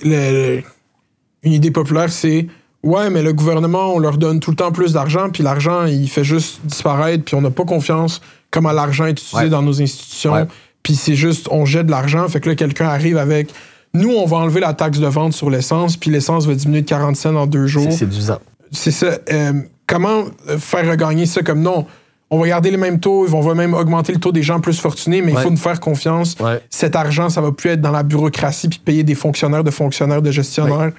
une 1.43 1.53
idée 1.53 1.71
populaire, 1.71 2.11
c'est 2.11 2.47
Ouais, 2.85 3.09
mais 3.09 3.23
le 3.23 3.33
gouvernement, 3.33 3.95
on 3.95 3.99
leur 3.99 4.19
donne 4.19 4.41
tout 4.41 4.51
le 4.51 4.57
temps 4.57 4.71
plus 4.71 4.93
d'argent, 4.93 5.31
puis 5.31 5.43
l'argent, 5.43 5.87
il 5.87 6.09
fait 6.09 6.23
juste 6.23 6.61
disparaître, 6.65 7.25
puis 7.25 7.35
on 7.35 7.41
n'a 7.41 7.51
pas 7.51 7.65
confiance 7.65 8.21
comment 8.51 8.73
l'argent 8.73 9.07
est 9.07 9.13
utilisé 9.13 9.49
dans 9.49 9.63
nos 9.63 9.81
institutions. 9.81 10.47
Puis 10.83 10.95
c'est 10.95 11.17
juste, 11.17 11.49
on 11.51 11.65
jette 11.65 11.87
de 11.87 11.91
l'argent, 11.91 12.29
fait 12.29 12.41
que 12.41 12.51
là, 12.51 12.55
quelqu'un 12.55 12.87
arrive 12.87 13.17
avec 13.17 13.49
nous, 13.95 14.11
on 14.11 14.27
va 14.27 14.37
enlever 14.37 14.61
la 14.61 14.75
taxe 14.75 14.99
de 14.99 15.07
vente 15.07 15.33
sur 15.33 15.49
l'essence, 15.49 15.97
puis 15.97 16.11
l'essence 16.11 16.47
va 16.47 16.55
diminuer 16.55 16.83
de 16.83 16.89
40 16.89 17.17
cents 17.17 17.35
en 17.37 17.47
deux 17.47 17.67
jours. 17.67 17.87
C'est 17.91 17.99
séduisant. 17.99 18.39
C'est 18.71 18.91
ça. 18.91 19.19
Euh, 19.33 19.53
comment 19.87 20.25
faire 20.59 20.89
regagner 20.91 21.25
ça 21.25 21.43
comme 21.43 21.63
non? 21.63 21.87
On 22.29 22.39
va 22.39 22.49
garder 22.49 22.71
les 22.71 22.77
mêmes 22.77 23.01
taux, 23.01 23.27
on 23.33 23.41
va 23.41 23.55
même 23.55 23.73
augmenter 23.73 24.13
le 24.13 24.19
taux 24.19 24.33
des 24.33 24.43
gens 24.43 24.61
plus 24.61 24.79
fortunés, 24.79 25.23
mais 25.23 25.33
il 25.33 25.39
faut 25.39 25.51
nous 25.51 25.57
faire 25.57 25.81
confiance. 25.81 26.37
Cet 26.69 26.97
argent, 26.97 27.31
ça 27.31 27.41
va 27.41 27.53
plus 27.53 27.71
être 27.71 27.81
dans 27.81 27.93
la 27.93 28.03
bureaucratie 28.03 28.69
puis 28.69 28.79
payer 28.79 29.05
des 29.05 29.15
fonctionnaires 29.15 29.65
de 29.65 29.71
fonctionnaires, 29.71 30.21
de 30.21 30.31
gestionnaires 30.31 30.93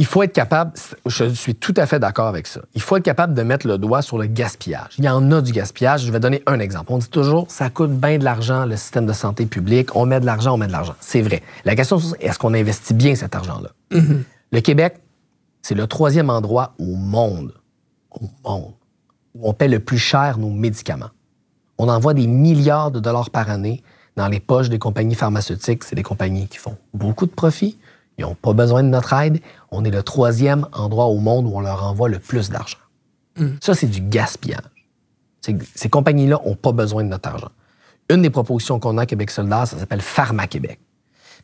il 0.00 0.06
faut 0.06 0.22
être 0.22 0.32
capable, 0.32 0.72
je 1.04 1.26
suis 1.26 1.54
tout 1.54 1.74
à 1.76 1.84
fait 1.84 1.98
d'accord 1.98 2.26
avec 2.26 2.46
ça, 2.46 2.62
il 2.74 2.80
faut 2.80 2.96
être 2.96 3.04
capable 3.04 3.34
de 3.34 3.42
mettre 3.42 3.66
le 3.66 3.76
doigt 3.76 4.00
sur 4.00 4.16
le 4.16 4.24
gaspillage. 4.24 4.94
Il 4.96 5.04
y 5.04 5.10
en 5.10 5.30
a 5.30 5.42
du 5.42 5.52
gaspillage. 5.52 6.06
Je 6.06 6.10
vais 6.10 6.20
donner 6.20 6.42
un 6.46 6.58
exemple. 6.58 6.90
On 6.90 6.96
dit 6.96 7.10
toujours, 7.10 7.50
ça 7.50 7.68
coûte 7.68 7.90
bien 7.90 8.16
de 8.16 8.24
l'argent, 8.24 8.64
le 8.64 8.76
système 8.76 9.04
de 9.04 9.12
santé 9.12 9.44
publique. 9.44 9.94
On 9.94 10.06
met 10.06 10.18
de 10.18 10.24
l'argent, 10.24 10.54
on 10.54 10.56
met 10.56 10.68
de 10.68 10.72
l'argent. 10.72 10.94
C'est 11.00 11.20
vrai. 11.20 11.42
La 11.66 11.76
question, 11.76 11.98
c'est 11.98 12.16
est-ce 12.22 12.38
qu'on 12.38 12.54
investit 12.54 12.94
bien 12.94 13.14
cet 13.14 13.34
argent-là? 13.34 13.68
Mm-hmm. 13.90 14.22
Le 14.52 14.60
Québec, 14.62 15.02
c'est 15.60 15.74
le 15.74 15.86
troisième 15.86 16.30
endroit 16.30 16.72
au 16.78 16.94
monde, 16.96 17.52
au 18.10 18.24
monde, 18.42 18.72
où 19.34 19.50
on 19.50 19.52
paie 19.52 19.68
le 19.68 19.80
plus 19.80 19.98
cher 19.98 20.38
nos 20.38 20.48
médicaments. 20.48 21.10
On 21.76 21.90
envoie 21.90 22.14
des 22.14 22.26
milliards 22.26 22.90
de 22.90 23.00
dollars 23.00 23.28
par 23.28 23.50
année 23.50 23.82
dans 24.16 24.28
les 24.28 24.40
poches 24.40 24.70
des 24.70 24.78
compagnies 24.78 25.14
pharmaceutiques. 25.14 25.84
C'est 25.84 25.94
des 25.94 26.02
compagnies 26.02 26.48
qui 26.48 26.56
font 26.56 26.78
beaucoup 26.94 27.26
de 27.26 27.32
profits, 27.32 27.76
ils 28.20 28.24
n'ont 28.24 28.34
pas 28.34 28.52
besoin 28.52 28.82
de 28.82 28.88
notre 28.88 29.12
aide. 29.14 29.40
On 29.70 29.84
est 29.84 29.90
le 29.90 30.02
troisième 30.02 30.66
endroit 30.72 31.06
au 31.06 31.18
monde 31.18 31.46
où 31.46 31.52
on 31.54 31.60
leur 31.60 31.84
envoie 31.84 32.08
le 32.08 32.18
plus 32.18 32.50
d'argent. 32.50 32.78
Mm. 33.36 33.46
Ça, 33.60 33.74
c'est 33.74 33.86
du 33.86 34.00
gaspillage. 34.00 34.60
Ces 35.74 35.88
compagnies-là 35.88 36.38
n'ont 36.44 36.54
pas 36.54 36.72
besoin 36.72 37.02
de 37.02 37.08
notre 37.08 37.28
argent. 37.28 37.50
Une 38.10 38.22
des 38.22 38.30
propositions 38.30 38.78
qu'on 38.78 38.98
a 38.98 39.02
à 39.02 39.06
Québec 39.06 39.30
Soldat, 39.30 39.66
ça 39.66 39.78
s'appelle 39.78 40.02
Pharma 40.02 40.46
Québec. 40.46 40.78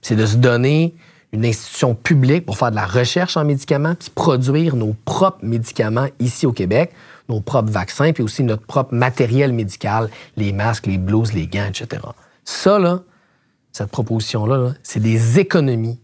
C'est 0.03 0.17
de 0.17 0.27
se 0.27 0.37
donner 0.37 0.95
une 1.33 1.47
institution 1.47 1.95
publique 1.95 2.45
pour 2.45 2.59
faire 2.59 2.71
de 2.71 2.77
la 2.77 2.87
recherche 2.87 3.37
en 3.37 3.45
médicaments 3.45 3.95
puis 3.95 4.11
produire 4.15 4.77
nos 4.77 4.95
propres 5.05 5.45
médicaments 5.45 6.07
ici 6.21 6.47
au 6.47 6.53
Québec, 6.53 6.93
nos 7.29 7.41
propres 7.41 7.71
vaccins, 7.71 8.13
puis 8.13 8.23
aussi 8.23 8.45
notre 8.45 8.65
propre 8.67 8.95
matériel 8.95 9.53
médical, 9.53 10.11
les 10.37 10.53
masques, 10.53 10.87
les 10.87 10.99
blouses, 10.99 11.33
les 11.33 11.47
gants, 11.47 11.67
etc. 11.67 12.03
Ça, 12.45 12.79
là, 12.79 13.01
cette 13.73 13.91
proposition-là, 13.91 14.75
c'est 14.83 15.01
des 15.01 15.39
économies 15.39 15.99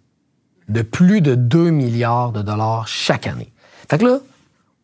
de 0.68 0.82
plus 0.82 1.20
de 1.20 1.34
2 1.34 1.70
milliards 1.70 2.32
de 2.32 2.42
dollars 2.42 2.88
chaque 2.88 3.26
année. 3.26 3.52
Fait 3.88 3.98
que 3.98 4.04
là, 4.04 4.18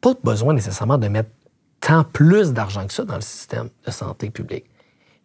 pas 0.00 0.14
besoin 0.22 0.54
nécessairement 0.54 0.98
de 0.98 1.08
mettre 1.08 1.30
tant 1.80 2.04
plus 2.04 2.52
d'argent 2.52 2.86
que 2.86 2.92
ça 2.92 3.04
dans 3.04 3.16
le 3.16 3.20
système 3.20 3.68
de 3.86 3.90
santé 3.90 4.30
publique. 4.30 4.64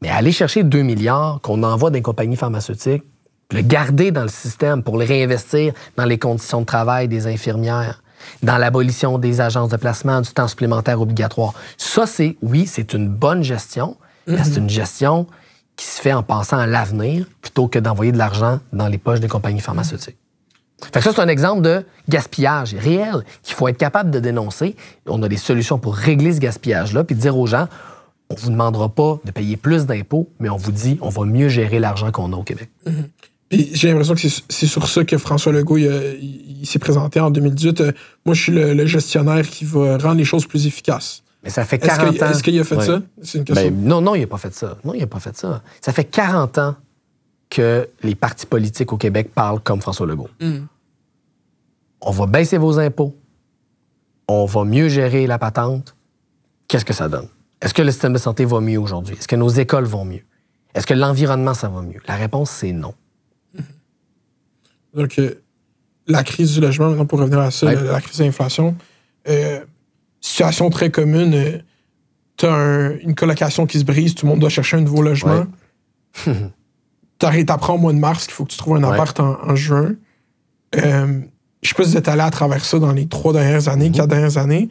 Mais 0.01 0.09
aller 0.09 0.31
chercher 0.31 0.63
2 0.63 0.81
milliards 0.81 1.39
qu'on 1.41 1.63
envoie 1.63 1.89
des 1.89 2.01
compagnies 2.01 2.35
pharmaceutiques, 2.35 3.03
le 3.51 3.61
garder 3.61 4.11
dans 4.11 4.23
le 4.23 4.29
système 4.29 4.83
pour 4.83 4.97
le 4.97 5.05
réinvestir 5.05 5.73
dans 5.97 6.05
les 6.05 6.17
conditions 6.17 6.61
de 6.61 6.65
travail 6.65 7.07
des 7.07 7.27
infirmières, 7.27 8.01
dans 8.41 8.57
l'abolition 8.57 9.17
des 9.17 9.41
agences 9.41 9.69
de 9.69 9.77
placement, 9.77 10.21
du 10.21 10.29
temps 10.31 10.47
supplémentaire 10.47 11.01
obligatoire. 11.01 11.53
Ça, 11.77 12.05
c'est, 12.05 12.37
oui, 12.41 12.65
c'est 12.67 12.93
une 12.93 13.07
bonne 13.07 13.43
gestion, 13.43 13.97
mais 14.27 14.43
c'est 14.43 14.51
mm-hmm. 14.51 14.57
une 14.59 14.69
gestion 14.69 15.27
qui 15.75 15.85
se 15.85 16.01
fait 16.01 16.13
en 16.13 16.23
pensant 16.23 16.57
à 16.57 16.67
l'avenir 16.67 17.25
plutôt 17.41 17.67
que 17.67 17.79
d'envoyer 17.79 18.11
de 18.11 18.17
l'argent 18.17 18.59
dans 18.71 18.87
les 18.87 18.97
poches 18.97 19.19
des 19.19 19.27
compagnies 19.27 19.59
pharmaceutiques. 19.59 20.17
Fait 20.91 21.01
ça, 21.01 21.11
c'est 21.13 21.21
un 21.21 21.27
exemple 21.27 21.61
de 21.61 21.85
gaspillage 22.09 22.75
réel 22.75 23.23
qu'il 23.41 23.55
faut 23.55 23.67
être 23.67 23.77
capable 23.77 24.11
de 24.11 24.19
dénoncer. 24.19 24.75
On 25.07 25.21
a 25.23 25.27
des 25.27 25.37
solutions 25.37 25.79
pour 25.79 25.95
régler 25.95 26.33
ce 26.33 26.39
gaspillage-là, 26.39 27.03
puis 27.03 27.15
dire 27.15 27.37
aux 27.37 27.47
gens, 27.47 27.67
On 28.29 28.35
vous 28.35 28.49
demandera 28.49 28.89
pas 28.89 29.19
de 29.25 29.31
payer 29.31 29.57
plus 29.57 29.85
d'impôts, 29.85 30.29
mais 30.39 30.49
on 30.49 30.57
vous 30.57 30.71
dit 30.71 30.97
on 31.01 31.09
va 31.09 31.25
mieux 31.25 31.49
gérer 31.49 31.79
l'argent 31.79 32.11
qu'on 32.11 32.33
a 32.33 32.35
au 32.35 32.43
Québec. 32.43 32.69
Mhm. 32.85 33.09
j'ai 33.51 33.89
l'impression 33.89 34.15
que 34.15 34.21
c'est 34.49 34.65
sur 34.65 34.87
ça 34.87 35.03
que 35.03 35.17
François 35.17 35.51
Legault 35.51 35.77
il, 35.77 36.65
s'est 36.65 36.79
présenté 36.79 37.19
en 37.19 37.29
2018. 37.29 37.81
Euh, 37.81 37.91
moi, 38.25 38.33
je 38.33 38.41
suis 38.41 38.51
le, 38.51 38.85
gestionnaire 38.85 39.47
qui 39.47 39.65
va 39.65 39.97
rendre 39.97 40.15
les 40.15 40.25
choses 40.25 40.47
plus 40.47 40.65
efficaces. 40.65 41.21
Mais 41.43 41.49
ça 41.49 41.65
fait 41.65 41.77
40 41.77 42.21
ans. 42.21 42.29
Est-ce 42.29 42.41
qu'il 42.41 42.59
a 42.59 42.63
fait 42.63 42.81
ça? 42.81 43.01
Une 43.35 43.43
question. 43.43 43.53
Ben, 43.53 43.75
non, 43.83 44.01
non, 44.01 44.15
il 44.15 44.21
n'a 44.21 44.27
pas 44.27 44.37
fait 44.37 44.53
ça. 44.53 44.77
Non, 44.83 44.93
il 44.93 45.01
n'a 45.01 45.07
pas 45.07 45.19
fait 45.19 45.35
ça. 45.35 45.61
Ça 45.81 45.91
fait 45.91 46.05
40 46.05 46.57
ans 46.57 46.75
que 47.53 47.87
les 48.01 48.15
partis 48.15 48.47
politiques 48.47 48.91
au 48.93 48.97
Québec 48.97 49.31
parlent 49.33 49.59
comme 49.59 49.79
François 49.79 50.07
Legault. 50.07 50.29
Mhm. 50.41 50.67
On 52.01 52.11
va 52.11 52.25
baisser 52.25 52.57
vos 52.57 52.79
impôts. 52.79 53.15
On 54.27 54.45
va 54.45 54.63
mieux 54.63 54.89
gérer 54.89 55.27
la 55.27 55.37
patente. 55.37 55.95
Qu'est-ce 56.67 56.83
que 56.83 56.93
ça 56.93 57.07
donne? 57.07 57.27
Est-ce 57.61 57.73
que 57.73 57.83
le 57.83 57.91
système 57.91 58.13
de 58.13 58.17
santé 58.17 58.43
va 58.43 58.59
mieux 58.59 58.79
aujourd'hui? 58.79 59.15
Est-ce 59.15 59.27
que 59.27 59.35
nos 59.35 59.49
écoles 59.49 59.85
vont 59.85 60.03
mieux? 60.03 60.23
Est-ce 60.73 60.87
que 60.87 60.95
l'environnement, 60.95 61.53
ça 61.53 61.69
va 61.69 61.81
mieux? 61.81 61.99
La 62.07 62.15
réponse, 62.15 62.49
c'est 62.49 62.71
non. 62.73 62.95
Donc, 64.95 65.19
euh, 65.19 65.41
la 66.07 66.23
crise 66.23 66.55
du 66.55 66.61
logement, 66.61 66.89
maintenant, 66.89 67.05
pour 67.05 67.19
revenir 67.19 67.39
à 67.39 67.51
ça, 67.51 67.71
la, 67.71 68.01
crise 68.01 68.17
de 68.17 68.23
l'inflation, 68.23 68.75
euh, 69.27 69.63
situation 70.21 70.69
très 70.71 70.89
commune, 70.89 71.33
euh, 71.35 71.59
tu 72.37 72.47
as 72.47 72.91
une 73.01 73.13
colocation 73.13 73.67
qui 73.67 73.79
se 73.79 73.85
brise, 73.85 74.15
tout 74.15 74.25
le 74.25 74.31
monde 74.31 74.39
doit 74.39 74.49
chercher 74.49 74.77
un 74.77 74.81
nouveau 74.81 75.03
logement. 75.03 75.45
apprends 77.25 77.75
au 77.75 77.77
mois 77.77 77.93
de 77.93 77.99
mars 77.99 78.25
qu'il 78.25 78.33
faut 78.33 78.45
que 78.45 78.51
tu 78.51 78.57
trouves 78.57 78.77
un 78.77 78.83
appart 78.83 79.19
en, 79.19 79.55
juin. 79.55 79.93
je 80.73 80.81
sais 80.81 81.75
pas 81.75 81.83
si 81.83 81.91
vous 81.91 81.97
êtes 81.97 82.07
allé 82.07 82.21
à 82.21 82.31
travers 82.31 82.63
ça 82.65 82.79
dans 82.79 82.91
les 82.91 83.07
trois 83.07 83.33
dernières 83.33 83.67
années, 83.67 83.91
quatre 83.91 84.09
dernières 84.09 84.37
années 84.37 84.69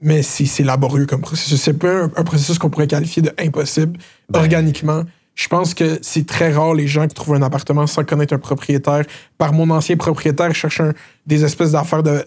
mais 0.00 0.22
c'est 0.22 0.62
laborieux 0.62 1.06
comme 1.06 1.20
processus. 1.20 1.60
C'est 1.60 1.74
pas 1.74 2.04
un, 2.04 2.24
processus 2.24 2.58
qu'on 2.58 2.70
pourrait 2.70 2.86
qualifier 2.86 3.22
de 3.22 3.32
impossible 3.38 3.98
ben. 4.28 4.40
organiquement. 4.40 5.02
Je 5.34 5.48
pense 5.48 5.74
que 5.74 5.98
c'est 6.02 6.26
très 6.26 6.52
rare 6.52 6.74
les 6.74 6.88
gens 6.88 7.06
qui 7.06 7.14
trouvent 7.14 7.34
un 7.34 7.42
appartement 7.42 7.86
sans 7.86 8.04
connaître 8.04 8.34
un 8.34 8.38
propriétaire. 8.38 9.04
Par 9.38 9.52
mon 9.52 9.70
ancien 9.70 9.96
propriétaire, 9.96 10.52
je 10.52 10.58
cherche 10.58 10.82
des 11.26 11.44
espèces 11.44 11.72
d'affaires 11.72 12.02
de. 12.02 12.24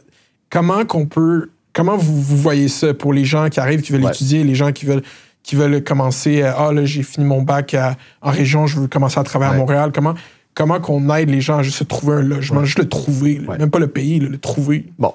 Comment 0.49 0.85
qu'on 0.85 1.05
peut. 1.05 1.49
Comment 1.73 1.95
vous, 1.95 2.21
voyez 2.21 2.67
ça 2.67 2.93
pour 2.93 3.13
les 3.13 3.23
gens 3.23 3.47
qui 3.47 3.61
arrivent, 3.61 3.81
qui 3.81 3.93
veulent 3.93 4.05
étudier, 4.05 4.43
les 4.43 4.55
gens 4.55 4.73
qui 4.73 4.85
veulent 4.85 5.03
qui 5.43 5.55
veulent 5.55 5.83
commencer. 5.83 6.43
ah 6.43 6.71
là, 6.71 6.85
j'ai 6.85 7.03
fini 7.03 7.25
mon 7.25 7.41
bac 7.41 7.75
en 8.21 8.31
région, 8.31 8.67
je 8.67 8.79
veux 8.79 8.87
commencer 8.87 9.19
à 9.19 9.23
travailler 9.23 9.53
à 9.53 9.57
Montréal. 9.57 9.91
Comment 9.93 10.15
comment 10.53 10.79
qu'on 10.79 11.09
aide 11.15 11.29
les 11.29 11.41
gens 11.41 11.57
à 11.57 11.63
juste 11.63 11.87
trouver 11.87 12.15
un 12.15 12.21
logement, 12.21 12.63
juste 12.63 12.79
le 12.79 12.89
trouver, 12.89 13.39
même 13.39 13.69
pas 13.69 13.79
le 13.79 13.87
payer, 13.87 14.19
le 14.19 14.37
trouver. 14.37 14.91
Bon, 14.97 15.13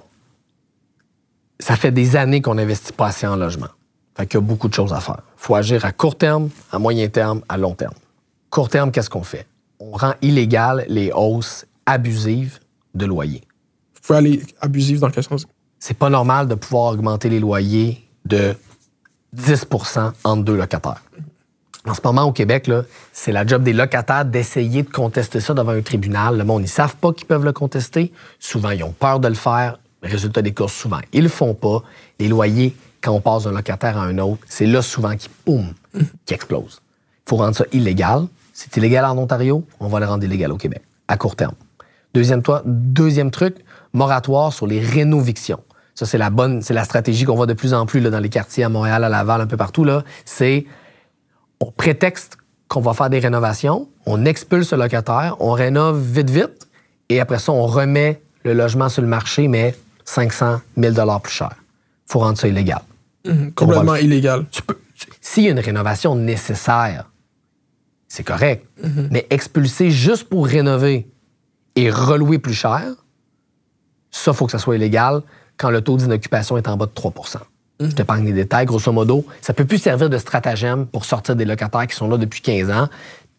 ça 1.61 1.77
fait 1.77 1.93
des 1.93 2.17
années 2.17 2.41
qu'on 2.41 2.55
n'investit 2.55 2.93
pas 2.93 3.07
assez 3.07 3.27
en 3.27 3.37
logement. 3.37 3.69
Fait 4.17 4.27
qu'il 4.27 4.39
y 4.41 4.43
a 4.43 4.47
beaucoup 4.47 4.69
de 4.69 4.75
choses 4.75 4.93
à 4.93 5.01
faire. 5.01 5.21
Il 5.37 5.43
faut 5.43 5.55
agir 5.55 5.85
à 5.85 5.93
court 5.93 6.17
terme, 6.17 6.49
à 6.73 6.79
moyen 6.79 7.09
terme, 7.09 7.43
à 7.49 7.59
long 7.59 7.75
terme. 7.75 7.95
Court 8.51 8.69
terme, 8.69 8.91
qu'est-ce 8.91 9.11
qu'on 9.11 9.23
fait? 9.23 9.47
On 9.79 9.93
rend 9.93 10.15
illégal 10.23 10.87
les 10.89 11.12
hausses 11.12 11.67
abusives 11.85 12.61
de 12.95 13.05
loyers. 13.05 13.43
Vous 13.95 14.01
pouvez 14.03 14.19
aller 14.19 14.43
abusive 14.61 15.01
dans 15.01 15.11
quel 15.11 15.25
sens? 15.25 15.47
C'est 15.79 15.99
pas 15.99 16.09
normal 16.09 16.49
de 16.49 16.55
pouvoir 16.55 16.95
augmenter 16.95 17.29
les 17.29 17.41
loyers 17.41 18.09
de 18.25 18.57
10% 19.37 20.12
entre 20.25 20.44
deux 20.44 20.57
locataires. 20.57 21.03
En 21.87 21.94
ce 21.94 22.01
moment, 22.03 22.25
au 22.25 22.33
Québec, 22.33 22.68
c'est 23.12 23.31
la 23.31 23.46
job 23.46 23.62
des 23.62 23.72
locataires 23.72 24.25
d'essayer 24.25 24.83
de 24.83 24.90
contester 24.90 25.40
ça 25.40 25.55
devant 25.55 25.70
un 25.70 25.83
tribunal. 25.83 26.37
Le 26.37 26.44
monde, 26.44 26.62
ils 26.62 26.68
savent 26.68 26.96
pas 26.96 27.12
qu'ils 27.12 27.27
peuvent 27.27 27.44
le 27.44 27.53
contester. 27.53 28.12
Souvent, 28.40 28.70
ils 28.70 28.83
ont 28.83 28.90
peur 28.92 29.20
de 29.20 29.29
le 29.29 29.35
faire. 29.35 29.79
Résultat 30.03 30.42
des 30.42 30.53
courses, 30.53 30.75
souvent, 30.75 31.01
ils 31.12 31.22
le 31.22 31.29
font 31.29 31.55
pas. 31.55 31.83
Les 32.18 32.27
loyers, 32.29 32.75
quand 33.01 33.12
on 33.12 33.20
passe 33.20 33.44
d'un 33.44 33.53
locataire 33.53 33.99
à 33.99 34.03
un 34.03 34.18
autre, 34.18 34.40
c'est 34.49 34.66
là 34.66 34.83
souvent 34.83 35.14
qui, 35.16 35.29
boum, 35.46 35.72
qui 36.25 36.35
explose. 36.35 36.81
Il 37.27 37.31
faut 37.31 37.37
rendre 37.37 37.55
ça 37.55 37.64
illégal. 37.72 38.27
C'est 38.53 38.77
illégal 38.79 39.05
en 39.05 39.16
Ontario, 39.18 39.64
on 39.79 39.88
va 39.88 40.01
le 40.01 40.07
rendre 40.07 40.25
illégal 40.25 40.51
au 40.51 40.57
Québec, 40.57 40.83
à 41.09 41.16
court 41.16 41.37
terme. 41.37 41.55
Deuxième, 42.14 42.42
deuxième 42.64 43.31
truc, 43.31 43.57
moratoire 43.92 44.53
sur 44.53 44.66
les 44.66 44.81
rénovictions. 44.81 45.61
Ça, 45.96 46.04
c'est 46.04 46.18
la 46.18 46.28
bonne, 46.28 46.61
c'est 46.61 46.74
la 46.74 46.85
stratégie 46.85 47.24
qu'on 47.24 47.35
voit 47.35 47.46
de 47.46 47.54
plus 47.54 47.72
en 47.72 47.87
plus 47.87 48.00
là, 48.00 48.11
dans 48.11 48.20
les 48.20 48.28
quartiers 48.28 48.64
à 48.64 48.68
Montréal, 48.68 49.02
à 49.02 49.09
Laval, 49.09 49.40
un 49.40 49.46
peu 49.46 49.56
partout. 49.56 49.82
Là. 49.82 50.04
C'est, 50.26 50.66
on 51.59 51.72
prétexte 51.72 52.37
qu'on 52.68 52.82
va 52.82 52.92
faire 52.92 53.09
des 53.09 53.18
rénovations, 53.18 53.88
on 54.04 54.26
expulse 54.26 54.72
le 54.72 54.78
locataire, 54.78 55.37
on 55.40 55.52
rénove 55.52 55.98
vite, 55.98 56.28
vite, 56.28 56.68
et 57.09 57.18
après 57.18 57.38
ça, 57.38 57.52
on 57.52 57.66
remet 57.66 58.20
le 58.44 58.52
logement 58.52 58.90
sur 58.90 59.00
le 59.00 59.09
marché, 59.09 59.48
mais 59.48 59.74
500 60.04 60.61
000 60.76 61.20
plus 61.20 61.32
cher. 61.32 61.50
Il 62.09 62.12
faut 62.12 62.18
rendre 62.18 62.37
ça 62.37 62.46
illégal. 62.46 62.82
Mhm, 63.24 63.52
complètement 63.52 63.96
illégal. 63.96 64.44
S'il 65.22 65.44
y 65.44 65.48
a 65.48 65.52
une 65.52 65.61
rénovation 65.61 66.14
nécessaire, 66.14 67.11
c'est 68.06 68.22
correct. 68.22 68.66
Mhm. 68.82 69.09
Mais 69.11 69.26
expulser 69.30 69.90
juste 69.90 70.28
pour 70.28 70.46
rénover 70.46 71.09
et 71.74 71.90
relouer 71.90 72.38
plus 72.38 72.54
cher, 72.54 72.82
ça, 74.11 74.30
il 74.32 74.37
faut 74.37 74.46
que 74.46 74.52
ça 74.52 74.59
soit 74.59 74.76
illégal 74.76 75.22
quand 75.57 75.71
le 75.71 75.81
taux 75.81 75.97
d'inoccupation 75.97 76.57
est 76.57 76.69
en 76.69 76.77
bas 76.77 76.87
de 76.87 76.92
3% 76.92 77.37
Je 77.81 77.87
t'épargne 77.87 78.27
les 78.27 78.33
détails. 78.33 78.66
Grosso 78.66 78.92
modo, 78.92 79.25
ça 79.40 79.53
peut 79.53 79.64
plus 79.64 79.79
servir 79.79 80.11
de 80.11 80.19
stratagème 80.19 80.87
pour 80.87 81.05
sortir 81.05 81.37
des 81.37 81.45
locataires 81.45 81.87
qui 81.87 81.97
sont 81.97 82.09
là 82.09 82.16
depuis 82.19 82.40
15 82.40 82.71
ans 82.71 82.88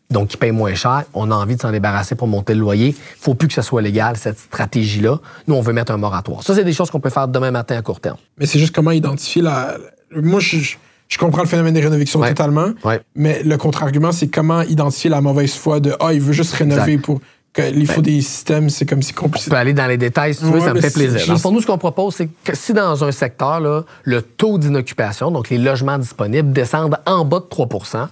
donc 0.09 0.29
qui 0.29 0.37
payent 0.37 0.51
moins 0.51 0.73
cher. 0.73 1.03
On 1.13 1.31
a 1.31 1.35
envie 1.35 1.55
de 1.55 1.61
s'en 1.61 1.71
débarrasser 1.71 2.15
pour 2.15 2.27
monter 2.27 2.53
le 2.53 2.61
loyer. 2.61 2.89
Il 2.89 3.21
faut 3.21 3.33
plus 3.33 3.47
que 3.47 3.53
ça 3.53 3.61
soit 3.61 3.81
légal, 3.81 4.17
cette 4.17 4.39
stratégie-là. 4.39 5.19
Nous, 5.47 5.55
on 5.55 5.61
veut 5.61 5.73
mettre 5.73 5.91
un 5.91 5.97
moratoire. 5.97 6.43
Ça, 6.43 6.55
c'est 6.55 6.63
des 6.63 6.73
choses 6.73 6.89
qu'on 6.89 6.99
peut 6.99 7.09
faire 7.09 7.27
demain 7.27 7.51
matin 7.51 7.77
à 7.77 7.81
court 7.81 7.99
terme. 7.99 8.17
Mais 8.37 8.45
c'est 8.45 8.59
juste 8.59 8.73
comment 8.73 8.91
identifier 8.91 9.41
la. 9.41 9.77
Moi, 10.15 10.39
je, 10.39 10.77
comprends 11.17 11.41
le 11.41 11.47
phénomène 11.47 11.73
des 11.73 11.81
rénovations 11.81 12.21
totalement. 12.21 12.69
Mais 13.15 13.43
le 13.43 13.57
contre-argument, 13.57 14.11
c'est 14.11 14.27
comment 14.27 14.61
identifier 14.61 15.09
la 15.09 15.21
mauvaise 15.21 15.53
foi 15.53 15.79
de 15.79 15.93
Ah, 15.99 16.13
il 16.13 16.21
veut 16.21 16.33
juste 16.33 16.53
rénover 16.53 16.97
pour. 16.97 17.19
Il 17.57 17.87
faut 17.87 18.01
ben, 18.01 18.13
des 18.13 18.21
systèmes, 18.21 18.69
c'est 18.69 18.85
comme 18.85 19.01
si 19.01 19.13
compliqué. 19.13 19.47
On 19.47 19.51
peut 19.51 19.57
aller 19.57 19.73
dans 19.73 19.87
les 19.87 19.97
détails 19.97 20.35
si 20.35 20.41
tu 20.41 20.51
veux, 20.51 20.59
ça 20.59 20.75
me 20.75 20.81
fait 20.81 20.93
plaisir. 20.93 21.41
Pour 21.41 21.51
nous, 21.51 21.61
ce 21.61 21.65
qu'on 21.65 21.79
propose, 21.79 22.15
c'est 22.15 22.29
que 22.43 22.55
si 22.55 22.71
dans 22.71 23.03
un 23.03 23.11
secteur, 23.11 23.59
là, 23.59 23.83
le 24.03 24.21
taux 24.21 24.59
d'inoccupation, 24.59 25.31
donc 25.31 25.49
les 25.49 25.57
logements 25.57 25.97
disponibles, 25.97 26.51
descendent 26.51 26.99
en 27.07 27.25
bas 27.25 27.39
de 27.39 27.45
3% 27.45 28.09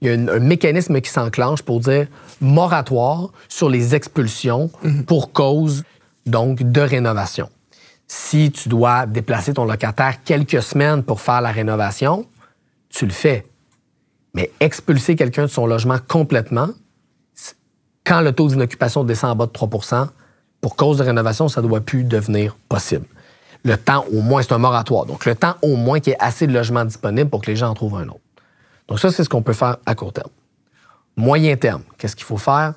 il 0.00 0.08
y 0.08 0.10
a 0.10 0.32
un, 0.32 0.38
mécanisme 0.38 1.00
qui 1.00 1.10
s'enclenche 1.10 1.62
pour 1.62 1.80
dire 1.80 2.06
moratoire 2.40 3.30
sur 3.48 3.68
les 3.68 3.94
expulsions 3.94 4.70
mhm. 4.82 5.04
pour 5.04 5.32
cause 5.32 5.84
donc 6.26 6.62
de 6.62 6.80
rénovation. 6.80 7.48
Si 8.06 8.50
tu 8.50 8.68
dois 8.68 9.06
déplacer 9.06 9.54
ton 9.54 9.64
locataire 9.64 10.22
quelques 10.24 10.62
semaines 10.62 11.02
pour 11.02 11.20
faire 11.20 11.40
la 11.40 11.50
rénovation, 11.50 12.26
tu 12.88 13.06
le 13.06 13.12
fais. 13.12 13.44
Mais 14.34 14.50
expulser 14.60 15.16
quelqu'un 15.16 15.42
de 15.42 15.48
son 15.48 15.66
logement 15.66 15.98
complètement, 16.06 16.68
quand 18.08 18.22
le 18.22 18.32
taux 18.32 18.48
d'inoccupation 18.48 19.04
descend 19.04 19.32
en 19.32 19.36
bas 19.36 19.46
de 19.46 19.52
3% 19.52 20.08
pour 20.62 20.76
cause 20.76 20.96
de 20.98 21.04
rénovation, 21.04 21.48
ça 21.48 21.60
ne 21.60 21.68
doit 21.68 21.82
plus 21.82 22.04
devenir 22.04 22.56
possible. 22.68 23.04
Le 23.64 23.76
temps, 23.76 24.04
au 24.12 24.22
moins, 24.22 24.40
c'est 24.42 24.52
un 24.52 24.58
moratoire. 24.58 25.04
Donc, 25.04 25.26
le 25.26 25.34
temps, 25.34 25.56
au 25.62 25.76
moins, 25.76 26.00
qu'il 26.00 26.12
y 26.12 26.14
ait 26.14 26.18
assez 26.18 26.46
de 26.46 26.52
logements 26.52 26.84
disponibles 26.84 27.28
pour 27.28 27.42
que 27.42 27.50
les 27.50 27.56
gens 27.56 27.68
en 27.68 27.74
trouvent 27.74 27.96
un 27.96 28.08
autre. 28.08 28.20
Donc 28.88 28.98
ça, 28.98 29.10
c'est 29.10 29.22
ce 29.22 29.28
qu'on 29.28 29.42
peut 29.42 29.52
faire 29.52 29.76
à 29.84 29.94
court 29.94 30.14
terme. 30.14 30.30
Moyen 31.16 31.56
terme, 31.56 31.82
qu'est-ce 31.98 32.16
qu'il 32.16 32.24
faut 32.24 32.38
faire? 32.38 32.74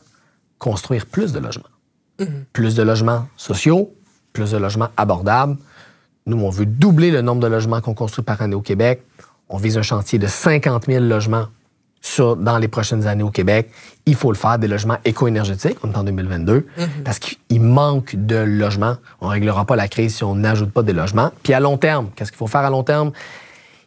Construire 0.59 1.05
plus 1.05 1.31
de 1.31 1.39
logements. 1.39 1.63
Mhm. 2.19 2.45
Plus 2.51 2.75
de 2.75 2.83
logements 2.83 3.27
sociaux, 3.37 3.95
plus 4.33 4.51
de 4.51 4.57
logements 4.57 4.89
abordables. 4.97 5.57
Nous, 6.25 6.37
on 6.37 6.49
veut 6.49 6.65
doubler 6.65 7.11
le 7.11 7.21
nombre 7.21 7.41
de 7.41 7.47
logements 7.47 7.79
qu'on 7.79 7.93
construit 7.93 8.25
par 8.25 8.41
année 8.41 8.55
au 8.55 8.61
Québec. 8.61 9.03
On 9.47 9.57
vise 9.57 9.77
un 9.77 9.81
chantier 9.81 10.19
de 10.19 10.27
50 10.27 10.87
000 10.87 11.05
logements 11.05 11.47
sur, 12.01 12.35
dans 12.35 12.57
les 12.57 12.67
prochaines 12.67 13.07
années 13.07 13.23
au 13.23 13.29
Québec. 13.29 13.69
Il 14.05 14.15
faut 14.15 14.31
le 14.31 14.37
faire, 14.37 14.57
des 14.57 14.67
logements 14.67 14.97
éco-énergétiques, 15.05 15.77
on 15.83 15.91
est 15.91 15.97
en 15.97 16.03
2022, 16.03 16.53
mhm. 16.77 16.87
parce 17.05 17.19
qu'il 17.19 17.61
manque 17.61 18.15
de 18.15 18.35
logements. 18.35 18.97
On 19.21 19.27
ne 19.27 19.31
réglera 19.31 19.65
pas 19.65 19.75
la 19.75 19.87
crise 19.87 20.15
si 20.15 20.23
on 20.23 20.35
n'ajoute 20.35 20.71
pas 20.71 20.83
des 20.83 20.93
logements. 20.93 21.31
Puis 21.43 21.53
à 21.53 21.59
long 21.59 21.77
terme, 21.77 22.09
qu'est-ce 22.15 22.31
qu'il 22.31 22.39
faut 22.39 22.47
faire 22.47 22.61
à 22.61 22.69
long 22.69 22.83
terme? 22.83 23.11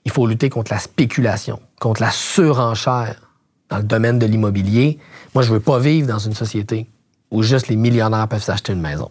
Il 0.04 0.12
faut 0.12 0.26
lutter 0.26 0.48
contre 0.48 0.72
la 0.72 0.78
spéculation, 0.78 1.60
contre 1.80 2.02
la 2.02 2.10
surenchère 2.10 3.16
dans 3.68 3.78
le 3.78 3.82
domaine 3.82 4.18
de 4.18 4.26
l'immobilier. 4.26 4.98
Moi, 5.34 5.42
je 5.42 5.52
veux 5.52 5.60
pas 5.60 5.78
vivre 5.78 6.06
dans 6.06 6.18
une 6.18 6.34
société 6.34 6.88
où 7.30 7.42
juste 7.42 7.68
les 7.68 7.76
millionnaires 7.76 8.28
peuvent 8.28 8.42
s'acheter 8.42 8.72
une 8.72 8.80
maison. 8.80 9.10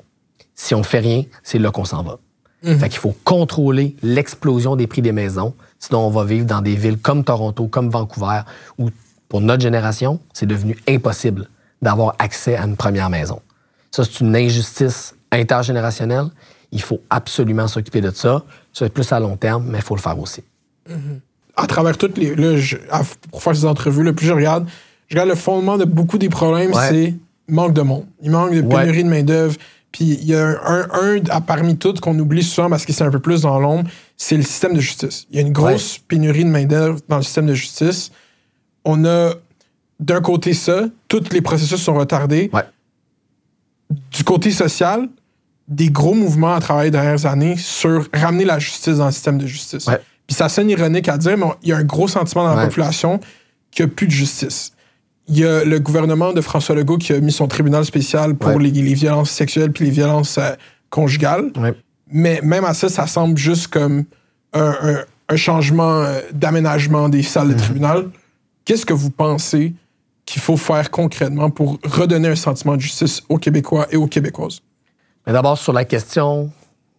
Si 0.56 0.76
on 0.76 0.84
fait 0.84 1.00
rien, 1.00 1.24
c'est 1.41 1.60
là 1.60 1.72
qu'on 1.72 1.86
s'en 1.86 2.04
va. 2.04 2.20
Mhm. 2.64 2.80
Fait 2.80 2.89
qu'il 2.89 2.99
faut 2.99 3.16
contrôler 3.24 3.95
l'explosion 4.01 4.76
des 4.76 4.88
prix 4.88 5.01
des 5.01 5.12
maisons, 5.12 5.54
sinon 5.84 6.08
on 6.08 6.10
va 6.10 6.24
vivre 6.24 6.46
dans 6.46 6.62
des 6.62 6.76
villes 6.76 6.98
comme 6.98 7.24
Toronto, 7.24 7.68
comme 7.68 7.90
Vancouver, 7.90 8.42
où 8.78 8.90
pour 9.28 9.42
notre 9.42 9.62
génération, 9.62 10.20
c'est 10.34 10.46
devenu 10.46 10.78
impossible 10.88 11.50
d'avoir 11.82 12.16
accès 12.20 12.56
à 12.56 12.64
une 12.64 12.78
première 12.78 13.10
maison. 13.10 13.42
Ça, 13.92 14.04
c'est 14.04 14.22
une 14.22 14.36
injustice 14.36 15.16
intergénérationnelle. 15.32 16.28
Il 16.72 16.82
faut 16.82 17.02
absolument 17.10 17.68
s'occuper 17.68 18.00
de 18.00 18.12
ça. 18.12 18.44
Ça 18.72 18.86
va 18.86 18.88
être 18.88 18.94
plus 18.94 19.12
à 19.12 19.20
long 19.20 19.36
terme, 19.36 19.66
mais 19.70 19.80
il 19.80 19.84
faut 19.84 19.96
le 19.96 20.02
faire 20.02 20.18
aussi. 20.18 20.42
Mm-hmm. 20.90 21.20
À 21.58 21.68
travers 21.68 21.98
toutes 21.98 22.18
les. 22.18 22.36
Là, 22.36 22.58
pour 23.30 23.44
faire 23.44 23.56
ces 23.56 23.66
entrevues, 23.66 24.04
le 24.04 24.14
plus 24.14 24.26
je 24.26 24.34
regarde, 24.34 24.68
je 25.08 25.16
regarde 25.16 25.30
le 25.30 25.36
fondement 25.36 25.78
de 25.78 25.86
beaucoup 25.86 26.18
des 26.18 26.30
problèmes, 26.30 26.74
c'est 26.74 27.14
manque 27.48 27.74
de 27.74 27.82
monde. 27.82 28.06
Il 28.22 28.32
manque 28.32 28.54
de 28.54 28.62
pénurie 28.62 29.04
de 29.04 29.10
main-d'œuvre. 29.10 29.56
Puis 29.92 30.06
il 30.06 30.26
y 30.26 30.34
a 30.34 30.60
un, 30.66 30.88
un, 30.92 31.42
parmi 31.42 31.78
toutes 31.78 32.00
qu'on 32.00 32.18
oublie 32.18 32.42
souvent 32.42 32.70
parce 32.70 32.84
que 32.84 32.92
c'est 32.94 33.04
un 33.04 33.12
peu 33.12 33.20
plus 33.20 33.42
dans 33.42 33.60
l'ombre, 33.60 33.88
c'est 34.24 34.38
le 34.38 34.43
système 34.43 34.74
de 34.74 34.80
justice. 34.80 35.28
Il 35.32 35.36
y 35.36 35.39
a 35.39 35.41
une 35.41 35.51
grosse 35.51 35.97
pénurie 35.97 36.45
de 36.45 36.49
main-d'œuvre 36.49 37.01
dans 37.09 37.17
le 37.17 37.24
système 37.24 37.45
de 37.45 37.53
justice. 37.53 38.09
On 38.86 39.03
a 39.03 39.34
d'un 39.99 40.21
côté 40.21 40.53
ça, 40.53 40.86
tous 41.09 41.30
les 41.34 41.41
processus 41.41 41.82
sont 41.82 41.95
retardés. 41.95 42.49
Du 44.11 44.24
côté 44.24 44.51
social, 44.51 45.09
des 45.67 45.89
gros 45.89 46.13
mouvements 46.13 46.53
à 46.53 46.61
travers 46.61 46.86
les 46.86 46.91
dernières 46.91 47.26
années 47.26 47.57
sur 47.57 48.07
ramener 48.13 48.45
la 48.45 48.59
justice 48.59 48.95
dans 48.95 49.07
le 49.07 49.11
système 49.11 49.38
de 49.38 49.45
justice. 49.45 49.89
Puis 50.26 50.36
ça 50.36 50.47
sonne 50.47 50.69
ironique 50.69 51.09
à 51.09 51.17
dire, 51.17 51.38
mais 51.38 51.47
il 51.61 51.69
y 51.69 51.74
a 51.74 51.78
un 51.78 51.84
gros 51.84 52.07
sentiment 52.07 52.45
dans 52.45 52.55
la 52.55 52.67
population 52.67 53.19
qu'il 53.71 53.86
n'y 53.86 53.91
a 53.91 53.93
plus 53.93 54.07
de 54.07 54.13
justice. 54.13 54.71
Il 55.28 55.38
y 55.38 55.45
a 55.45 55.65
le 55.65 55.80
gouvernement 55.80 56.32
de 56.32 56.39
François 56.39 56.76
Legault 56.76 56.97
qui 56.97 57.11
a 57.11 57.19
mis 57.19 57.34
son 57.34 57.49
tribunal 57.49 57.84
spécial 57.84 58.36
pour 58.36 58.57
les, 58.57 58.71
violences 58.71 59.32
sexuelles 59.32 59.74
puis 59.74 59.84
les 59.84 59.91
violences 59.91 60.38
euh, 60.38 60.51
conjugales. 60.89 61.51
Mais 62.14 62.39
même 62.43 62.64
à 62.64 62.74
ça, 62.74 62.89
ça 62.89 63.07
semble 63.07 63.38
juste 63.38 63.68
comme 63.68 64.05
un, 64.53 65.03
changement 65.36 66.03
euh, 66.03 66.22
d'aménagement 66.32 67.09
des 67.09 67.24
salles 67.24 67.49
de 67.49 67.53
mhm. 67.53 67.59
tribunal. 67.59 68.09
Qu'est-ce 68.66 68.86
que 68.86 68.93
vous 68.93 69.09
pensez 69.09 69.74
qu'il 70.26 70.41
faut 70.41 70.57
faire 70.57 70.91
concrètement 70.91 71.49
pour 71.49 71.80
redonner 71.84 72.30
un 72.30 72.36
sentiment 72.36 72.76
de 72.76 72.82
justice 72.82 73.24
aux 73.30 73.39
Québécois 73.39 73.88
et 73.89 73.97
aux 73.97 74.05
Québécoises? 74.05 74.61
D'abord, 75.26 75.57
sur 75.57 75.74
la 75.74 75.86
question 75.86 76.51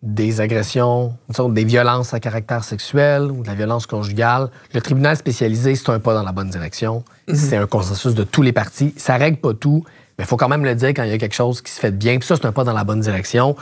des 0.02 0.40
agressions, 0.40 1.16
des 1.50 1.64
violences 1.64 2.12
à 2.12 2.20
caractère 2.20 2.64
sexuel 2.64 3.30
ou 3.30 3.42
de 3.42 3.46
la 3.46 3.54
violence 3.54 3.86
conjugale, 3.86 4.50
le 4.74 4.80
tribunal 4.82 5.16
spécialisé, 5.16 5.76
c'est 5.76 5.90
un 5.90 6.00
pas 6.00 6.12
dans 6.12 6.24
la 6.24 6.32
bonne 6.32 6.50
direction. 6.50 7.04
Mhm. 7.28 7.36
C'est 7.36 7.56
un 7.56 7.66
consensus 7.66 8.14
de 8.14 8.24
tous 8.24 8.42
les 8.42 8.52
partis. 8.52 8.92
Ça 8.96 9.16
règle 9.16 9.38
pas 9.38 9.54
tout, 9.54 9.84
mais 10.18 10.24
il 10.24 10.26
faut 10.26 10.36
quand 10.36 10.48
même 10.48 10.64
le 10.64 10.74
dire 10.74 10.88
quand 10.88 11.04
il 11.04 11.10
y 11.10 11.14
a 11.14 11.18
quelque 11.18 11.34
chose 11.34 11.62
qui 11.62 11.70
se 11.70 11.78
fait 11.78 11.96
bien. 11.96 12.18
Puis 12.18 12.26
ça, 12.26 12.34
c'est 12.34 12.46
un 12.46 12.52
pas 12.52 12.64
dans 12.64 12.72
la 12.72 12.84
bonne 12.84 13.00
direction. 13.00 13.54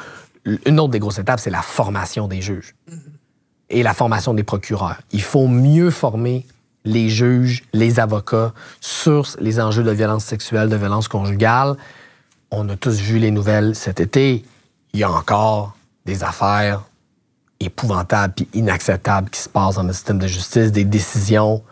Une 0.44 0.80
autre 0.80 0.90
des 0.90 0.98
grosses 0.98 1.18
étapes, 1.18 1.40
c'est 1.40 1.50
la 1.50 1.62
formation 1.62 2.26
des 2.26 2.40
juges 2.40 2.74
et 3.70 3.82
la 3.82 3.94
formation 3.94 4.34
des 4.34 4.42
procureurs. 4.42 5.00
Il 5.12 5.22
faut 5.22 5.48
mieux 5.48 5.90
former 5.90 6.46
les 6.84 7.08
juges, 7.08 7.64
les 7.72 8.00
avocats 8.00 8.52
sur 8.80 9.26
les 9.38 9.60
enjeux 9.60 9.84
de 9.84 9.90
violence 9.90 10.24
sexuelle, 10.24 10.68
de 10.68 10.76
violence 10.76 11.08
conjugale. 11.08 11.76
On 12.50 12.68
a 12.68 12.76
tous 12.76 13.00
vu 13.00 13.18
les 13.18 13.30
nouvelles 13.30 13.74
cet 13.74 14.00
été. 14.00 14.44
Il 14.92 15.00
y 15.00 15.04
a 15.04 15.10
encore 15.10 15.76
des 16.04 16.24
affaires 16.24 16.82
épouvantables 17.60 18.34
et 18.40 18.58
inacceptables 18.58 19.30
qui 19.30 19.40
se 19.40 19.48
passent 19.48 19.76
dans 19.76 19.84
le 19.84 19.92
système 19.92 20.18
de 20.18 20.26
justice, 20.26 20.72
des 20.72 20.84
décisions 20.84 21.62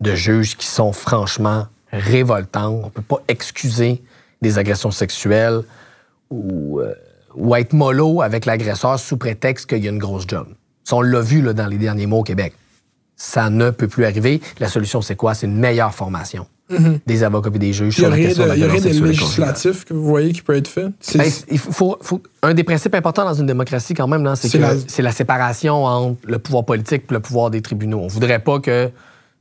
de 0.00 0.14
juges 0.14 0.56
qui 0.56 0.66
sont 0.66 0.92
franchement 0.92 1.66
révoltantes. 1.90 2.80
On 2.82 2.86
ne 2.86 2.90
peut 2.90 3.02
pas 3.02 3.22
excuser 3.28 4.02
des 4.42 4.58
agressions 4.58 4.90
sexuelles 4.90 5.62
ou, 6.30 6.80
euh, 6.80 6.94
ou 7.34 7.54
être 7.54 7.72
mollo 7.72 8.22
avec 8.22 8.46
l'agresseur 8.46 8.98
sous 8.98 9.16
prétexte 9.16 9.68
qu'il 9.68 9.84
y 9.84 9.88
a 9.88 9.90
une 9.90 9.98
grosse 9.98 10.24
job. 10.26 10.46
Ça, 10.84 10.96
on 10.96 11.02
l'a 11.02 11.20
vu 11.20 11.42
là, 11.42 11.52
dans 11.52 11.66
les 11.66 11.78
derniers 11.78 12.06
mois 12.06 12.20
au 12.20 12.24
Québec 12.24 12.54
ça 13.20 13.50
ne 13.50 13.68
peut 13.68 13.86
plus 13.86 14.06
arriver. 14.06 14.40
La 14.60 14.68
solution, 14.68 15.02
c'est 15.02 15.14
quoi? 15.14 15.34
C'est 15.34 15.46
une 15.46 15.58
meilleure 15.58 15.94
formation 15.94 16.46
mhm. 16.70 17.00
des 17.06 17.22
avocats 17.22 17.50
et 17.54 17.58
des 17.58 17.74
juges 17.74 17.96
sur 17.96 18.08
la 18.08 18.16
question 18.16 18.46
de 18.46 18.54
Il 18.54 18.60
y 18.60 18.64
a 18.64 18.66
rien 18.66 18.80
de 18.80 19.04
législatif 19.04 19.84
que 19.84 19.92
vous 19.92 20.06
voyez 20.06 20.32
qui 20.32 20.40
peut 20.40 20.56
être 20.56 20.68
fait? 20.68 20.86
Ben, 21.14 21.30
il 21.50 21.58
faut, 21.58 21.98
un 22.42 22.54
des 22.54 22.64
principes 22.64 22.94
importants 22.94 23.26
dans 23.26 23.34
une 23.34 23.46
démocratie, 23.46 23.92
quand 23.92 24.08
même, 24.08 24.26
c'est 24.36 24.58
c'est 24.88 25.02
la 25.02 25.12
séparation 25.12 25.84
entre 25.84 26.16
le 26.26 26.38
pouvoir 26.38 26.64
politique 26.64 27.02
et 27.10 27.12
le 27.12 27.20
pouvoir 27.20 27.50
des 27.50 27.60
tribunaux. 27.60 28.00
On 28.00 28.08
voudrait 28.08 28.38
pas 28.38 28.58
que 28.58 28.90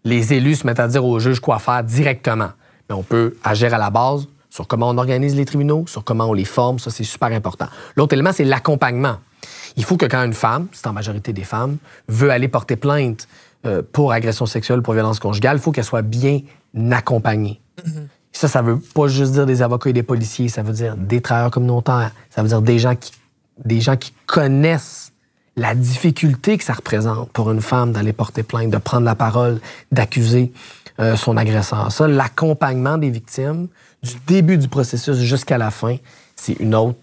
les 0.03 0.33
élus 0.33 0.55
se 0.55 0.67
mettent 0.67 0.81
à 0.81 0.89
dire 0.89 1.05
aux 1.05 1.19
juges 1.19 1.39
quoi 1.39 1.57
faire 1.59 1.83
directement. 1.83 2.49
Mais 2.89 2.95
on 2.95 3.03
peut 3.03 3.35
agir 3.45 3.73
à 3.73 3.77
la 3.77 3.91
base 3.91 4.27
sur 4.49 4.67
comment 4.67 4.89
on 4.89 4.97
organise 4.97 5.35
les 5.35 5.45
tribunaux, 5.45 5.85
sur 5.87 6.03
comment 6.03 6.25
on 6.25 6.33
les 6.33 6.45
forme. 6.45 6.79
Ça, 6.79 6.89
c'est 6.89 7.03
super 7.03 7.31
important. 7.31 7.67
L'autre 7.95 8.13
élément, 8.13 8.31
c'est 8.33 8.43
l'accompagnement. 8.43 9.17
Il 9.77 9.83
faut 9.83 9.97
que 9.97 10.05
quand 10.05 10.23
une 10.23 10.33
femme, 10.33 10.67
c'est 10.71 10.87
en 10.87 10.93
majorité 10.93 11.33
des 11.33 11.43
femmes, 11.43 11.77
veut 12.07 12.31
aller 12.31 12.47
porter 12.47 12.75
plainte 12.75 13.27
euh, 13.65 13.81
pour 13.91 14.11
agression 14.11 14.45
sexuelle, 14.45 14.81
pour 14.81 14.93
violence 14.93 15.19
conjugale, 15.19 15.57
il 15.57 15.61
faut 15.61 15.71
qu'elle 15.71 15.83
soit 15.83 16.01
bien 16.01 16.41
accompagnée. 16.91 17.61
Mm-hmm. 17.83 18.07
Ça, 18.31 18.47
ça 18.47 18.61
veut 18.61 18.79
pas 18.79 19.07
juste 19.07 19.33
dire 19.33 19.45
des 19.45 19.61
avocats 19.61 19.89
et 19.89 19.93
des 19.93 20.03
policiers, 20.03 20.49
ça 20.49 20.61
veut 20.61 20.73
dire 20.73 20.95
des 20.95 21.21
travailleurs 21.21 21.51
communautaires, 21.51 22.11
ça 22.29 22.41
veut 22.41 22.47
dire 22.47 22.61
des 22.61 22.79
gens 22.79 22.95
qui, 22.95 23.11
des 23.65 23.81
gens 23.81 23.97
qui 23.97 24.13
connaissent 24.25 25.11
la 25.55 25.75
difficulté 25.75 26.57
que 26.57 26.63
ça 26.63 26.73
représente 26.73 27.31
pour 27.31 27.51
une 27.51 27.61
femme 27.61 27.91
d'aller 27.91 28.13
porter 28.13 28.43
plainte, 28.43 28.69
de 28.69 28.77
prendre 28.77 29.05
la 29.05 29.15
parole, 29.15 29.59
d'accuser 29.91 30.53
euh, 30.99 31.15
son 31.15 31.37
agresseur. 31.37 31.91
Ça, 31.91 32.07
l'accompagnement 32.07 32.97
des 32.97 33.09
victimes, 33.09 33.67
du 34.03 34.13
début 34.27 34.57
du 34.57 34.67
processus 34.67 35.17
jusqu'à 35.19 35.57
la 35.57 35.71
fin, 35.71 35.97
c'est 36.35 36.53
une 36.53 36.75
autre 36.75 36.97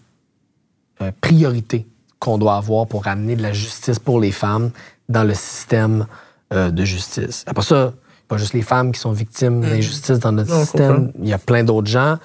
euh, 1.03 1.11
priorité 1.21 1.87
qu'on 2.19 2.39
doit 2.39 2.57
avoir 2.57 2.87
pour 2.87 3.07
amener 3.07 3.37
de 3.37 3.43
la 3.43 3.53
justice 3.53 3.99
pour 3.99 4.21
les 4.21 4.33
femmes 4.33 4.71
dans 5.09 5.25
le 5.25 5.35
système 5.35 6.07
euh, 6.53 6.71
de 6.71 6.85
justice. 6.85 7.45
Après 7.47 7.65
ça, 7.65 7.93
pas 8.29 8.37
juste 8.39 8.55
les 8.55 8.63
femmes 8.63 8.93
qui 8.93 9.01
sont 9.01 9.13
victimes 9.13 9.59
mm. 9.59 9.69
d'injustice 9.69 10.19
dans 10.19 10.33
notre 10.33 10.55
système, 10.55 11.13
il 11.19 11.29
y 11.29 11.33
a 11.33 11.39
plein 11.39 11.65
d'autres 11.65 11.89
gens. 11.89 12.19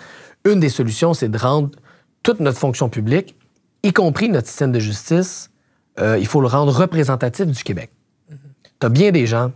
Une 0.46 0.60
des 0.60 0.70
solutions, 0.70 1.14
c'est 1.14 1.30
de 1.30 1.38
rendre 1.38 1.70
toute 2.24 2.40
notre 2.40 2.58
fonction 2.58 2.90
publique, 2.90 3.36
y 3.84 3.94
compris 3.94 4.30
notre 4.30 4.48
système 4.48 4.72
de 4.72 4.80
justice, 4.80 5.50
euh, 6.00 6.18
il 6.20 6.28
faut 6.28 6.42
le 6.42 6.48
rendre 6.48 6.72
représentatif 6.72 7.46
du 7.46 7.64
Québec. 7.64 7.92
Mm-hmm. 8.32 8.36
Tu 8.80 8.86
as 8.86 8.90
bien 8.90 9.12
des 9.12 9.26
gens 9.26 9.52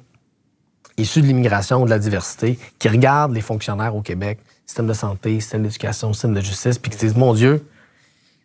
issus 0.98 1.22
de 1.22 1.28
l'immigration, 1.28 1.86
de 1.86 1.90
la 1.90 2.00
diversité, 2.00 2.58
qui 2.80 2.90
regardent 2.90 3.34
les 3.34 3.42
fonctionnaires 3.42 3.96
au 3.96 4.02
Québec, 4.02 4.40
système 4.66 4.88
de 4.88 4.94
santé, 4.94 5.40
système 5.40 5.64
d'éducation, 5.64 6.14
système 6.14 6.34
de 6.34 6.42
justice, 6.42 6.80
puis 6.80 6.92
qui 6.92 6.98
se 6.98 7.06
disent 7.06 7.18
Mon 7.18 7.34
Dieu, 7.34 7.66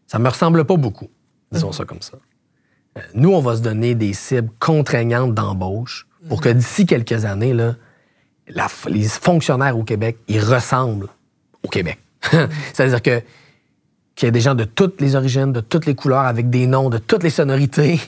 ça 0.06 0.18
me 0.18 0.28
ressemble 0.28 0.64
pas 0.64 0.76
beaucoup. 0.76 1.08
Disons 1.52 1.72
ça 1.72 1.84
comme 1.84 2.02
ça. 2.02 2.18
Euh, 2.98 3.00
nous, 3.14 3.32
on 3.32 3.40
va 3.40 3.56
se 3.56 3.62
donner 3.62 3.94
des 3.94 4.12
cibles 4.12 4.50
contraignantes 4.58 5.34
d'embauche 5.34 6.06
pour 6.28 6.40
que 6.40 6.48
d'ici 6.48 6.86
quelques 6.86 7.24
années, 7.24 7.54
là, 7.54 7.76
les 8.88 9.08
fonctionnaires 9.08 9.78
au 9.78 9.84
Québec, 9.84 10.18
ils 10.28 10.40
ressemblent 10.40 11.08
au 11.62 11.68
Québec. 11.68 11.98
C'est-à-dire 12.72 13.02
que 13.02 13.22
qu'il 14.14 14.26
y 14.26 14.28
a 14.28 14.32
des 14.32 14.40
gens 14.40 14.54
de 14.54 14.64
toutes 14.64 15.00
les 15.00 15.16
origines, 15.16 15.50
de 15.50 15.60
toutes 15.60 15.86
les 15.86 15.94
couleurs, 15.94 16.26
avec 16.26 16.50
des 16.50 16.66
noms, 16.66 16.90
de 16.90 16.98
toutes 16.98 17.22
les 17.22 17.30
sonorités, 17.30 17.98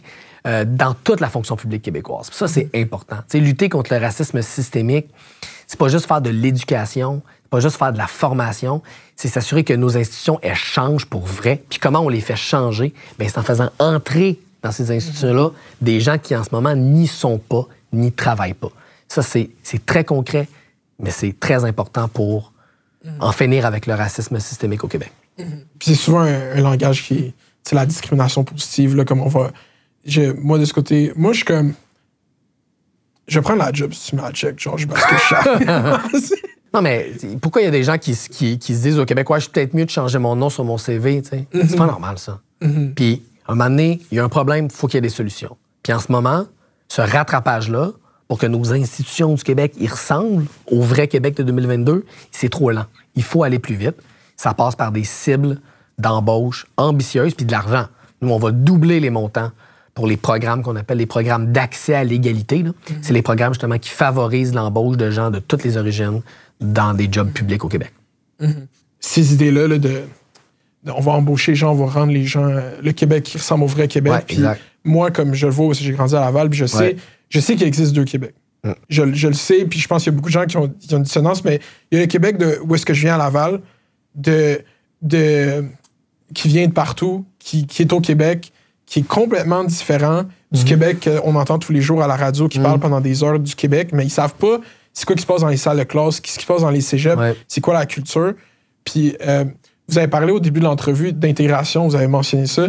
euh, 0.46 0.64
dans 0.64 0.94
toute 0.94 1.20
la 1.20 1.28
fonction 1.28 1.56
publique 1.56 1.82
québécoise. 1.82 2.28
Ça, 2.32 2.48
c'est 2.48 2.68
important. 2.74 3.16
sais, 3.28 3.38
lutter 3.38 3.68
contre 3.68 3.94
le 3.94 4.00
racisme 4.00 4.42
systémique, 4.42 5.06
c'est 5.66 5.78
pas 5.78 5.88
juste 5.88 6.06
faire 6.06 6.20
de 6.20 6.30
l'éducation, 6.30 7.22
c'est 7.44 7.50
pas 7.50 7.60
juste 7.60 7.76
faire 7.76 7.92
de 7.92 7.98
la 7.98 8.06
formation, 8.06 8.82
c'est 9.16 9.28
s'assurer 9.28 9.64
que 9.64 9.72
nos 9.72 9.96
institutions, 9.96 10.38
elles 10.42 10.54
changent 10.54 11.06
pour 11.06 11.24
vrai. 11.24 11.62
Puis 11.68 11.78
comment 11.78 12.00
on 12.00 12.08
les 12.08 12.20
fait 12.20 12.36
changer? 12.36 12.92
Ben, 13.18 13.28
c'est 13.28 13.38
en 13.38 13.42
faisant 13.42 13.70
entrer 13.78 14.38
dans 14.62 14.72
ces 14.72 14.90
institutions-là 14.90 15.50
des 15.80 16.00
gens 16.00 16.18
qui, 16.18 16.34
en 16.34 16.44
ce 16.44 16.50
moment, 16.52 16.74
n'y 16.74 17.06
sont 17.06 17.38
pas, 17.38 17.66
n'y 17.92 18.12
travaillent 18.12 18.54
pas. 18.54 18.70
Ça, 19.08 19.22
c'est 19.22 19.50
très 19.86 20.04
concret, 20.04 20.48
mais 20.98 21.10
c'est 21.10 21.38
très 21.38 21.64
important 21.64 22.08
pour 22.08 22.52
en 23.20 23.32
finir 23.32 23.66
avec 23.66 23.86
le 23.86 23.94
racisme 23.94 24.38
systémique 24.38 24.84
au 24.84 24.88
Québec. 24.88 25.12
C'est 25.80 25.94
souvent 25.94 26.20
un, 26.20 26.60
langage 26.60 27.04
qui 27.04 27.34
c'est 27.62 27.76
la 27.76 27.86
discrimination 27.86 28.42
positive, 28.42 28.96
là, 28.96 29.04
comme 29.04 29.20
on 29.20 29.28
va. 29.28 29.50
Moi, 30.42 30.58
de 30.58 30.64
ce 30.64 30.72
côté, 30.72 31.12
moi, 31.16 31.32
je 31.32 31.38
suis 31.38 31.44
comme. 31.44 31.74
Je 33.28 33.40
prends 33.40 33.54
la 33.54 33.72
job 33.72 33.92
si 33.92 34.10
tu 34.10 34.16
me 34.16 34.22
la 34.22 34.32
check, 34.32 34.58
genre, 34.58 34.76
je 34.76 34.86
parce 34.86 35.04
que 35.04 35.16
je 35.16 36.34
Non, 36.74 36.80
mais 36.80 37.12
pourquoi 37.40 37.60
il 37.62 37.66
y 37.66 37.68
a 37.68 37.70
des 37.70 37.84
gens 37.84 37.98
qui, 37.98 38.16
qui, 38.30 38.58
qui, 38.58 38.74
se 38.74 38.82
disent 38.82 38.98
au 38.98 39.04
Québec, 39.04 39.28
ouais, 39.28 39.38
je 39.38 39.44
suis 39.44 39.52
peut-être 39.52 39.74
mieux 39.74 39.84
de 39.84 39.90
changer 39.90 40.18
mon 40.18 40.34
nom 40.34 40.48
sur 40.48 40.64
mon 40.64 40.78
CV, 40.78 41.22
tu 41.22 41.28
sais? 41.28 41.46
C'est 41.52 41.76
pas 41.76 41.86
normal, 41.86 42.18
ça. 42.18 42.40
Mm-hmm. 42.62 42.94
Puis, 42.94 43.22
un 43.46 43.54
moment 43.54 43.70
donné, 43.70 44.00
il 44.10 44.16
y 44.16 44.20
a 44.20 44.24
un 44.24 44.28
problème, 44.28 44.66
il 44.66 44.72
faut 44.72 44.86
qu'il 44.86 44.96
y 44.96 44.98
ait 44.98 45.02
des 45.02 45.08
solutions. 45.08 45.56
Puis 45.82 45.92
en 45.92 45.98
ce 45.98 46.10
moment, 46.10 46.46
ce 46.88 47.02
rattrapage-là, 47.02 47.92
pour 48.28 48.38
que 48.38 48.46
nos 48.46 48.72
institutions 48.72 49.34
du 49.34 49.42
Québec 49.42 49.74
y 49.78 49.86
ressemblent 49.86 50.46
au 50.70 50.80
vrai 50.80 51.08
Québec 51.08 51.36
de 51.36 51.42
2022, 51.42 52.06
c'est 52.30 52.48
trop 52.48 52.70
lent. 52.70 52.86
Il 53.14 53.22
faut 53.22 53.42
aller 53.42 53.58
plus 53.58 53.74
vite. 53.74 53.96
Ça 54.36 54.54
passe 54.54 54.74
par 54.74 54.92
des 54.92 55.04
cibles 55.04 55.60
d'embauche 55.98 56.66
ambitieuses 56.78 57.34
puis 57.34 57.44
de 57.44 57.52
l'argent. 57.52 57.86
Nous, 58.22 58.30
on 58.30 58.38
va 58.38 58.50
doubler 58.50 59.00
les 59.00 59.10
montants 59.10 59.50
pour 59.94 60.06
les 60.06 60.16
programmes 60.16 60.62
qu'on 60.62 60.76
appelle 60.76 60.98
les 60.98 61.06
programmes 61.06 61.52
d'accès 61.52 61.94
à 61.94 62.04
l'égalité. 62.04 62.62
Mm-hmm. 62.62 62.72
C'est 63.02 63.12
les 63.12 63.22
programmes 63.22 63.52
justement 63.52 63.78
qui 63.78 63.90
favorisent 63.90 64.54
l'embauche 64.54 64.96
de 64.96 65.10
gens 65.10 65.30
de 65.30 65.38
toutes 65.38 65.64
les 65.64 65.76
origines 65.76 66.22
dans 66.60 66.94
des 66.94 67.08
jobs 67.10 67.30
publics 67.30 67.64
au 67.64 67.68
Québec. 67.68 67.92
Mm-hmm. 68.40 68.66
Ces 69.00 69.34
idées-là 69.34 69.78
de 69.78 70.02
on 70.84 71.00
va 71.00 71.12
embaucher 71.12 71.52
les 71.52 71.56
gens, 71.56 71.72
on 71.72 71.74
va 71.74 71.86
rendre 71.86 72.12
les 72.12 72.24
gens 72.24 72.50
le 72.82 72.92
Québec 72.92 73.22
qui 73.22 73.38
ressemble 73.38 73.62
au 73.62 73.68
vrai 73.68 73.86
Québec 73.86 74.36
moi, 74.84 75.10
comme 75.10 75.34
je 75.34 75.46
le 75.46 75.52
vois 75.52 75.66
aussi, 75.66 75.84
j'ai 75.84 75.92
grandi 75.92 76.14
à 76.14 76.20
Laval, 76.20 76.50
puis 76.50 76.58
je 76.58 76.66
sais, 76.66 76.96
je 77.28 77.40
sais 77.40 77.56
qu'il 77.56 77.66
existe 77.66 77.92
deux 77.92 78.04
Québec. 78.04 78.34
Mm. 78.64 78.72
Je, 78.88 79.26
le 79.26 79.34
sais, 79.34 79.64
puis 79.64 79.78
je 79.78 79.88
pense 79.88 80.04
qu'il 80.04 80.12
y 80.12 80.14
a 80.14 80.16
beaucoup 80.16 80.28
de 80.28 80.32
gens 80.32 80.46
qui 80.46 80.56
ont, 80.56 80.72
une 80.90 81.02
dissonance, 81.02 81.44
mais 81.44 81.60
il 81.90 81.96
y 81.96 81.98
a 81.98 82.04
le 82.04 82.08
Québec 82.08 82.38
de 82.38 82.58
où 82.64 82.74
est-ce 82.74 82.86
que 82.86 82.94
je 82.94 83.02
viens 83.02 83.14
à 83.14 83.18
Laval, 83.18 83.60
de, 84.14 84.60
de, 85.00 85.64
qui 86.34 86.48
vient 86.48 86.66
de 86.66 86.72
partout, 86.72 87.24
qui, 87.38 87.66
est 87.78 87.92
au 87.92 88.00
Québec, 88.00 88.51
qui 88.92 88.98
est 88.98 89.08
complètement 89.08 89.64
différent 89.64 90.24
du 90.50 90.60
mm-hmm. 90.60 90.64
Québec 90.64 91.08
qu'on 91.22 91.34
entend 91.34 91.58
tous 91.58 91.72
les 91.72 91.80
jours 91.80 92.02
à 92.02 92.06
la 92.06 92.14
radio, 92.14 92.46
qui 92.46 92.60
mm. 92.60 92.62
parle 92.62 92.78
pendant 92.78 93.00
des 93.00 93.24
heures 93.24 93.40
du 93.40 93.54
Québec, 93.54 93.88
mais 93.94 94.04
ils 94.04 94.10
savent 94.10 94.34
pas 94.34 94.60
c'est 94.92 95.06
quoi 95.06 95.16
qui 95.16 95.22
se 95.22 95.26
passe 95.26 95.40
dans 95.40 95.48
les 95.48 95.56
salles 95.56 95.78
de 95.78 95.84
classe, 95.84 96.16
ce 96.16 96.20
qui 96.20 96.30
se 96.30 96.44
passe 96.44 96.60
dans 96.60 96.68
les 96.68 96.82
cégeps, 96.82 97.18
c'est 97.48 97.62
quoi 97.62 97.72
la 97.72 97.86
culture. 97.86 98.34
Puis 98.84 99.16
euh, 99.26 99.46
vous 99.88 99.96
avez 99.96 100.08
parlé 100.08 100.30
au 100.30 100.40
début 100.40 100.60
de 100.60 100.66
l'entrevue 100.66 101.14
d'intégration, 101.14 101.88
vous 101.88 101.96
avez 101.96 102.06
mentionné 102.06 102.46
ça 102.46 102.66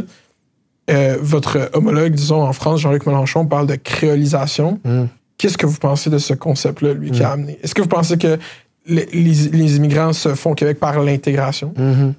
euh, 0.89 1.17
votre 1.19 1.69
homologue, 1.73 2.13
disons, 2.13 2.41
en 2.41 2.53
France, 2.53 2.79
Jean-Luc 2.79 3.05
Mélenchon, 3.05 3.45
parle 3.45 3.67
de 3.67 3.75
créolisation. 3.75 4.79
Mm. 4.85 5.03
Qu'est-ce 5.37 5.57
que 5.57 5.65
vous 5.65 5.77
pensez 5.77 6.09
de 6.09 6.19
ce 6.19 6.33
concept-là, 6.33 6.93
lui, 6.93 7.11
qui 7.11 7.21
a 7.21 7.31
amené? 7.31 7.59
Est-ce 7.61 7.75
que 7.75 7.81
vous 7.81 7.89
pensez 7.89 8.17
que 8.17 8.39
les, 8.85 9.07
les- 9.11 9.49
les 9.51 9.75
immigrants 9.75 10.13
se 10.13 10.35
font 10.35 10.51
au 10.51 10.55
Québec 10.55 10.79
par 10.79 11.01
l'intégration? 11.01 11.73
Mhm. 11.77 12.13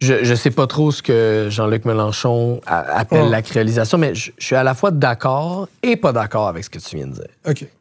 Je, 0.00 0.24
je 0.24 0.34
sais 0.34 0.50
pas 0.50 0.66
trop 0.66 0.90
ce 0.92 1.02
que 1.02 1.48
Jean-Luc 1.50 1.84
Mélenchon 1.84 2.60
a- 2.66 2.78
appelle 2.98 3.24
Oh. 3.26 3.30
la 3.30 3.42
créolisation, 3.42 3.98
mais 3.98 4.14
je, 4.14 4.30
je 4.38 4.44
suis 4.46 4.56
à 4.56 4.62
la 4.62 4.74
fois 4.74 4.90
d'accord 4.90 5.68
et 5.82 5.96
pas 5.96 6.12
d'accord 6.12 6.48
avec 6.48 6.64
ce 6.64 6.70
que 6.70 6.78
tu 6.78 6.96
viens 6.96 7.06
de 7.06 7.12
dire. 7.12 7.28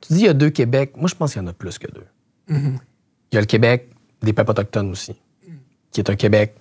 Tu 0.02 0.14
dis 0.14 0.20
il 0.20 0.26
y 0.26 0.28
a 0.28 0.34
deux 0.34 0.50
Québec. 0.50 0.92
Moi, 0.98 1.08
je 1.08 1.16
pense 1.16 1.32
qu'il 1.32 1.42
y 1.42 1.46
en 1.46 1.48
a 1.48 1.54
plus 1.54 1.78
que 1.78 1.88
deux. 1.90 2.06
Mhm. 2.50 2.78
Il 3.32 3.36
y 3.36 3.38
a 3.38 3.42
le 3.42 3.48
Québec 3.48 3.90
des 4.22 4.34
peuples 4.34 4.52
autochtones 4.52 4.92
aussi, 4.92 5.16
qui 5.92 6.02
est 6.02 6.10
un 6.10 6.16
Québec 6.16 6.56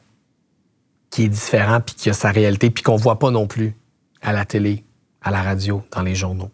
qui 1.11 1.25
est 1.25 1.29
différent, 1.29 1.81
puis 1.81 1.95
qui 1.97 2.09
a 2.11 2.13
sa 2.13 2.31
réalité, 2.31 2.71
puis 2.71 2.85
qu'on 2.85 2.97
voit 2.97 3.19
pas 3.19 3.31
non 3.31 3.47
plus 3.49 3.75
à 4.23 4.33
la 4.33 4.45
télé, 4.45 4.85
à 5.23 5.31
la 5.33 5.43
radio, 5.43 5.83
dans 5.91 6.03
les 6.03 6.15
journaux. 6.15 6.51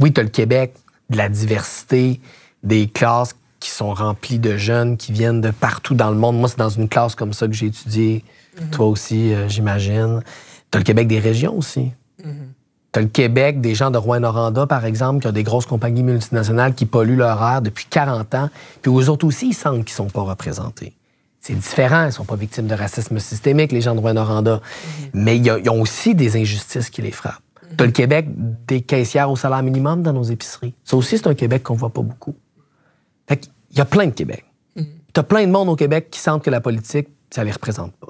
Oui, 0.00 0.12
tu 0.12 0.20
as 0.20 0.24
le 0.24 0.30
Québec 0.30 0.74
de 1.10 1.16
la 1.16 1.28
diversité, 1.28 2.20
des 2.64 2.88
classes 2.88 3.36
qui 3.60 3.70
sont 3.70 3.92
remplies 3.94 4.38
de 4.38 4.56
jeunes 4.56 4.96
qui 4.96 5.12
viennent 5.12 5.40
de 5.40 5.50
partout 5.50 5.94
dans 5.94 6.10
le 6.10 6.16
monde. 6.16 6.38
Moi, 6.38 6.48
c'est 6.48 6.58
dans 6.58 6.68
une 6.70 6.88
classe 6.88 7.14
comme 7.14 7.32
ça 7.32 7.46
que 7.46 7.52
j'ai 7.52 7.66
étudié. 7.66 8.24
Toi 8.70 8.86
aussi, 8.86 9.32
euh, 9.32 9.48
j'imagine. 9.48 10.20
Tu 10.70 10.76
as 10.76 10.78
le 10.78 10.84
Québec 10.84 11.08
des 11.08 11.18
régions 11.18 11.56
aussi. 11.56 11.92
Tu 12.92 12.98
as 12.98 13.02
le 13.02 13.08
Québec 13.08 13.60
des 13.60 13.74
gens 13.74 13.90
de 13.90 13.98
Rouen-Noranda, 13.98 14.66
par 14.66 14.84
exemple, 14.84 15.20
qui 15.20 15.28
ont 15.28 15.32
des 15.32 15.42
grosses 15.42 15.66
compagnies 15.66 16.02
multinationales 16.02 16.74
qui 16.74 16.86
polluent 16.86 17.16
leur 17.16 17.42
air 17.42 17.62
depuis 17.62 17.86
40 17.88 18.34
ans, 18.34 18.48
puis 18.82 18.90
eux 18.90 19.08
autres 19.10 19.26
aussi, 19.26 19.48
ils 19.50 19.54
sentent 19.54 19.84
qu'ils 19.84 19.94
sont 19.94 20.08
pas 20.08 20.22
représentés. 20.22 20.94
C'est 21.40 21.54
différent, 21.54 22.06
ils 22.06 22.12
sont 22.12 22.24
pas 22.24 22.34
victimes 22.36 22.66
de 22.66 22.74
racisme 22.74 23.18
systémique, 23.18 23.72
les 23.72 23.80
gens 23.80 23.94
de 23.94 24.00
Rouen-Noranda. 24.00 24.60
Mais 25.14 25.38
y 25.38 25.48
a- 25.50 25.58
ils 25.58 25.70
ont 25.70 25.80
aussi 25.80 26.14
des 26.14 26.36
injustices 26.36 26.90
qui 26.90 27.00
les 27.02 27.12
frappent. 27.12 27.42
Tu 27.76 27.82
as 27.84 27.86
le 27.86 27.92
Québec 27.92 28.26
des 28.66 28.80
caissières 28.80 29.30
au 29.30 29.36
salaire 29.36 29.62
minimum 29.62 30.02
dans 30.02 30.12
nos 30.12 30.24
épiceries. 30.24 30.74
Ça 30.84 30.96
aussi, 30.96 31.18
c'est 31.18 31.26
un 31.28 31.34
Québec 31.34 31.62
qu'on 31.62 31.74
voit 31.74 31.90
pas 31.90 32.02
beaucoup. 32.02 32.34
Fait 33.28 33.36
qu'il 33.36 33.52
y 33.76 33.80
a 33.80 33.84
plein 33.84 34.06
de 34.06 34.12
Québec. 34.12 34.44
Tu 34.76 35.20
as 35.20 35.22
plein 35.22 35.46
de 35.46 35.50
monde 35.52 35.68
au 35.68 35.76
Québec 35.76 36.08
qui 36.10 36.18
sentent 36.20 36.42
que 36.42 36.50
la 36.50 36.60
politique, 36.60 37.08
ça 37.30 37.44
les 37.44 37.52
représente 37.52 37.92
pas. 37.92 38.08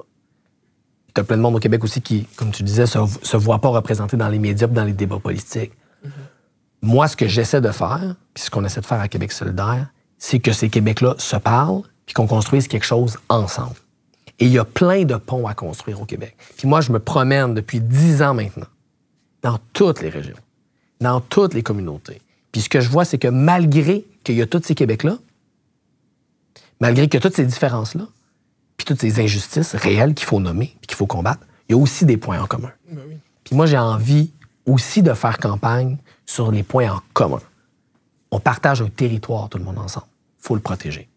Tu 1.13 1.21
as 1.21 1.23
plein 1.23 1.37
de 1.37 1.41
monde 1.41 1.55
au 1.55 1.59
Québec 1.59 1.83
aussi 1.83 2.01
qui, 2.01 2.25
comme 2.35 2.51
tu 2.51 2.63
disais, 2.63 2.85
se, 2.85 2.99
se 3.21 3.37
voit 3.37 3.59
pas 3.59 3.69
représenté 3.69 4.17
dans 4.17 4.29
les 4.29 4.39
médias 4.39 4.67
dans 4.67 4.83
les 4.83 4.93
débats 4.93 5.19
politiques. 5.19 5.71
Moi, 6.81 7.07
ce 7.07 7.15
que 7.15 7.27
j'essaie 7.27 7.61
de 7.61 7.71
faire, 7.71 8.15
puis 8.33 8.43
ce 8.43 8.49
qu'on 8.49 8.63
essaie 8.63 8.81
de 8.81 8.85
faire 8.85 9.01
à 9.01 9.07
Québec 9.07 9.31
solidaire, 9.31 9.87
c'est 10.17 10.39
que 10.39 10.51
ces 10.51 10.69
Québec-là 10.69 11.15
se 11.17 11.35
parlent 11.35 11.81
puis 12.05 12.13
qu'on 12.13 12.27
construise 12.27 12.67
quelque 12.67 12.85
chose 12.85 13.17
ensemble. 13.29 13.75
Et 14.39 14.45
il 14.45 14.51
y 14.51 14.59
a 14.59 14.65
plein 14.65 15.03
de 15.03 15.15
ponts 15.15 15.47
à 15.47 15.53
construire 15.53 16.01
au 16.01 16.05
Québec. 16.05 16.35
Puis 16.57 16.67
moi, 16.67 16.81
je 16.81 16.91
me 16.91 16.99
promène 16.99 17.53
depuis 17.53 17.81
dix 17.81 18.21
ans 18.21 18.33
maintenant 18.33 18.67
dans 19.41 19.59
toutes 19.73 20.01
les 20.01 20.09
régions, 20.09 20.37
dans 21.01 21.21
toutes 21.21 21.53
les 21.53 21.63
communautés. 21.63 22.21
Puis 22.51 22.61
ce 22.61 22.69
que 22.69 22.79
je 22.81 22.89
vois, 22.89 23.05
c'est 23.05 23.17
que 23.17 23.27
malgré 23.27 24.05
qu'il 24.23 24.35
y 24.35 24.41
a 24.41 24.47
tous 24.47 24.61
ces 24.63 24.75
Québec-là, 24.75 25.17
malgré 26.79 27.07
que 27.07 27.17
toutes 27.17 27.35
ces 27.35 27.45
différences-là, 27.45 28.05
puis 28.79 28.85
toutes 28.85 29.01
ces 29.01 29.19
injustices 29.19 29.75
réelles 29.75 30.13
qu'il 30.13 30.25
faut 30.25 30.39
nommer, 30.39 30.67
puis 30.79 30.87
qu'il 30.87 30.95
faut 30.95 31.05
combattre, 31.05 31.45
il 31.67 31.75
y 31.75 31.75
a 31.75 31.77
aussi 31.77 32.05
des 32.05 32.15
points 32.15 32.41
en 32.41 32.47
commun. 32.47 32.71
Puis 33.43 33.53
moi, 33.53 33.65
j'ai 33.65 33.77
envie 33.77 34.31
aussi 34.65 35.03
de 35.03 35.13
faire 35.13 35.37
campagne 35.37 35.97
sur 36.25 36.49
les 36.49 36.63
points 36.63 36.89
en 36.89 37.01
commun. 37.13 37.41
On 38.31 38.39
partage 38.39 38.81
un 38.81 38.87
territoire, 38.87 39.49
tout 39.49 39.57
le 39.57 39.65
monde 39.65 39.79
ensemble. 39.79 40.07
Il 40.39 40.47
faut 40.47 40.55
le 40.55 40.61
protéger. 40.61 41.09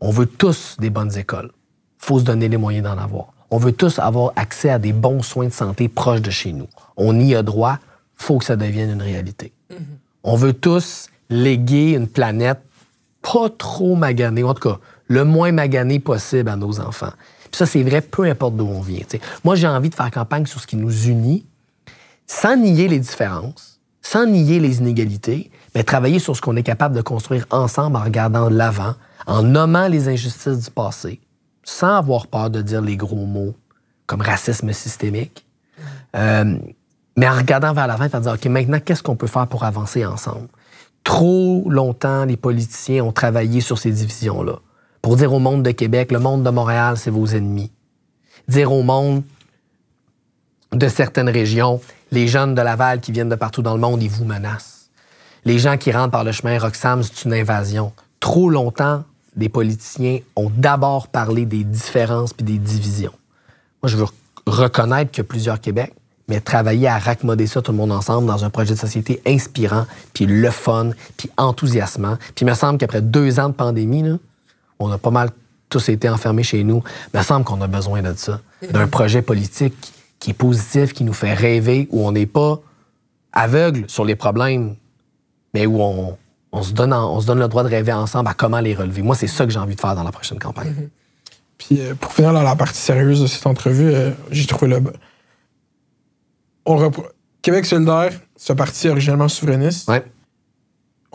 On 0.00 0.10
veut 0.10 0.24
tous 0.24 0.76
des 0.78 0.88
bonnes 0.88 1.14
écoles. 1.18 1.50
Il 2.00 2.06
faut 2.06 2.18
se 2.18 2.24
donner 2.24 2.48
les 2.48 2.56
moyens 2.56 2.84
d'en 2.84 2.96
avoir. 2.96 3.34
On 3.50 3.58
veut 3.58 3.72
tous 3.72 3.98
avoir 3.98 4.32
accès 4.34 4.70
à 4.70 4.78
des 4.78 4.94
bons 4.94 5.22
soins 5.22 5.48
de 5.48 5.52
santé 5.52 5.88
proches 5.88 6.22
de 6.22 6.30
chez 6.30 6.54
nous. 6.54 6.68
On 6.96 7.20
y 7.20 7.34
a 7.34 7.42
droit. 7.42 7.78
Il 8.18 8.24
faut 8.24 8.38
que 8.38 8.44
ça 8.46 8.56
devienne 8.56 8.90
une 8.90 9.02
réalité. 9.02 9.52
On 10.22 10.36
veut 10.36 10.54
tous 10.54 11.08
léguer 11.28 11.90
une 11.90 12.08
planète 12.08 12.60
pas 13.20 13.50
trop 13.50 13.96
maganée, 13.96 14.42
en 14.42 14.54
tout 14.54 14.68
cas, 14.68 14.78
le 15.08 15.24
moins 15.24 15.52
maganée 15.52 15.98
possible 15.98 16.48
à 16.48 16.56
nos 16.56 16.80
enfants. 16.80 17.12
Puis 17.44 17.58
ça, 17.58 17.66
c'est 17.66 17.82
vrai, 17.82 18.00
peu 18.00 18.24
importe 18.24 18.56
d'où 18.56 18.66
on 18.66 18.80
vient. 18.80 19.04
Moi, 19.44 19.54
j'ai 19.54 19.68
envie 19.68 19.90
de 19.90 19.94
faire 19.94 20.10
campagne 20.10 20.46
sur 20.46 20.60
ce 20.60 20.66
qui 20.66 20.76
nous 20.76 21.06
unit, 21.06 21.46
sans 22.26 22.56
nier 22.56 22.88
les 22.88 22.98
différences, 22.98 23.80
sans 24.02 24.26
nier 24.26 24.60
les 24.60 24.78
inégalités, 24.78 25.50
mais 25.74 25.82
travailler 25.82 26.18
sur 26.18 26.36
ce 26.36 26.40
qu'on 26.40 26.56
est 26.56 26.62
capable 26.62 26.94
de 26.94 27.02
construire 27.02 27.46
ensemble 27.50 27.96
en 27.96 28.02
regardant 28.02 28.48
l'avant, 28.48 28.94
en 29.26 29.42
nommant 29.42 29.88
les 29.88 30.08
injustices 30.08 30.58
du 30.58 30.70
passé, 30.70 31.20
sans 31.62 31.96
avoir 31.96 32.26
peur 32.26 32.50
de 32.50 32.62
dire 32.62 32.80
les 32.80 32.96
gros 32.96 33.26
mots 33.26 33.54
comme 34.06 34.20
racisme 34.20 34.72
systémique, 34.72 35.46
euh, 36.14 36.56
mais 37.16 37.28
en 37.28 37.36
regardant 37.36 37.72
vers 37.72 37.86
l'avant 37.86 38.04
et 38.04 38.14
en 38.14 38.18
disant, 38.18 38.34
OK, 38.34 38.44
maintenant, 38.46 38.80
qu'est-ce 38.80 39.02
qu'on 39.02 39.16
peut 39.16 39.26
faire 39.26 39.46
pour 39.46 39.64
avancer 39.64 40.04
ensemble? 40.04 40.48
Trop 41.04 41.64
longtemps, 41.68 42.24
les 42.24 42.36
politiciens 42.36 43.04
ont 43.04 43.12
travaillé 43.12 43.60
sur 43.60 43.78
ces 43.78 43.90
divisions-là. 43.90 44.58
Pour 45.04 45.16
dire 45.16 45.34
au 45.34 45.38
monde 45.38 45.62
de 45.62 45.70
Québec, 45.70 46.10
le 46.12 46.18
monde 46.18 46.44
de 46.44 46.48
Montréal, 46.48 46.96
c'est 46.96 47.10
vos 47.10 47.26
ennemis. 47.26 47.70
Dire 48.48 48.72
au 48.72 48.82
monde 48.82 49.22
de 50.72 50.88
certaines 50.88 51.28
régions, 51.28 51.82
les 52.10 52.26
jeunes 52.26 52.54
de 52.54 52.62
Laval 52.62 53.00
qui 53.00 53.12
viennent 53.12 53.28
de 53.28 53.34
partout 53.34 53.60
dans 53.60 53.74
le 53.74 53.80
monde, 53.80 54.02
ils 54.02 54.08
vous 54.08 54.24
menacent. 54.24 54.88
Les 55.44 55.58
gens 55.58 55.76
qui 55.76 55.92
rentrent 55.92 56.12
par 56.12 56.24
le 56.24 56.32
chemin 56.32 56.58
Roxham, 56.58 57.02
c'est 57.02 57.26
une 57.26 57.34
invasion. 57.34 57.92
Trop 58.18 58.48
longtemps, 58.48 59.04
les 59.36 59.50
politiciens 59.50 60.20
ont 60.36 60.50
d'abord 60.50 61.08
parlé 61.08 61.44
des 61.44 61.64
différences 61.64 62.32
puis 62.32 62.46
des 62.46 62.56
divisions. 62.56 63.12
Moi, 63.82 63.90
je 63.90 63.98
veux 63.98 64.06
reconnaître 64.46 65.10
qu'il 65.10 65.22
y 65.22 65.26
a 65.26 65.28
plusieurs 65.28 65.60
Québec, 65.60 65.92
mais 66.28 66.40
travailler 66.40 66.88
à 66.88 66.98
raccommoder 66.98 67.46
ça 67.46 67.60
tout 67.60 67.72
le 67.72 67.76
monde 67.76 67.92
ensemble 67.92 68.26
dans 68.26 68.42
un 68.42 68.48
projet 68.48 68.72
de 68.72 68.78
société 68.78 69.20
inspirant, 69.26 69.84
puis 70.14 70.24
le 70.24 70.50
fun, 70.50 70.92
puis 71.18 71.28
enthousiasmant. 71.36 72.16
Puis 72.34 72.46
il 72.46 72.46
me 72.46 72.54
semble 72.54 72.78
qu'après 72.78 73.02
deux 73.02 73.38
ans 73.38 73.50
de 73.50 73.54
pandémie, 73.54 74.02
là, 74.02 74.16
on 74.78 74.90
a 74.90 74.98
pas 74.98 75.10
mal 75.10 75.30
tous 75.68 75.88
été 75.88 76.08
enfermés 76.08 76.42
chez 76.42 76.62
nous. 76.64 76.82
Il 77.12 77.18
me 77.18 77.22
semble 77.24 77.44
qu'on 77.44 77.60
a 77.60 77.66
besoin 77.66 78.02
de 78.02 78.14
ça, 78.14 78.40
d'un 78.70 78.86
projet 78.86 79.22
politique 79.22 79.74
qui 80.20 80.30
est 80.30 80.34
positif, 80.34 80.92
qui 80.92 81.04
nous 81.04 81.12
fait 81.12 81.34
rêver, 81.34 81.88
où 81.90 82.06
on 82.06 82.12
n'est 82.12 82.26
pas 82.26 82.60
aveugle 83.32 83.84
sur 83.88 84.04
les 84.04 84.14
problèmes, 84.16 84.76
mais 85.52 85.66
où 85.66 85.80
on, 85.82 86.16
on 86.52 86.62
se 86.62 86.72
donne 86.72 86.92
en- 86.92 87.14
on 87.14 87.20
se 87.20 87.26
donne 87.26 87.40
le 87.40 87.48
droit 87.48 87.62
de 87.64 87.68
rêver 87.68 87.92
ensemble 87.92 88.28
à 88.28 88.34
comment 88.34 88.60
les 88.60 88.74
relever. 88.74 89.02
Moi, 89.02 89.16
c'est 89.16 89.26
ça 89.26 89.44
que 89.44 89.50
j'ai 89.52 89.58
envie 89.58 89.74
de 89.74 89.80
faire 89.80 89.94
dans 89.96 90.04
la 90.04 90.12
prochaine 90.12 90.38
campagne. 90.38 90.88
Puis 91.58 91.80
euh, 91.80 91.94
pour 91.94 92.12
finir 92.12 92.32
dans 92.32 92.42
la 92.42 92.56
partie 92.56 92.80
sérieuse 92.80 93.20
de 93.22 93.26
cette 93.26 93.46
entrevue, 93.46 93.92
euh, 93.92 94.10
j'ai 94.30 94.46
trouvé 94.46 94.68
le. 94.70 94.82
On 96.66 96.76
repro- 96.76 97.06
Québec 97.42 97.66
solidaire, 97.66 98.12
ce 98.36 98.52
parti 98.52 98.88
originellement 98.88 99.28
souverainiste. 99.28 99.88
Ouais. 99.88 100.04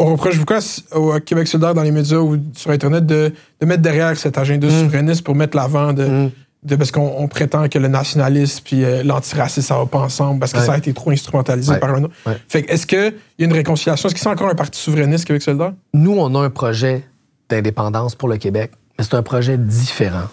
On 0.01 0.05
reproche 0.13 0.39
beaucoup 0.39 0.53
à, 0.53 0.97
au 0.97 1.19
Québec 1.19 1.47
solidaire 1.47 1.73
dans 1.73 1.83
les 1.83 1.91
médias 1.91 2.17
ou 2.17 2.37
sur 2.55 2.71
Internet 2.71 3.05
de, 3.05 3.33
de 3.59 3.65
mettre 3.65 3.81
derrière 3.81 4.17
cet 4.17 4.37
agenda 4.37 4.67
Mm. 4.67 4.71
souverainiste 4.71 5.23
pour 5.23 5.35
mettre 5.35 5.57
l'avant 5.57 5.91
de, 5.93 6.29
de- 6.63 6.75
parce 6.77 6.89
qu'on 6.91 7.15
on 7.17 7.27
prétend 7.27 7.67
que 7.67 7.77
le 7.77 7.89
nationalisme 7.89 8.61
puis 8.63 8.83
euh, 8.85 9.03
l'antiracisme 9.03 9.67
ça 9.67 9.77
va 9.77 9.85
pas 9.85 9.99
ensemble 9.99 10.39
parce 10.39 10.53
que 10.53 10.59
Ouais. 10.59 10.65
ça 10.65 10.73
a 10.73 10.77
été 10.77 10.93
trop 10.93 11.11
instrumentalisé 11.11 11.71
Ouais. 11.73 11.79
par 11.79 11.93
un 11.93 12.05
autre. 12.05 12.13
Ouais. 12.25 12.37
Fait 12.47 12.63
que 12.63 12.71
est-ce 12.71 12.87
qu'il 12.87 13.13
y 13.39 13.43
a 13.43 13.45
une 13.45 13.51
réconciliation? 13.53 14.07
Est-ce 14.07 14.15
que 14.15 14.21
c'est 14.21 14.29
encore 14.29 14.49
un 14.49 14.55
parti 14.55 14.79
souverainiste 14.79 15.25
Québec 15.25 15.41
solidaire? 15.41 15.73
Nous, 15.93 16.11
on 16.17 16.33
a 16.35 16.39
un 16.45 16.49
projet 16.49 17.03
d'indépendance 17.49 18.15
pour 18.15 18.29
le 18.29 18.37
Québec, 18.37 18.71
mais 18.97 19.03
c'est 19.03 19.15
un 19.15 19.23
projet 19.23 19.57
différent 19.57 20.27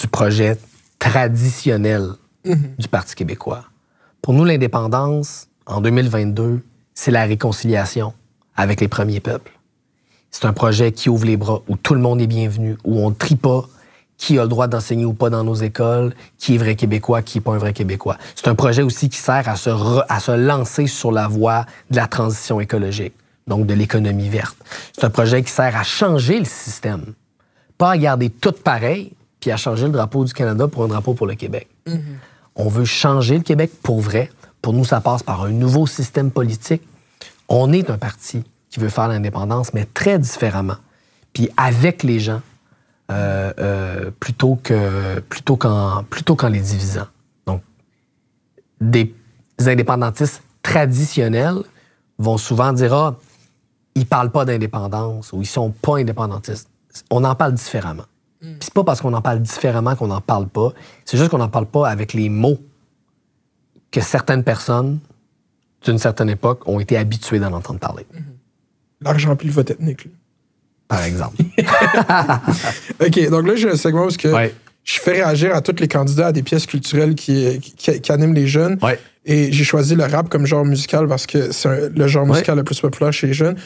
du 0.00 0.08
projet 0.08 0.56
traditionnel 0.98 2.08
du 2.44 2.88
Parti 2.88 3.14
québécois. 3.14 3.64
Pour 4.20 4.32
nous, 4.34 4.44
l'indépendance, 4.44 5.46
en 5.66 5.80
2022, 5.80 6.60
c'est 6.94 7.10
la 7.12 7.24
réconciliation 7.24 8.14
avec 8.56 8.80
les 8.80 8.88
premiers 8.88 9.20
peuples. 9.20 9.52
C'est 10.30 10.46
un 10.46 10.52
projet 10.52 10.92
qui 10.92 11.08
ouvre 11.08 11.26
les 11.26 11.36
bras, 11.36 11.60
où 11.68 11.76
tout 11.76 11.94
le 11.94 12.00
monde 12.00 12.20
est 12.20 12.26
bienvenu, 12.26 12.76
où 12.84 12.98
on 12.98 13.10
ne 13.10 13.14
trie 13.14 13.36
pas 13.36 13.66
qui 14.16 14.38
a 14.38 14.42
le 14.42 14.48
droit 14.48 14.68
d'enseigner 14.68 15.04
ou 15.04 15.14
pas 15.14 15.30
dans 15.30 15.42
nos 15.42 15.54
écoles, 15.54 16.14
qui 16.38 16.54
est 16.54 16.58
vrai 16.58 16.76
Québécois, 16.76 17.22
qui 17.22 17.38
n'est 17.38 17.42
pas 17.42 17.52
un 17.52 17.58
vrai 17.58 17.72
Québécois. 17.72 18.18
C'est 18.36 18.46
un 18.46 18.54
projet 18.54 18.82
aussi 18.82 19.08
qui 19.08 19.18
sert 19.18 19.48
à 19.48 19.56
se, 19.56 19.68
re- 19.68 20.04
à 20.08 20.20
se 20.20 20.30
lancer 20.30 20.86
sur 20.86 21.10
la 21.10 21.26
voie 21.26 21.66
de 21.90 21.96
la 21.96 22.06
transition 22.06 22.60
écologique, 22.60 23.14
donc 23.48 23.66
de 23.66 23.74
l'économie 23.74 24.28
verte. 24.28 24.56
C'est 24.92 25.04
un 25.04 25.10
projet 25.10 25.42
qui 25.42 25.50
sert 25.50 25.76
à 25.76 25.82
changer 25.82 26.38
le 26.38 26.44
système, 26.44 27.14
pas 27.78 27.90
à 27.90 27.98
garder 27.98 28.30
tout 28.30 28.52
pareil, 28.52 29.12
puis 29.40 29.50
à 29.50 29.56
changer 29.56 29.86
le 29.86 29.92
drapeau 29.92 30.24
du 30.24 30.32
Canada 30.32 30.68
pour 30.68 30.84
un 30.84 30.88
drapeau 30.88 31.14
pour 31.14 31.26
le 31.26 31.34
Québec. 31.34 31.68
On 32.54 32.68
veut 32.68 32.84
changer 32.84 33.36
le 33.38 33.42
Québec 33.42 33.72
pour 33.82 34.00
vrai. 34.00 34.30
Pour 34.60 34.72
nous, 34.72 34.84
ça 34.84 35.00
passe 35.00 35.24
par 35.24 35.42
un 35.42 35.50
nouveau 35.50 35.88
système 35.88 36.30
politique. 36.30 36.82
On 37.54 37.70
est 37.70 37.90
un 37.90 37.98
parti 37.98 38.42
qui 38.70 38.80
veut 38.80 38.88
faire 38.88 39.08
l'indépendance, 39.08 39.74
mais 39.74 39.84
très 39.84 40.18
différemment. 40.18 40.76
Puis 41.34 41.50
avec 41.58 42.02
les 42.02 42.18
gens, 42.18 42.40
euh, 43.10 43.52
euh, 43.58 44.10
plutôt 44.18 44.58
que 44.62 45.20
plutôt 45.20 45.56
qu'en 45.56 46.02
plutôt 46.04 46.34
qu'en 46.34 46.48
les 46.48 46.60
divisant. 46.60 47.06
Donc, 47.46 47.60
des 48.80 49.14
indépendantistes 49.58 50.42
traditionnels 50.62 51.58
vont 52.18 52.38
souvent 52.38 52.72
dire 52.72 52.94
ah 52.94 53.16
ils 53.94 54.06
parlent 54.06 54.30
pas 54.30 54.46
d'indépendance 54.46 55.34
ou 55.34 55.42
ils 55.42 55.46
sont 55.46 55.72
pas 55.72 55.98
indépendantistes. 55.98 56.70
On 57.10 57.22
en 57.22 57.34
parle 57.34 57.52
différemment. 57.52 58.04
Puis 58.40 58.56
c'est 58.60 58.74
pas 58.74 58.82
parce 58.82 59.02
qu'on 59.02 59.12
en 59.12 59.20
parle 59.20 59.40
différemment 59.40 59.94
qu'on 59.94 60.08
n'en 60.08 60.22
parle 60.22 60.48
pas. 60.48 60.70
C'est 61.04 61.18
juste 61.18 61.30
qu'on 61.30 61.38
n'en 61.38 61.50
parle 61.50 61.66
pas 61.66 61.86
avec 61.86 62.14
les 62.14 62.30
mots 62.30 62.58
que 63.90 64.00
certaines 64.00 64.42
personnes 64.42 65.00
d'une 65.84 65.98
certaine 65.98 66.30
époque 66.30 66.66
ont 66.66 66.80
été 66.80 66.96
habituées 66.96 67.38
d'en 67.38 67.52
entendre 67.52 67.80
parler. 67.80 68.06
L'argent 69.00 69.36
puis 69.36 69.48
le 69.48 69.52
vote 69.52 69.70
ethnique. 69.70 70.08
Par 70.88 71.02
exemple. 71.02 71.36
OK, 73.04 73.30
donc 73.30 73.46
là, 73.46 73.56
j'ai 73.56 73.70
un 73.70 73.76
segment 73.76 74.06
où 74.06 74.08
que 74.08 74.28
je 74.84 75.00
fais 75.00 75.12
réagir 75.12 75.54
à 75.54 75.60
tous 75.60 75.80
les 75.80 75.88
candidats 75.88 76.28
à 76.28 76.32
des 76.32 76.42
pièces 76.42 76.66
culturelles 76.66 77.14
qui, 77.14 77.60
qui, 77.60 78.12
animent 78.12 78.34
les 78.34 78.46
jeunes. 78.46 78.78
Et 79.24 79.52
j'ai 79.52 79.64
choisi 79.64 79.94
le 79.94 80.04
rap 80.04 80.28
comme 80.28 80.46
genre 80.46 80.64
musical 80.64 81.06
parce 81.06 81.26
que 81.26 81.52
c'est 81.52 81.88
le 81.88 82.06
genre 82.08 82.26
musical 82.26 82.56
le 82.56 82.64
plus 82.64 82.80
populaire 82.80 83.12
chez 83.12 83.28
les 83.28 83.34
jeunes. 83.34 83.56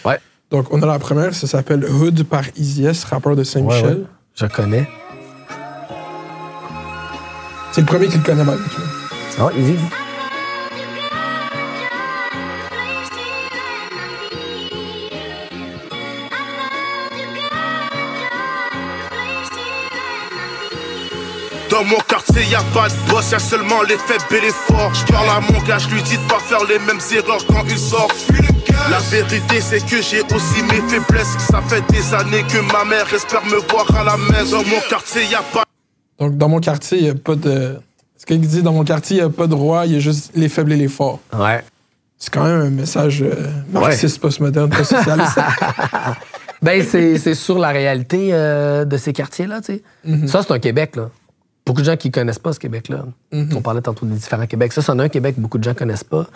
Donc, 0.50 0.72
on 0.72 0.80
a 0.82 0.86
la 0.86 1.00
première, 1.00 1.34
ça 1.34 1.48
s'appelle 1.48 1.84
Hood 1.84 2.22
par 2.24 2.44
Easy 2.56 2.86
rappeur 3.10 3.34
de 3.34 3.42
Saint-Michel. 3.42 4.04
Je 4.34 4.46
connais. 4.46 4.88
C'est 7.72 7.80
le 7.80 7.86
premier 7.86 8.06
qui 8.06 8.18
le 8.18 8.22
connaît 8.22 8.44
mal. 8.44 8.58
Ah, 9.38 9.50
Easy. 9.58 9.74
Dans 21.70 21.82
mon 21.82 21.98
quartier, 22.08 22.42
y 22.48 22.54
a 22.54 22.62
pas 22.72 22.88
de 22.88 23.10
boss, 23.10 23.32
y 23.32 23.34
a 23.34 23.38
seulement 23.38 23.82
les 23.82 23.96
faibles 23.98 24.22
et 24.36 24.46
les 24.46 24.52
forts. 24.52 24.94
Je 24.94 25.12
parle 25.12 25.28
à 25.28 25.40
mon 25.40 25.60
gars, 25.62 25.78
je 25.78 25.88
lui 25.88 26.02
dis 26.02 26.16
de 26.16 26.28
pas 26.28 26.38
faire 26.38 26.64
les 26.64 26.78
mêmes 26.78 27.00
erreurs 27.12 27.44
quand 27.48 27.64
il 27.68 27.78
sort. 27.78 28.08
La 28.90 28.98
vérité, 29.10 29.60
c'est 29.60 29.84
que 29.84 30.00
j'ai 30.00 30.22
aussi 30.22 30.62
mes 30.62 30.80
faiblesses. 30.88 31.36
Ça 31.50 31.60
fait 31.62 31.82
des 31.90 32.14
années 32.14 32.44
que 32.44 32.58
ma 32.72 32.84
mère 32.84 33.12
espère 33.12 33.44
me 33.46 33.56
voir 33.70 33.86
à 33.96 34.04
la 34.04 34.16
maison. 34.16 34.62
Dans 34.62 34.68
mon 34.68 34.80
quartier, 34.88 35.24
y 35.24 35.34
a 35.34 35.42
pas. 35.42 35.64
Donc, 36.20 36.38
dans 36.38 36.48
mon 36.48 36.60
quartier, 36.60 37.02
y 37.02 37.08
a 37.08 37.14
pas 37.14 37.34
de. 37.34 37.76
Ce 38.16 38.24
qu'il 38.24 38.40
dit, 38.40 38.62
dans 38.62 38.72
mon 38.72 38.84
quartier, 38.84 39.16
il 39.16 39.20
n'y 39.20 39.26
a 39.26 39.30
pas 39.30 39.48
de 39.48 39.54
roi, 39.54 39.86
il 39.86 39.92
y 39.92 39.96
a 39.96 39.98
juste 39.98 40.32
les 40.36 40.48
faibles 40.48 40.72
et 40.72 40.76
les 40.76 40.88
forts. 40.88 41.20
Ouais. 41.36 41.64
C'est 42.16 42.32
quand 42.32 42.44
même 42.44 42.60
un 42.60 42.70
message 42.70 43.22
euh, 43.22 43.34
marxiste, 43.72 44.20
postmoderne, 44.20 44.70
pas 44.70 44.84
socialiste. 44.84 45.38
ben, 46.62 46.82
c'est 46.82 47.34
sur 47.34 47.58
la 47.58 47.68
réalité 47.68 48.28
euh, 48.32 48.84
de 48.84 48.96
ces 48.96 49.12
quartiers-là, 49.12 49.60
tu 49.60 49.74
sais. 49.74 49.82
Mm-hmm. 50.08 50.26
Ça, 50.28 50.42
c'est 50.42 50.52
un 50.52 50.58
Québec, 50.58 50.96
là. 50.96 51.10
Beaucoup 51.66 51.80
de 51.80 51.86
gens 51.86 51.96
qui 51.96 52.10
connaissent 52.10 52.38
pas 52.38 52.52
ce 52.52 52.60
Québec-là. 52.60 53.04
Mm-hmm. 53.32 53.56
On 53.56 53.60
parlait 53.60 53.82
tantôt 53.82 54.06
des 54.06 54.14
différents 54.14 54.46
Québec. 54.46 54.72
Ça, 54.72 54.82
c'en 54.82 54.98
est 55.00 55.02
un 55.02 55.08
Québec 55.08 55.34
que 55.34 55.40
beaucoup 55.40 55.58
de 55.58 55.64
gens 55.64 55.74
connaissent 55.74 56.04
pas. 56.04 56.26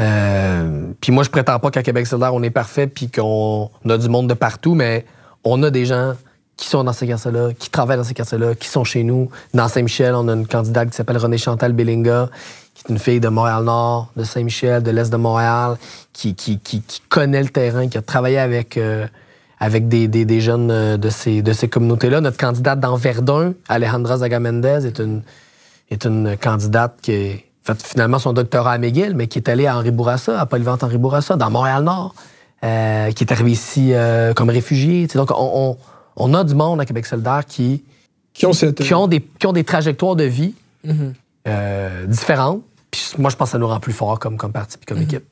Euh, 0.00 0.88
puis 1.00 1.12
moi, 1.12 1.24
je 1.24 1.30
prétends 1.30 1.58
pas 1.58 1.70
qu'à 1.70 1.82
Québec 1.82 2.06
solidaire, 2.06 2.34
on 2.34 2.42
est 2.42 2.50
parfait 2.50 2.86
puis 2.86 3.10
qu'on 3.10 3.70
a 3.88 3.96
du 3.96 4.08
monde 4.08 4.28
de 4.28 4.34
partout, 4.34 4.74
mais 4.74 5.06
on 5.44 5.62
a 5.62 5.70
des 5.70 5.86
gens 5.86 6.14
qui 6.56 6.68
sont 6.68 6.84
dans 6.84 6.92
ces 6.92 7.06
quartiers-là, 7.06 7.50
qui 7.58 7.70
travaillent 7.70 7.98
dans 7.98 8.04
ces 8.04 8.14
quartiers-là, 8.14 8.54
qui 8.54 8.68
sont 8.68 8.84
chez 8.84 9.02
nous. 9.02 9.30
Dans 9.52 9.68
Saint-Michel, 9.68 10.14
on 10.14 10.26
a 10.28 10.34
une 10.34 10.46
candidate 10.46 10.90
qui 10.90 10.96
s'appelle 10.96 11.18
Renée 11.18 11.38
Chantal 11.38 11.72
Bellinga, 11.72 12.30
qui 12.74 12.84
est 12.86 12.92
une 12.92 12.98
fille 12.98 13.20
de 13.20 13.28
Montréal-Nord, 13.28 14.10
de 14.16 14.24
Saint-Michel, 14.24 14.82
de 14.82 14.90
l'Est 14.90 15.10
de 15.10 15.16
Montréal, 15.16 15.76
qui, 16.12 16.34
qui, 16.34 16.58
qui, 16.58 16.82
connaît 17.08 17.42
le 17.42 17.50
terrain, 17.50 17.88
qui 17.88 17.98
a 17.98 18.02
travaillé 18.02 18.38
avec, 18.38 18.76
euh, 18.78 19.06
avec 19.58 19.88
des, 19.88 20.08
des, 20.08 20.24
des, 20.24 20.40
jeunes 20.40 20.70
euh, 20.70 20.96
de 20.96 21.08
ces, 21.08 21.42
de 21.42 21.52
ces 21.52 21.68
communautés-là. 21.68 22.20
Notre 22.20 22.36
candidate 22.36 22.78
dans 22.80 22.96
Verdun, 22.96 23.54
Alejandra 23.68 24.18
Zagamendez, 24.18 24.86
est 24.86 24.98
une, 24.98 25.22
est 25.90 26.04
une 26.04 26.36
candidate 26.36 26.98
qui 27.00 27.44
fait 27.62 27.82
finalement 27.82 28.18
son 28.18 28.32
doctorat 28.32 28.72
à 28.72 28.78
McGill, 28.78 29.14
mais 29.14 29.26
qui 29.26 29.38
est 29.38 29.48
allée 29.48 29.66
à 29.66 29.76
Henri 29.76 29.90
Bourassa, 29.90 30.40
à 30.40 30.46
Polyvalente 30.46 30.84
Henri 30.84 30.98
Bourassa, 30.98 31.36
dans 31.36 31.50
Montréal-Nord, 31.50 32.14
euh, 32.64 33.10
qui 33.12 33.24
est 33.24 33.32
arrivée 33.32 33.52
ici 33.52 33.92
comme 34.34 34.50
réfugié. 34.50 35.06
donc, 35.08 35.30
on 35.32 35.76
on 36.16 36.34
a 36.34 36.44
du 36.44 36.54
monde 36.54 36.80
à 36.80 36.86
Québec 36.86 37.06
solidaire 37.06 37.44
qui, 37.46 37.84
qui, 38.32 38.46
ont, 38.46 39.06
des, 39.06 39.20
qui 39.20 39.46
ont 39.46 39.52
des 39.52 39.64
trajectoires 39.64 40.16
de 40.16 40.24
vie 40.24 40.54
mhm. 40.84 41.14
euh, 41.46 42.06
différentes. 42.06 42.62
Puis 42.90 43.12
moi, 43.18 43.30
je 43.30 43.36
pense 43.36 43.48
que 43.48 43.52
ça 43.52 43.58
nous 43.58 43.68
rend 43.68 43.80
plus 43.80 43.92
forts 43.92 44.18
comme, 44.18 44.36
comme 44.36 44.52
parti 44.52 44.78
et 44.80 44.84
comme 44.84 44.98
mhm. 44.98 45.04
équipe. 45.04 45.24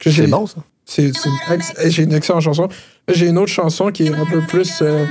C'est 0.00 0.28
bon, 0.28 0.46
ça. 0.46 0.58
J'ai 0.88 2.02
une 2.02 2.14
excellente 2.14 2.42
chanson. 2.42 2.68
J'ai 3.08 3.28
une 3.28 3.38
autre 3.38 3.52
chanson 3.52 3.90
qui 3.90 4.06
est 4.06 4.14
un 4.14 4.24
peu 4.24 4.40
plus 4.40 4.80
euh, 4.82 5.06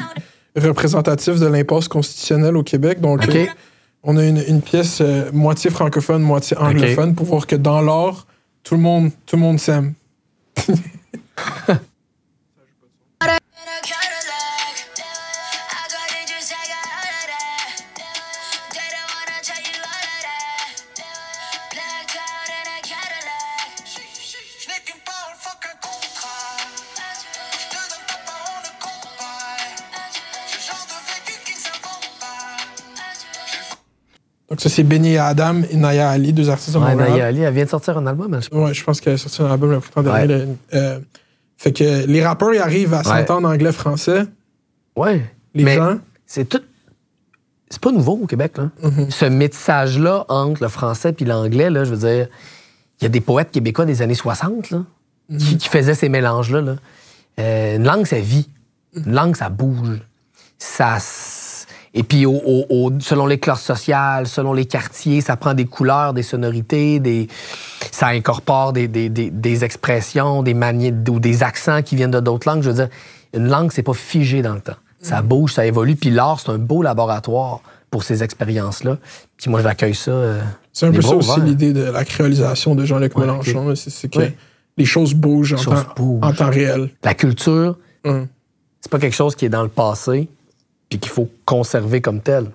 représentative 0.55 1.39
de 1.39 1.45
l'impasse 1.47 1.87
constitutionnelle 1.87 2.57
au 2.57 2.63
Québec. 2.63 2.99
Donc, 2.99 3.27
euh, 3.29 3.45
on 4.03 4.17
a 4.17 4.25
une, 4.25 4.61
pièce 4.61 5.01
moitié 5.33 5.69
francophone, 5.69 6.21
moitié 6.21 6.57
anglophone 6.57 7.15
pour 7.15 7.25
voir 7.25 7.47
que 7.47 7.55
dans 7.55 7.81
l'art, 7.81 8.27
tout 8.63 8.75
le 8.75 8.81
monde, 8.81 9.11
tout 9.25 9.35
le 9.35 9.41
monde 9.41 9.59
s'aime. 9.59 9.93
Donc 34.57 34.63
ça, 34.63 34.69
c'est 34.69 34.81
Benny 34.81 35.19
Adam 35.19 35.61
et 35.69 35.75
Naya 35.75 36.09
Ali, 36.09 36.33
deux 36.33 36.49
artistes 36.49 36.73
de 36.73 36.79
ouais, 36.79 36.95
Naya 36.95 37.27
Ali, 37.27 37.41
elle 37.41 37.53
vient 37.53 37.65
de 37.65 37.69
sortir 37.69 37.95
un 37.99 38.07
album. 38.07 38.39
Je 38.41 38.57
ouais, 38.57 38.73
je 38.73 38.83
pense 38.83 38.99
qu'elle 38.99 39.13
a 39.13 39.17
sorti 39.19 39.43
un 39.43 39.51
album 39.51 39.69
le 39.69 39.79
plus 39.79 40.03
dernier. 40.03 40.47
Euh, 40.73 40.99
fait 41.57 41.71
que 41.71 42.07
les 42.07 42.25
rappeurs, 42.25 42.55
ils 42.55 42.59
arrivent 42.59 42.95
à 42.95 43.03
s'entendre 43.03 43.47
anglais-français. 43.47 44.25
Ouais. 44.95 45.31
Les 45.53 45.63
mais 45.63 45.75
gens... 45.75 45.99
C'est 46.25 46.49
tout... 46.49 46.61
C'est 47.69 47.79
pas 47.79 47.91
nouveau 47.91 48.13
au 48.13 48.25
Québec, 48.25 48.57
là. 48.57 48.71
Mm-hmm. 48.81 49.11
Ce 49.11 49.25
métissage-là 49.25 50.25
entre 50.27 50.63
le 50.63 50.69
français 50.69 51.13
et 51.19 51.25
l'anglais, 51.25 51.69
là, 51.69 51.83
je 51.83 51.93
veux 51.93 52.07
dire... 52.09 52.27
Il 52.99 53.03
y 53.03 53.05
a 53.05 53.09
des 53.09 53.21
poètes 53.21 53.51
québécois 53.51 53.85
des 53.85 54.01
années 54.01 54.15
60, 54.15 54.71
là, 54.71 54.85
mm-hmm. 55.31 55.57
qui, 55.57 55.69
faisaient 55.69 55.93
ces 55.93 56.09
mélanges-là. 56.09 56.61
Là. 56.61 56.75
Euh, 57.39 57.75
une 57.75 57.83
langue, 57.83 58.07
ça 58.07 58.19
vit. 58.19 58.49
Une 58.95 59.13
langue, 59.13 59.35
ça 59.35 59.49
bouge. 59.49 60.01
Ça 60.57 60.97
et 61.97 62.03
puis, 62.03 62.25
selon 62.99 63.25
les 63.25 63.39
classes 63.39 63.63
sociales, 63.63 64.27
selon 64.27 64.53
les 64.53 64.65
quartiers, 64.65 65.19
ça 65.19 65.35
prend 65.35 65.55
des 65.55 65.65
couleurs, 65.65 66.13
des 66.13 66.21
sonorités, 66.21 66.99
des, 66.99 67.27
ça 67.91 68.09
incorpore 68.09 68.71
des, 68.71 68.87
des, 68.87 69.63
expressions, 69.63 70.43
des 70.43 70.53
manières 70.53 70.93
ou 71.09 71.19
des 71.19 71.41
accents 71.41 71.81
qui 71.81 71.95
viennent 71.95 72.11
de 72.11 72.19
d'autres 72.19 72.47
langues. 72.47 72.61
Je 72.61 72.69
veux 72.69 72.75
dire, 72.75 72.89
une 73.33 73.47
langue, 73.47 73.71
c'est 73.71 73.81
pas 73.81 73.95
figé 73.95 74.43
dans 74.43 74.53
le 74.53 74.61
temps. 74.61 74.75
Ça 75.01 75.23
mm. 75.23 75.25
bouge, 75.25 75.53
ça 75.55 75.65
évolue. 75.65 75.95
Puis 75.95 76.11
l'art, 76.11 76.39
c'est 76.39 76.51
un 76.51 76.59
beau 76.59 76.83
laboratoire 76.83 77.61
pour 77.89 78.03
ces 78.03 78.21
expériences-là. 78.21 78.97
Puis 79.35 79.49
moi, 79.49 79.63
j'accueille 79.63 79.95
ça. 79.95 80.11
Euh, 80.11 80.41
c'est 80.71 80.85
un 80.85 80.91
peu 80.91 81.01
ça 81.01 81.15
aussi 81.15 81.41
l'idée 81.41 81.73
de 81.73 81.81
la 81.81 82.05
créolisation 82.05 82.75
de 82.75 82.85
Jean-Luc 82.85 83.17
Mélenchon. 83.17 83.73
C'est 83.75 84.13
que 84.13 84.19
les 84.77 84.85
choses 84.85 85.15
bougent, 85.15 85.53
en, 85.53 85.63
temps, 85.63 86.19
en, 86.21 86.31
temps, 86.31 86.51
réel. 86.51 86.91
La 87.03 87.15
culture, 87.15 87.75
hum. 88.05 88.27
c'est 88.81 88.91
pas 88.91 88.99
quelque 88.99 89.15
chose 89.15 89.35
qui 89.35 89.45
est 89.45 89.49
dans 89.49 89.63
le 89.63 89.69
passé 89.69 90.29
puis 90.89 90.99
qu'il 90.99 91.11
faut 91.11 91.29
conserver 91.45 92.01
comme 92.01 92.21
tel. 92.21 92.47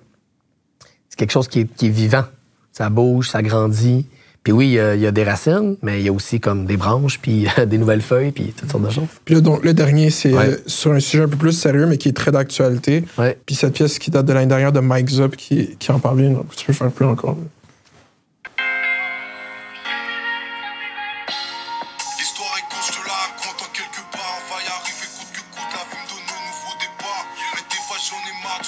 C'est 1.09 1.17
quelque 1.17 1.31
chose 1.31 1.47
qui 1.47 1.61
est, 1.61 1.87
vivant. 1.87 2.23
Ça 2.71 2.89
bouge, 2.89 3.29
ça 3.29 3.41
grandit. 3.41 4.07
Puis 4.43 4.51
oui, 4.51 4.77
il 4.95 4.99
y, 4.99 5.07
a 5.07 5.11
des 5.11 5.23
racines, 5.23 5.77
mais 5.81 6.01
il 6.01 6.05
y 6.05 6.09
a 6.09 6.11
aussi 6.11 6.39
comme 6.39 6.65
des 6.65 6.75
branches, 6.75 7.19
puis 7.19 7.47
des 7.67 7.77
nouvelles 7.77 8.01
feuilles, 8.01 8.31
puis 8.31 8.53
toutes 8.57 8.71
sortes 8.71 8.83
de 8.83 8.89
choses. 8.89 9.07
Puis 9.23 9.35
là, 9.35 9.41
donc, 9.41 9.63
le 9.63 9.73
dernier, 9.73 10.09
c'est 10.09 10.33
euh, 10.33 10.57
sur 10.65 10.91
un 10.91 10.99
sujet 10.99 11.23
un 11.23 11.27
peu 11.27 11.37
plus 11.37 11.53
sérieux, 11.53 11.85
mais 11.85 11.97
qui 11.97 12.09
est 12.09 12.13
très 12.13 12.31
d'actualité. 12.31 13.05
Puis 13.45 13.55
cette 13.55 13.73
pièce 13.73 13.99
qui 13.99 14.11
date 14.11 14.25
de 14.25 14.33
l'année 14.33 14.47
dernière 14.47 14.71
de 14.71 14.79
Mike 14.79 15.09
Zop, 15.09 15.35
qui, 15.35 15.77
qui 15.77 15.91
en 15.91 15.99
parle 15.99 16.17
bien. 16.17 16.35
tu 16.55 16.65
peux 16.65 16.73
faire 16.73 16.91
plus 16.91 17.05
encore. 17.05 17.37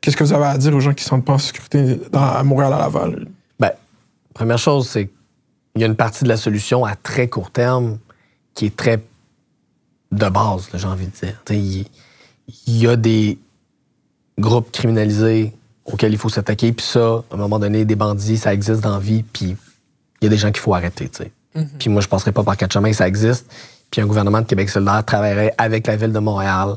Qu'est-ce 0.00 0.16
que 0.16 0.24
vous 0.24 0.32
avez 0.32 0.46
à 0.46 0.58
dire 0.58 0.74
aux 0.74 0.80
gens 0.80 0.94
qui 0.94 1.04
ne 1.04 1.08
sont 1.08 1.20
pas 1.20 1.34
en 1.34 1.38
sécurité 1.38 2.00
dans, 2.12 2.22
à 2.22 2.42
Montréal, 2.42 2.72
à 2.72 2.78
Laval? 2.78 3.26
Ben, 3.58 3.72
première 4.32 4.58
chose, 4.58 4.88
c'est 4.88 5.06
qu'il 5.06 5.82
y 5.82 5.84
a 5.84 5.86
une 5.86 5.96
partie 5.96 6.24
de 6.24 6.28
la 6.28 6.36
solution 6.36 6.84
à 6.84 6.94
très 6.94 7.28
court 7.28 7.50
terme 7.50 7.98
qui 8.54 8.66
est 8.66 8.76
très 8.76 9.02
de 10.10 10.28
base, 10.28 10.68
j'ai 10.72 10.86
envie 10.86 11.06
de 11.06 11.12
dire. 11.12 11.84
Il 12.66 12.76
y, 12.78 12.86
a 12.86 12.96
des 12.96 13.38
groupes 14.38 14.72
criminalisés 14.72 15.52
auxquels 15.84 16.12
il 16.12 16.18
faut 16.18 16.30
s'attaquer, 16.30 16.72
puis 16.72 16.86
ça, 16.86 17.24
à 17.30 17.34
un 17.34 17.36
moment 17.36 17.58
donné, 17.58 17.84
des 17.84 17.96
bandits, 17.96 18.38
ça 18.38 18.54
existe 18.54 18.80
dans 18.80 18.94
la 18.94 18.98
vie, 18.98 19.22
puis 19.22 19.56
il 20.20 20.24
y 20.24 20.26
a 20.26 20.30
des 20.30 20.36
gens 20.36 20.50
qu'il 20.50 20.60
faut 20.60 20.74
arrêter. 20.74 21.10
Mhm. 21.54 21.68
Puis 21.78 21.90
moi, 21.90 22.00
je 22.00 22.06
ne 22.06 22.10
passerai 22.10 22.32
pas 22.32 22.42
par 22.42 22.56
quatre 22.56 22.72
chemins, 22.72 22.92
ça 22.92 23.06
existe. 23.06 23.52
Puis 23.90 24.00
un 24.00 24.06
gouvernement 24.06 24.40
de 24.40 24.46
Québec 24.46 24.68
solidaire 24.68 25.04
travaillerait 25.04 25.54
avec 25.58 25.86
la 25.86 25.96
ville 25.96 26.12
de 26.12 26.18
Montréal 26.18 26.76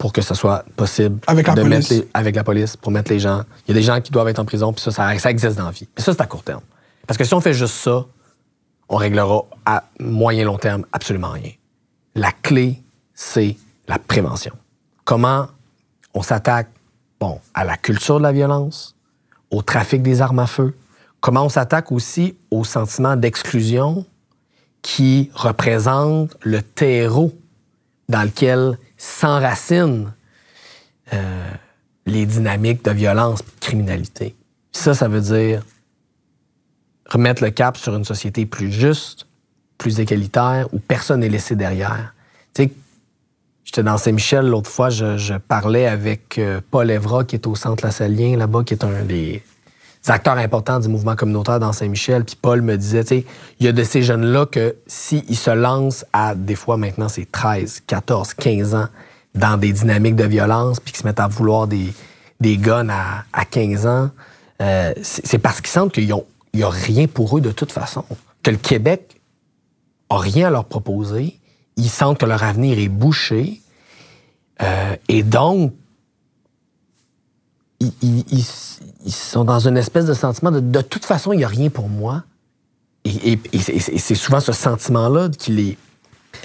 pour 0.00 0.14
que 0.14 0.22
ce 0.22 0.32
soit 0.32 0.64
possible 0.76 1.20
avec 1.26 1.46
la 1.46 1.54
de 1.54 1.60
police. 1.60 1.90
mettre 1.90 2.06
avec 2.14 2.34
la 2.34 2.42
police 2.42 2.74
pour 2.74 2.90
mettre 2.90 3.12
les 3.12 3.20
gens. 3.20 3.42
Il 3.68 3.72
y 3.72 3.72
a 3.72 3.74
des 3.78 3.82
gens 3.82 4.00
qui 4.00 4.10
doivent 4.10 4.28
être 4.28 4.38
en 4.38 4.46
prison, 4.46 4.72
puis 4.72 4.82
ça, 4.82 4.90
ça, 4.90 5.18
ça 5.18 5.30
existe 5.30 5.58
dans 5.58 5.66
la 5.66 5.72
vie. 5.72 5.86
Mais 5.94 6.02
ça, 6.02 6.14
c'est 6.14 6.22
à 6.22 6.26
court 6.26 6.42
terme. 6.42 6.62
Parce 7.06 7.18
que 7.18 7.24
si 7.24 7.34
on 7.34 7.40
fait 7.42 7.52
juste 7.52 7.74
ça, 7.74 8.06
on 8.88 8.96
réglera 8.96 9.44
à 9.66 9.84
moyen 10.00 10.46
long 10.46 10.56
terme 10.56 10.86
absolument 10.92 11.28
rien. 11.32 11.50
La 12.14 12.32
clé, 12.32 12.82
c'est 13.12 13.58
la 13.88 13.98
prévention. 13.98 14.54
Comment 15.04 15.48
on 16.14 16.22
s'attaque 16.22 16.70
bon, 17.20 17.38
à 17.52 17.64
la 17.64 17.76
culture 17.76 18.16
de 18.16 18.22
la 18.22 18.32
violence, 18.32 18.96
au 19.50 19.60
trafic 19.60 20.00
des 20.00 20.22
armes 20.22 20.38
à 20.38 20.46
feu, 20.46 20.74
comment 21.20 21.44
on 21.44 21.50
s'attaque 21.50 21.92
aussi 21.92 22.38
au 22.50 22.64
sentiment 22.64 23.16
d'exclusion 23.16 24.06
qui 24.80 25.30
représente 25.34 26.38
le 26.40 26.62
terreau 26.62 27.32
dans 28.10 28.24
lequel 28.24 28.76
s'enracinent 28.98 30.12
euh, 31.12 31.50
les 32.06 32.26
dynamiques 32.26 32.84
de 32.84 32.90
violence 32.90 33.40
et 33.40 33.44
de 33.44 33.60
criminalité. 33.60 34.34
Ça, 34.72 34.94
ça 34.94 35.08
veut 35.08 35.20
dire 35.20 35.62
remettre 37.08 37.42
le 37.42 37.50
cap 37.50 37.76
sur 37.76 37.94
une 37.94 38.04
société 38.04 38.46
plus 38.46 38.70
juste, 38.70 39.26
plus 39.78 40.00
égalitaire, 40.00 40.68
où 40.72 40.80
personne 40.80 41.20
n'est 41.20 41.28
laissé 41.28 41.54
derrière. 41.54 42.14
Tu 42.52 42.64
sais, 42.64 42.72
j'étais 43.64 43.82
dans 43.82 43.96
Saint-Michel 43.96 44.46
l'autre 44.46 44.70
fois, 44.70 44.90
je, 44.90 45.38
parlais 45.38 45.86
avec 45.86 46.38
euh, 46.38 46.60
Paul 46.70 46.90
Evra, 46.90 47.24
qui 47.24 47.36
est 47.36 47.46
au 47.46 47.54
Centre 47.54 47.84
La 47.84 47.92
Salien, 47.92 48.36
là-bas, 48.36 48.64
qui 48.64 48.74
est 48.74 48.84
un 48.84 49.04
des 49.04 49.42
acteurs 50.08 50.38
importants 50.38 50.80
du 50.80 50.88
mouvement 50.88 51.14
communautaire 51.14 51.60
dans 51.60 51.72
Saint-Michel. 51.72 52.24
Puis 52.24 52.36
Paul 52.40 52.62
me 52.62 52.76
disait, 52.76 53.02
tu 53.04 53.08
sais, 53.08 53.26
il 53.58 53.66
y 53.66 53.68
a 53.68 53.72
de 53.72 53.84
ces 53.84 54.02
jeunes-là 54.02 54.46
que 54.46 54.76
s'ils 54.86 55.36
se 55.36 55.50
lancent 55.50 56.04
à, 56.12 56.34
des 56.34 56.54
fois 56.54 56.76
maintenant, 56.76 57.08
c'est 57.08 57.30
13, 57.30 57.82
14, 57.86 58.34
15 58.34 58.74
ans, 58.74 58.88
dans 59.34 59.56
des 59.58 59.72
dynamiques 59.72 60.16
de 60.16 60.24
violence, 60.24 60.80
puis 60.80 60.92
qu'ils 60.92 61.02
se 61.02 61.06
mettent 61.06 61.20
à 61.20 61.28
vouloir 61.28 61.66
des, 61.66 61.92
des 62.40 62.56
guns 62.56 62.88
à, 62.88 63.24
à 63.32 63.44
15 63.44 63.86
ans, 63.86 64.10
euh, 64.60 64.92
c'est 65.02 65.38
parce 65.38 65.60
qu'ils 65.60 65.70
sentent 65.70 65.92
qu'il 65.92 66.06
n'y 66.06 66.62
a 66.62 66.70
rien 66.70 67.06
pour 67.06 67.36
eux 67.36 67.40
de 67.40 67.52
toute 67.52 67.72
façon. 67.72 68.04
Que 68.42 68.50
le 68.50 68.56
Québec 68.56 69.20
a 70.08 70.18
rien 70.18 70.48
à 70.48 70.50
leur 70.50 70.64
proposer. 70.64 71.38
Ils 71.76 71.88
sentent 71.88 72.18
que 72.18 72.26
leur 72.26 72.42
avenir 72.42 72.78
est 72.78 72.88
bouché. 72.88 73.60
Euh, 74.62 74.96
et 75.08 75.22
donc, 75.22 75.72
ils, 77.80 78.44
sont 79.08 79.44
dans 79.44 79.66
une 79.66 79.76
espèce 79.76 80.06
de 80.06 80.14
sentiment 80.14 80.50
de 80.50 80.60
de 80.60 80.80
toute 80.82 81.04
façon, 81.04 81.32
il 81.32 81.38
n'y 81.38 81.44
a 81.44 81.48
rien 81.48 81.70
pour 81.70 81.88
moi. 81.88 82.24
Et, 83.04 83.38
c'est 83.98 84.14
souvent 84.14 84.40
ce 84.40 84.52
sentiment-là 84.52 85.30
qui 85.30 85.52
les, 85.52 85.78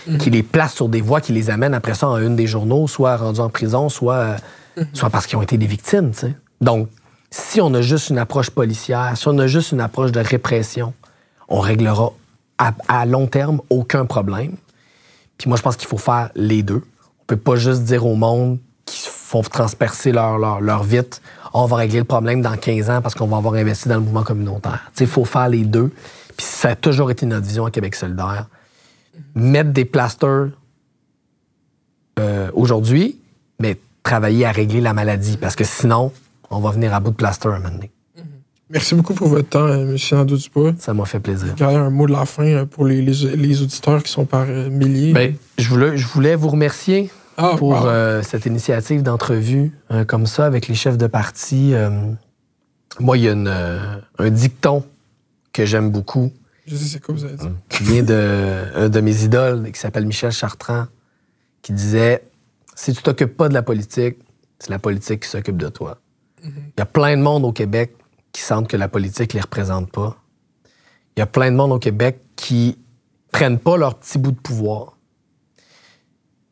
mhm. 0.07 0.17
qui 0.17 0.29
les 0.29 0.43
place 0.43 0.73
sur 0.73 0.88
des 0.88 1.01
voies 1.01 1.19
qui 1.19 1.33
les 1.33 1.49
amènent 1.49 1.73
après 1.73 1.93
ça 1.93 2.07
en 2.07 2.17
une 2.17 2.36
des 2.36 2.47
journaux, 2.47 2.88
soit 2.88 3.17
rendus 3.17 3.41
en 3.41 3.49
prison, 3.49 3.89
soit, 3.89 4.38
mhm. 4.77 4.88
soit 4.93 5.09
parce 5.09 5.27
qu'ils 5.27 5.38
ont 5.38 5.41
été 5.41 5.57
des 5.57 5.67
victimes. 5.67 6.11
Donc, 6.61 6.88
si 7.31 7.59
on 7.59 7.73
a 7.73 7.81
juste 7.81 8.09
une 8.09 8.17
approche 8.17 8.49
policière, 8.49 9.17
si 9.17 9.27
on 9.27 9.38
a 9.39 9.47
juste 9.47 9.73
une 9.73 9.81
approche 9.81 10.13
de 10.13 10.21
répression, 10.21 10.93
on 11.49 11.59
réglera 11.59 12.13
à, 12.57 13.05
long 13.05 13.27
terme 13.27 13.59
aucun 13.69 14.05
problème. 14.05 14.55
Puis 15.38 15.49
moi, 15.49 15.57
je 15.57 15.61
pense 15.61 15.75
qu'il 15.75 15.88
faut 15.88 15.97
faire 15.97 16.29
les 16.36 16.63
deux. 16.63 16.83
On 17.21 17.25
peut 17.27 17.38
pas 17.38 17.57
juste 17.57 17.83
dire 17.83 18.05
au 18.05 18.15
monde 18.15 18.59
qui 18.86 19.01
font 19.43 19.49
transpercer 19.49 20.11
leur, 20.11 20.38
leur, 20.38 20.61
leur 20.61 20.83
vite, 20.83 21.21
on 21.53 21.65
va 21.65 21.77
régler 21.77 21.99
le 21.99 22.05
problème 22.05 22.41
dans 22.41 22.55
15 22.55 22.89
ans 22.89 23.01
parce 23.01 23.15
qu'on 23.15 23.27
va 23.27 23.38
avoir 23.38 23.55
investi 23.55 23.89
dans 23.89 23.95
le 23.95 24.01
mouvement 24.01 24.23
communautaire. 24.23 24.91
Il 24.99 25.07
faut 25.07 25.25
faire 25.25 25.49
les 25.49 25.63
deux. 25.63 25.91
Puis 26.38 26.45
ça 26.45 26.69
a 26.69 26.75
toujours 26.75 27.11
été 27.11 27.25
notre 27.25 27.45
vision 27.45 27.65
à 27.65 27.71
Québec 27.71 27.95
solidaire. 27.95 28.47
Mettre 29.36 29.71
des 29.71 29.86
plasters 29.86 30.49
euh, 32.19 32.49
aujourd'hui, 32.53 33.19
mais 33.59 33.77
travailler 34.03 34.45
à 34.45 34.51
régler 34.51 34.81
la 34.81 34.93
maladie 34.93 35.38
parce 35.38 35.55
que 35.55 35.63
sinon, 35.63 36.11
on 36.49 36.59
va 36.59 36.71
venir 36.71 36.93
à 36.93 36.99
bout 36.99 37.11
de 37.11 37.15
plaster 37.15 37.47
un 37.47 37.59
moment 37.59 37.69
donné. 37.69 37.91
Merci 38.69 38.95
beaucoup 38.95 39.13
pour 39.13 39.27
votre 39.27 39.47
temps, 39.47 39.67
euh, 39.67 39.91
M. 39.91 39.97
Nando 40.11 40.38
Dubois. 40.38 40.73
Ça 40.79 40.93
m'a 40.93 41.05
fait 41.05 41.19
plaisir. 41.19 41.49
Regardez 41.51 41.77
un 41.77 41.89
mot 41.89 42.07
de 42.07 42.11
la 42.11 42.25
fin 42.25 42.45
euh, 42.45 42.65
pour 42.65 42.86
les, 42.86 43.01
les, 43.01 43.61
auditeurs 43.61 44.01
qui 44.01 44.11
sont 44.11 44.25
par 44.25 44.45
milliers. 44.47 45.13
Ben, 45.13 45.36
je, 45.57 45.69
voulais, 45.69 45.97
je 45.97 46.07
voulais 46.07 46.36
vous 46.36 46.49
remercier 46.49 47.09
ah, 47.38 47.55
pour 47.57 47.86
euh, 47.86 48.21
cette 48.21 48.45
initiative 48.45 49.03
d'entrevue 49.03 49.71
euh, 49.91 50.05
comme 50.05 50.25
ça 50.25 50.45
avec 50.45 50.67
les 50.67 50.75
chefs 50.75 50.97
de 50.97 51.07
parti. 51.07 51.73
Euh, 51.73 51.89
moi, 52.99 53.17
il 53.17 53.23
y 53.23 53.29
a 53.29 54.01
un 54.17 54.29
dicton 54.29 54.86
que 55.51 55.65
j'aime 55.65 55.91
beaucoup. 55.91 56.31
Je 56.65 56.75
sais 56.75 56.86
c'est 56.86 56.99
quoi 57.03 57.13
vous 57.13 57.25
avez 57.25 57.36
dit. 57.36 57.47
Qui 57.69 57.83
vient 57.83 58.03
de, 58.03 58.88
de 58.88 59.01
mes 59.01 59.23
idoles, 59.23 59.71
qui 59.71 59.79
s'appelle 59.79 60.05
Michel 60.05 60.31
Chartrand, 60.31 60.86
qui 61.61 61.73
disait 61.73 62.23
Si 62.73 62.93
tu 62.93 63.03
t'occupes 63.03 63.36
pas 63.36 63.49
de 63.49 63.53
la 63.53 63.61
politique, 63.61 64.17
c'est 64.59 64.69
la 64.69 64.79
politique 64.79 65.23
qui 65.23 65.29
s'occupe 65.29 65.57
de 65.57 65.67
toi. 65.67 65.97
Mhm. 66.43 66.51
Il 66.77 66.79
y 66.79 66.81
a 66.81 66.86
plein 66.86 67.17
de 67.17 67.21
monde 67.21 67.43
au 67.43 67.51
Québec 67.51 67.95
qui 68.31 68.41
sentent 68.41 68.67
que 68.67 68.77
la 68.77 68.88
politique 68.88 69.33
les 69.33 69.41
représente 69.41 69.91
pas. 69.91 70.17
Il 71.15 71.19
y 71.19 71.23
a 71.23 71.27
plein 71.27 71.51
de 71.51 71.55
monde 71.55 71.71
au 71.71 71.79
Québec 71.79 72.21
qui 72.36 72.77
prennent 73.31 73.59
pas 73.59 73.77
leur 73.77 73.95
petit 73.95 74.17
bout 74.17 74.31
de 74.31 74.39
pouvoir 74.39 74.95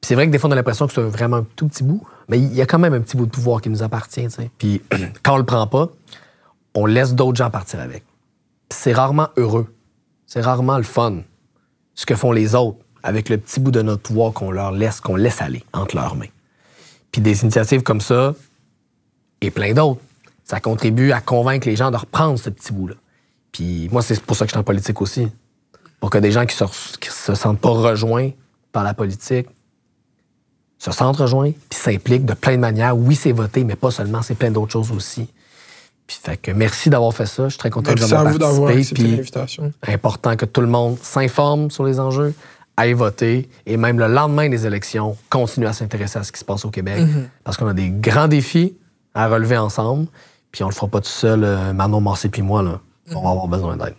c'est 0.04 0.16
vrai 0.16 0.28
que 0.28 0.32
des 0.32 0.38
fois, 0.38 0.49
on 0.49 0.54
a 0.54 0.56
l'impression 0.56 0.86
que 0.86 0.93
c'est 0.93 1.01
vraiment 1.01 1.38
un 1.38 1.45
tout 1.56 1.68
petit 1.68 1.84
bout, 1.84 2.06
mais 2.28 2.38
il 2.38 2.54
y 2.54 2.62
a 2.62 2.66
quand 2.66 2.80
même 2.80 2.93
un 2.93 2.99
petit 2.99 3.16
bout 3.16 3.26
de 3.26 3.32
pouvoir 3.32 3.62
qui 3.62 3.70
nous 3.70 3.84
appartient. 3.84 4.28
Puis 4.58 4.82
quand 5.24 5.36
on 5.36 5.38
le 5.38 5.45
prend 5.45 5.66
pas, 5.66 5.89
on 6.76 6.86
laisse 6.86 7.14
d'autres 7.14 7.38
gens 7.38 7.49
partir 7.49 7.80
avec. 7.80 8.04
C'est 8.70 8.93
rarement 8.93 9.30
heureux. 9.38 9.74
C'est 10.28 10.41
rarement 10.41 10.78
le 10.78 10.84
fun. 10.84 11.20
Ce 11.95 12.06
que 12.06 12.16
font 12.16 12.32
les 12.32 12.56
autres 12.56 12.80
avec 13.01 13.30
le 13.30 13.38
petit 13.38 13.60
bout 13.60 13.72
de 13.72 13.82
notre 13.82 14.01
pouvoir 14.01 14.34
qu'on 14.34 14.51
leur 14.51 14.72
laisse, 14.72 14.99
qu'on 14.99 15.16
laisse 15.16 15.41
aller 15.41 15.64
entre 15.74 15.95
leurs 15.95 16.16
mains. 16.16 16.28
Puis 17.12 17.22
des 17.22 17.43
initiatives 17.43 17.84
comme 17.84 18.01
ça, 18.01 18.34
et 19.41 19.51
plein 19.51 19.74
d'autres, 19.74 20.01
ça 20.43 20.60
contribue 20.60 21.12
à 21.12 21.22
convaincre 21.22 21.68
les 21.68 21.76
gens 21.76 21.91
de 21.91 21.97
reprendre 21.97 22.39
ce 22.39 22.49
petit 22.49 22.74
bout-là. 22.74 22.95
Puis 23.51 23.88
moi, 23.91 24.01
c'est 24.01 24.22
pour 24.22 24.36
ça 24.36 24.45
que 24.45 24.49
je 24.49 24.54
suis 24.54 24.60
en 24.60 24.64
politique 24.64 25.01
aussi. 25.01 25.28
Pour 25.99 26.10
que 26.10 26.18
des 26.18 26.32
gens 26.32 26.45
qui 26.45 26.56
se, 26.56 26.97
qui 26.97 27.10
se 27.10 27.36
sentent 27.36 27.60
pas 27.60 27.70
rejoints 27.70 28.32
par 28.72 28.84
la 28.84 28.93
politique 28.93 29.47
se 30.84 30.91
sentent 30.91 31.17
rejoints, 31.17 31.51
puis 31.69 31.79
s'impliquent 31.79 32.25
de 32.25 32.34
plein 32.34 32.55
de 32.55 32.61
manières. 32.61 32.97
Oui, 32.97 33.15
c'est 33.15 33.31
voter, 33.31 33.63
mais 33.63 33.75
pas 33.75 33.91
seulement, 33.91 34.21
c'est 34.21 34.36
plein 34.36 34.51
d'autres 34.51 34.73
choses 34.73 34.91
aussi. 34.91 35.29
Puis 36.05 36.19
fait 36.21 36.36
que 36.36 36.51
merci 36.51 36.89
d'avoir 36.89 37.13
fait 37.13 37.25
ça. 37.25 37.45
Je 37.45 37.49
suis 37.49 37.57
très 37.57 37.69
content 37.69 37.91
merci 37.91 38.11
de 38.11 38.17
vous 38.17 38.43
avoir 38.43 38.67
participé. 38.67 39.03
l'invitation. 39.03 39.71
Important 39.88 40.36
que 40.36 40.45
tout 40.45 40.59
le 40.59 40.67
monde 40.67 40.97
s'informe 41.01 41.71
sur 41.71 41.86
les 41.86 42.01
enjeux, 42.01 42.34
aille 42.75 42.93
voter, 42.93 43.49
et 43.65 43.77
même 43.77 43.97
le 43.97 44.07
lendemain 44.07 44.49
des 44.49 44.67
élections, 44.67 45.15
continue 45.29 45.67
à 45.67 45.73
s'intéresser 45.73 46.19
à 46.19 46.23
ce 46.23 46.34
qui 46.34 46.39
se 46.39 46.45
passe 46.45 46.65
au 46.65 46.69
Québec. 46.69 46.99
Mhm. 46.99 47.29
Parce 47.45 47.55
qu'on 47.55 47.67
a 47.67 47.73
des 47.73 47.89
grands 47.89 48.27
défis 48.27 48.75
à 49.13 49.29
relever 49.29 49.57
ensemble, 49.57 50.07
puis 50.51 50.63
on 50.63 50.67
le 50.67 50.73
fera 50.73 50.88
pas 50.88 50.99
tout 50.99 51.07
seul, 51.07 51.43
euh, 51.45 51.71
Manon 51.71 52.01
Massé 52.01 52.27
puis 52.27 52.41
moi, 52.41 52.61
là. 52.61 52.79
On 53.15 53.21
va 53.21 53.29
avoir 53.29 53.47
besoin 53.47 53.77
d'aide. 53.77 53.95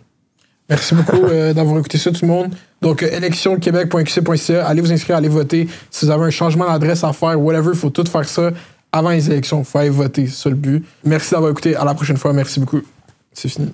Merci 0.69 0.95
beaucoup 0.95 1.23
euh, 1.25 1.53
d'avoir 1.53 1.77
écouté 1.77 1.97
ça, 1.97 2.11
tout 2.11 2.23
le 2.23 2.27
monde. 2.27 2.55
Donc, 2.81 3.03
euh, 3.03 3.07
électionquebec.qc.ca, 3.11 4.65
allez 4.65 4.81
vous 4.81 4.91
inscrire, 4.91 5.17
allez 5.17 5.29
voter. 5.29 5.67
Si 5.91 6.05
vous 6.05 6.11
avez 6.11 6.25
un 6.25 6.31
changement 6.31 6.65
d'adresse 6.65 7.03
à 7.03 7.13
faire, 7.13 7.39
whatever, 7.39 7.71
il 7.73 7.79
faut 7.79 7.91
tout 7.91 8.05
faire 8.05 8.27
ça 8.27 8.51
avant 8.91 9.09
les 9.09 9.29
élections. 9.29 9.59
Il 9.59 9.65
faut 9.65 9.77
aller 9.77 9.89
voter, 9.89 10.27
c'est 10.27 10.43
ça 10.43 10.49
le 10.49 10.55
but. 10.55 10.83
Merci 11.03 11.31
d'avoir 11.31 11.51
écouté. 11.51 11.75
À 11.75 11.85
la 11.85 11.93
prochaine 11.93 12.17
fois. 12.17 12.33
Merci 12.33 12.59
beaucoup. 12.59 12.81
C'est 13.31 13.49
fini. 13.49 13.73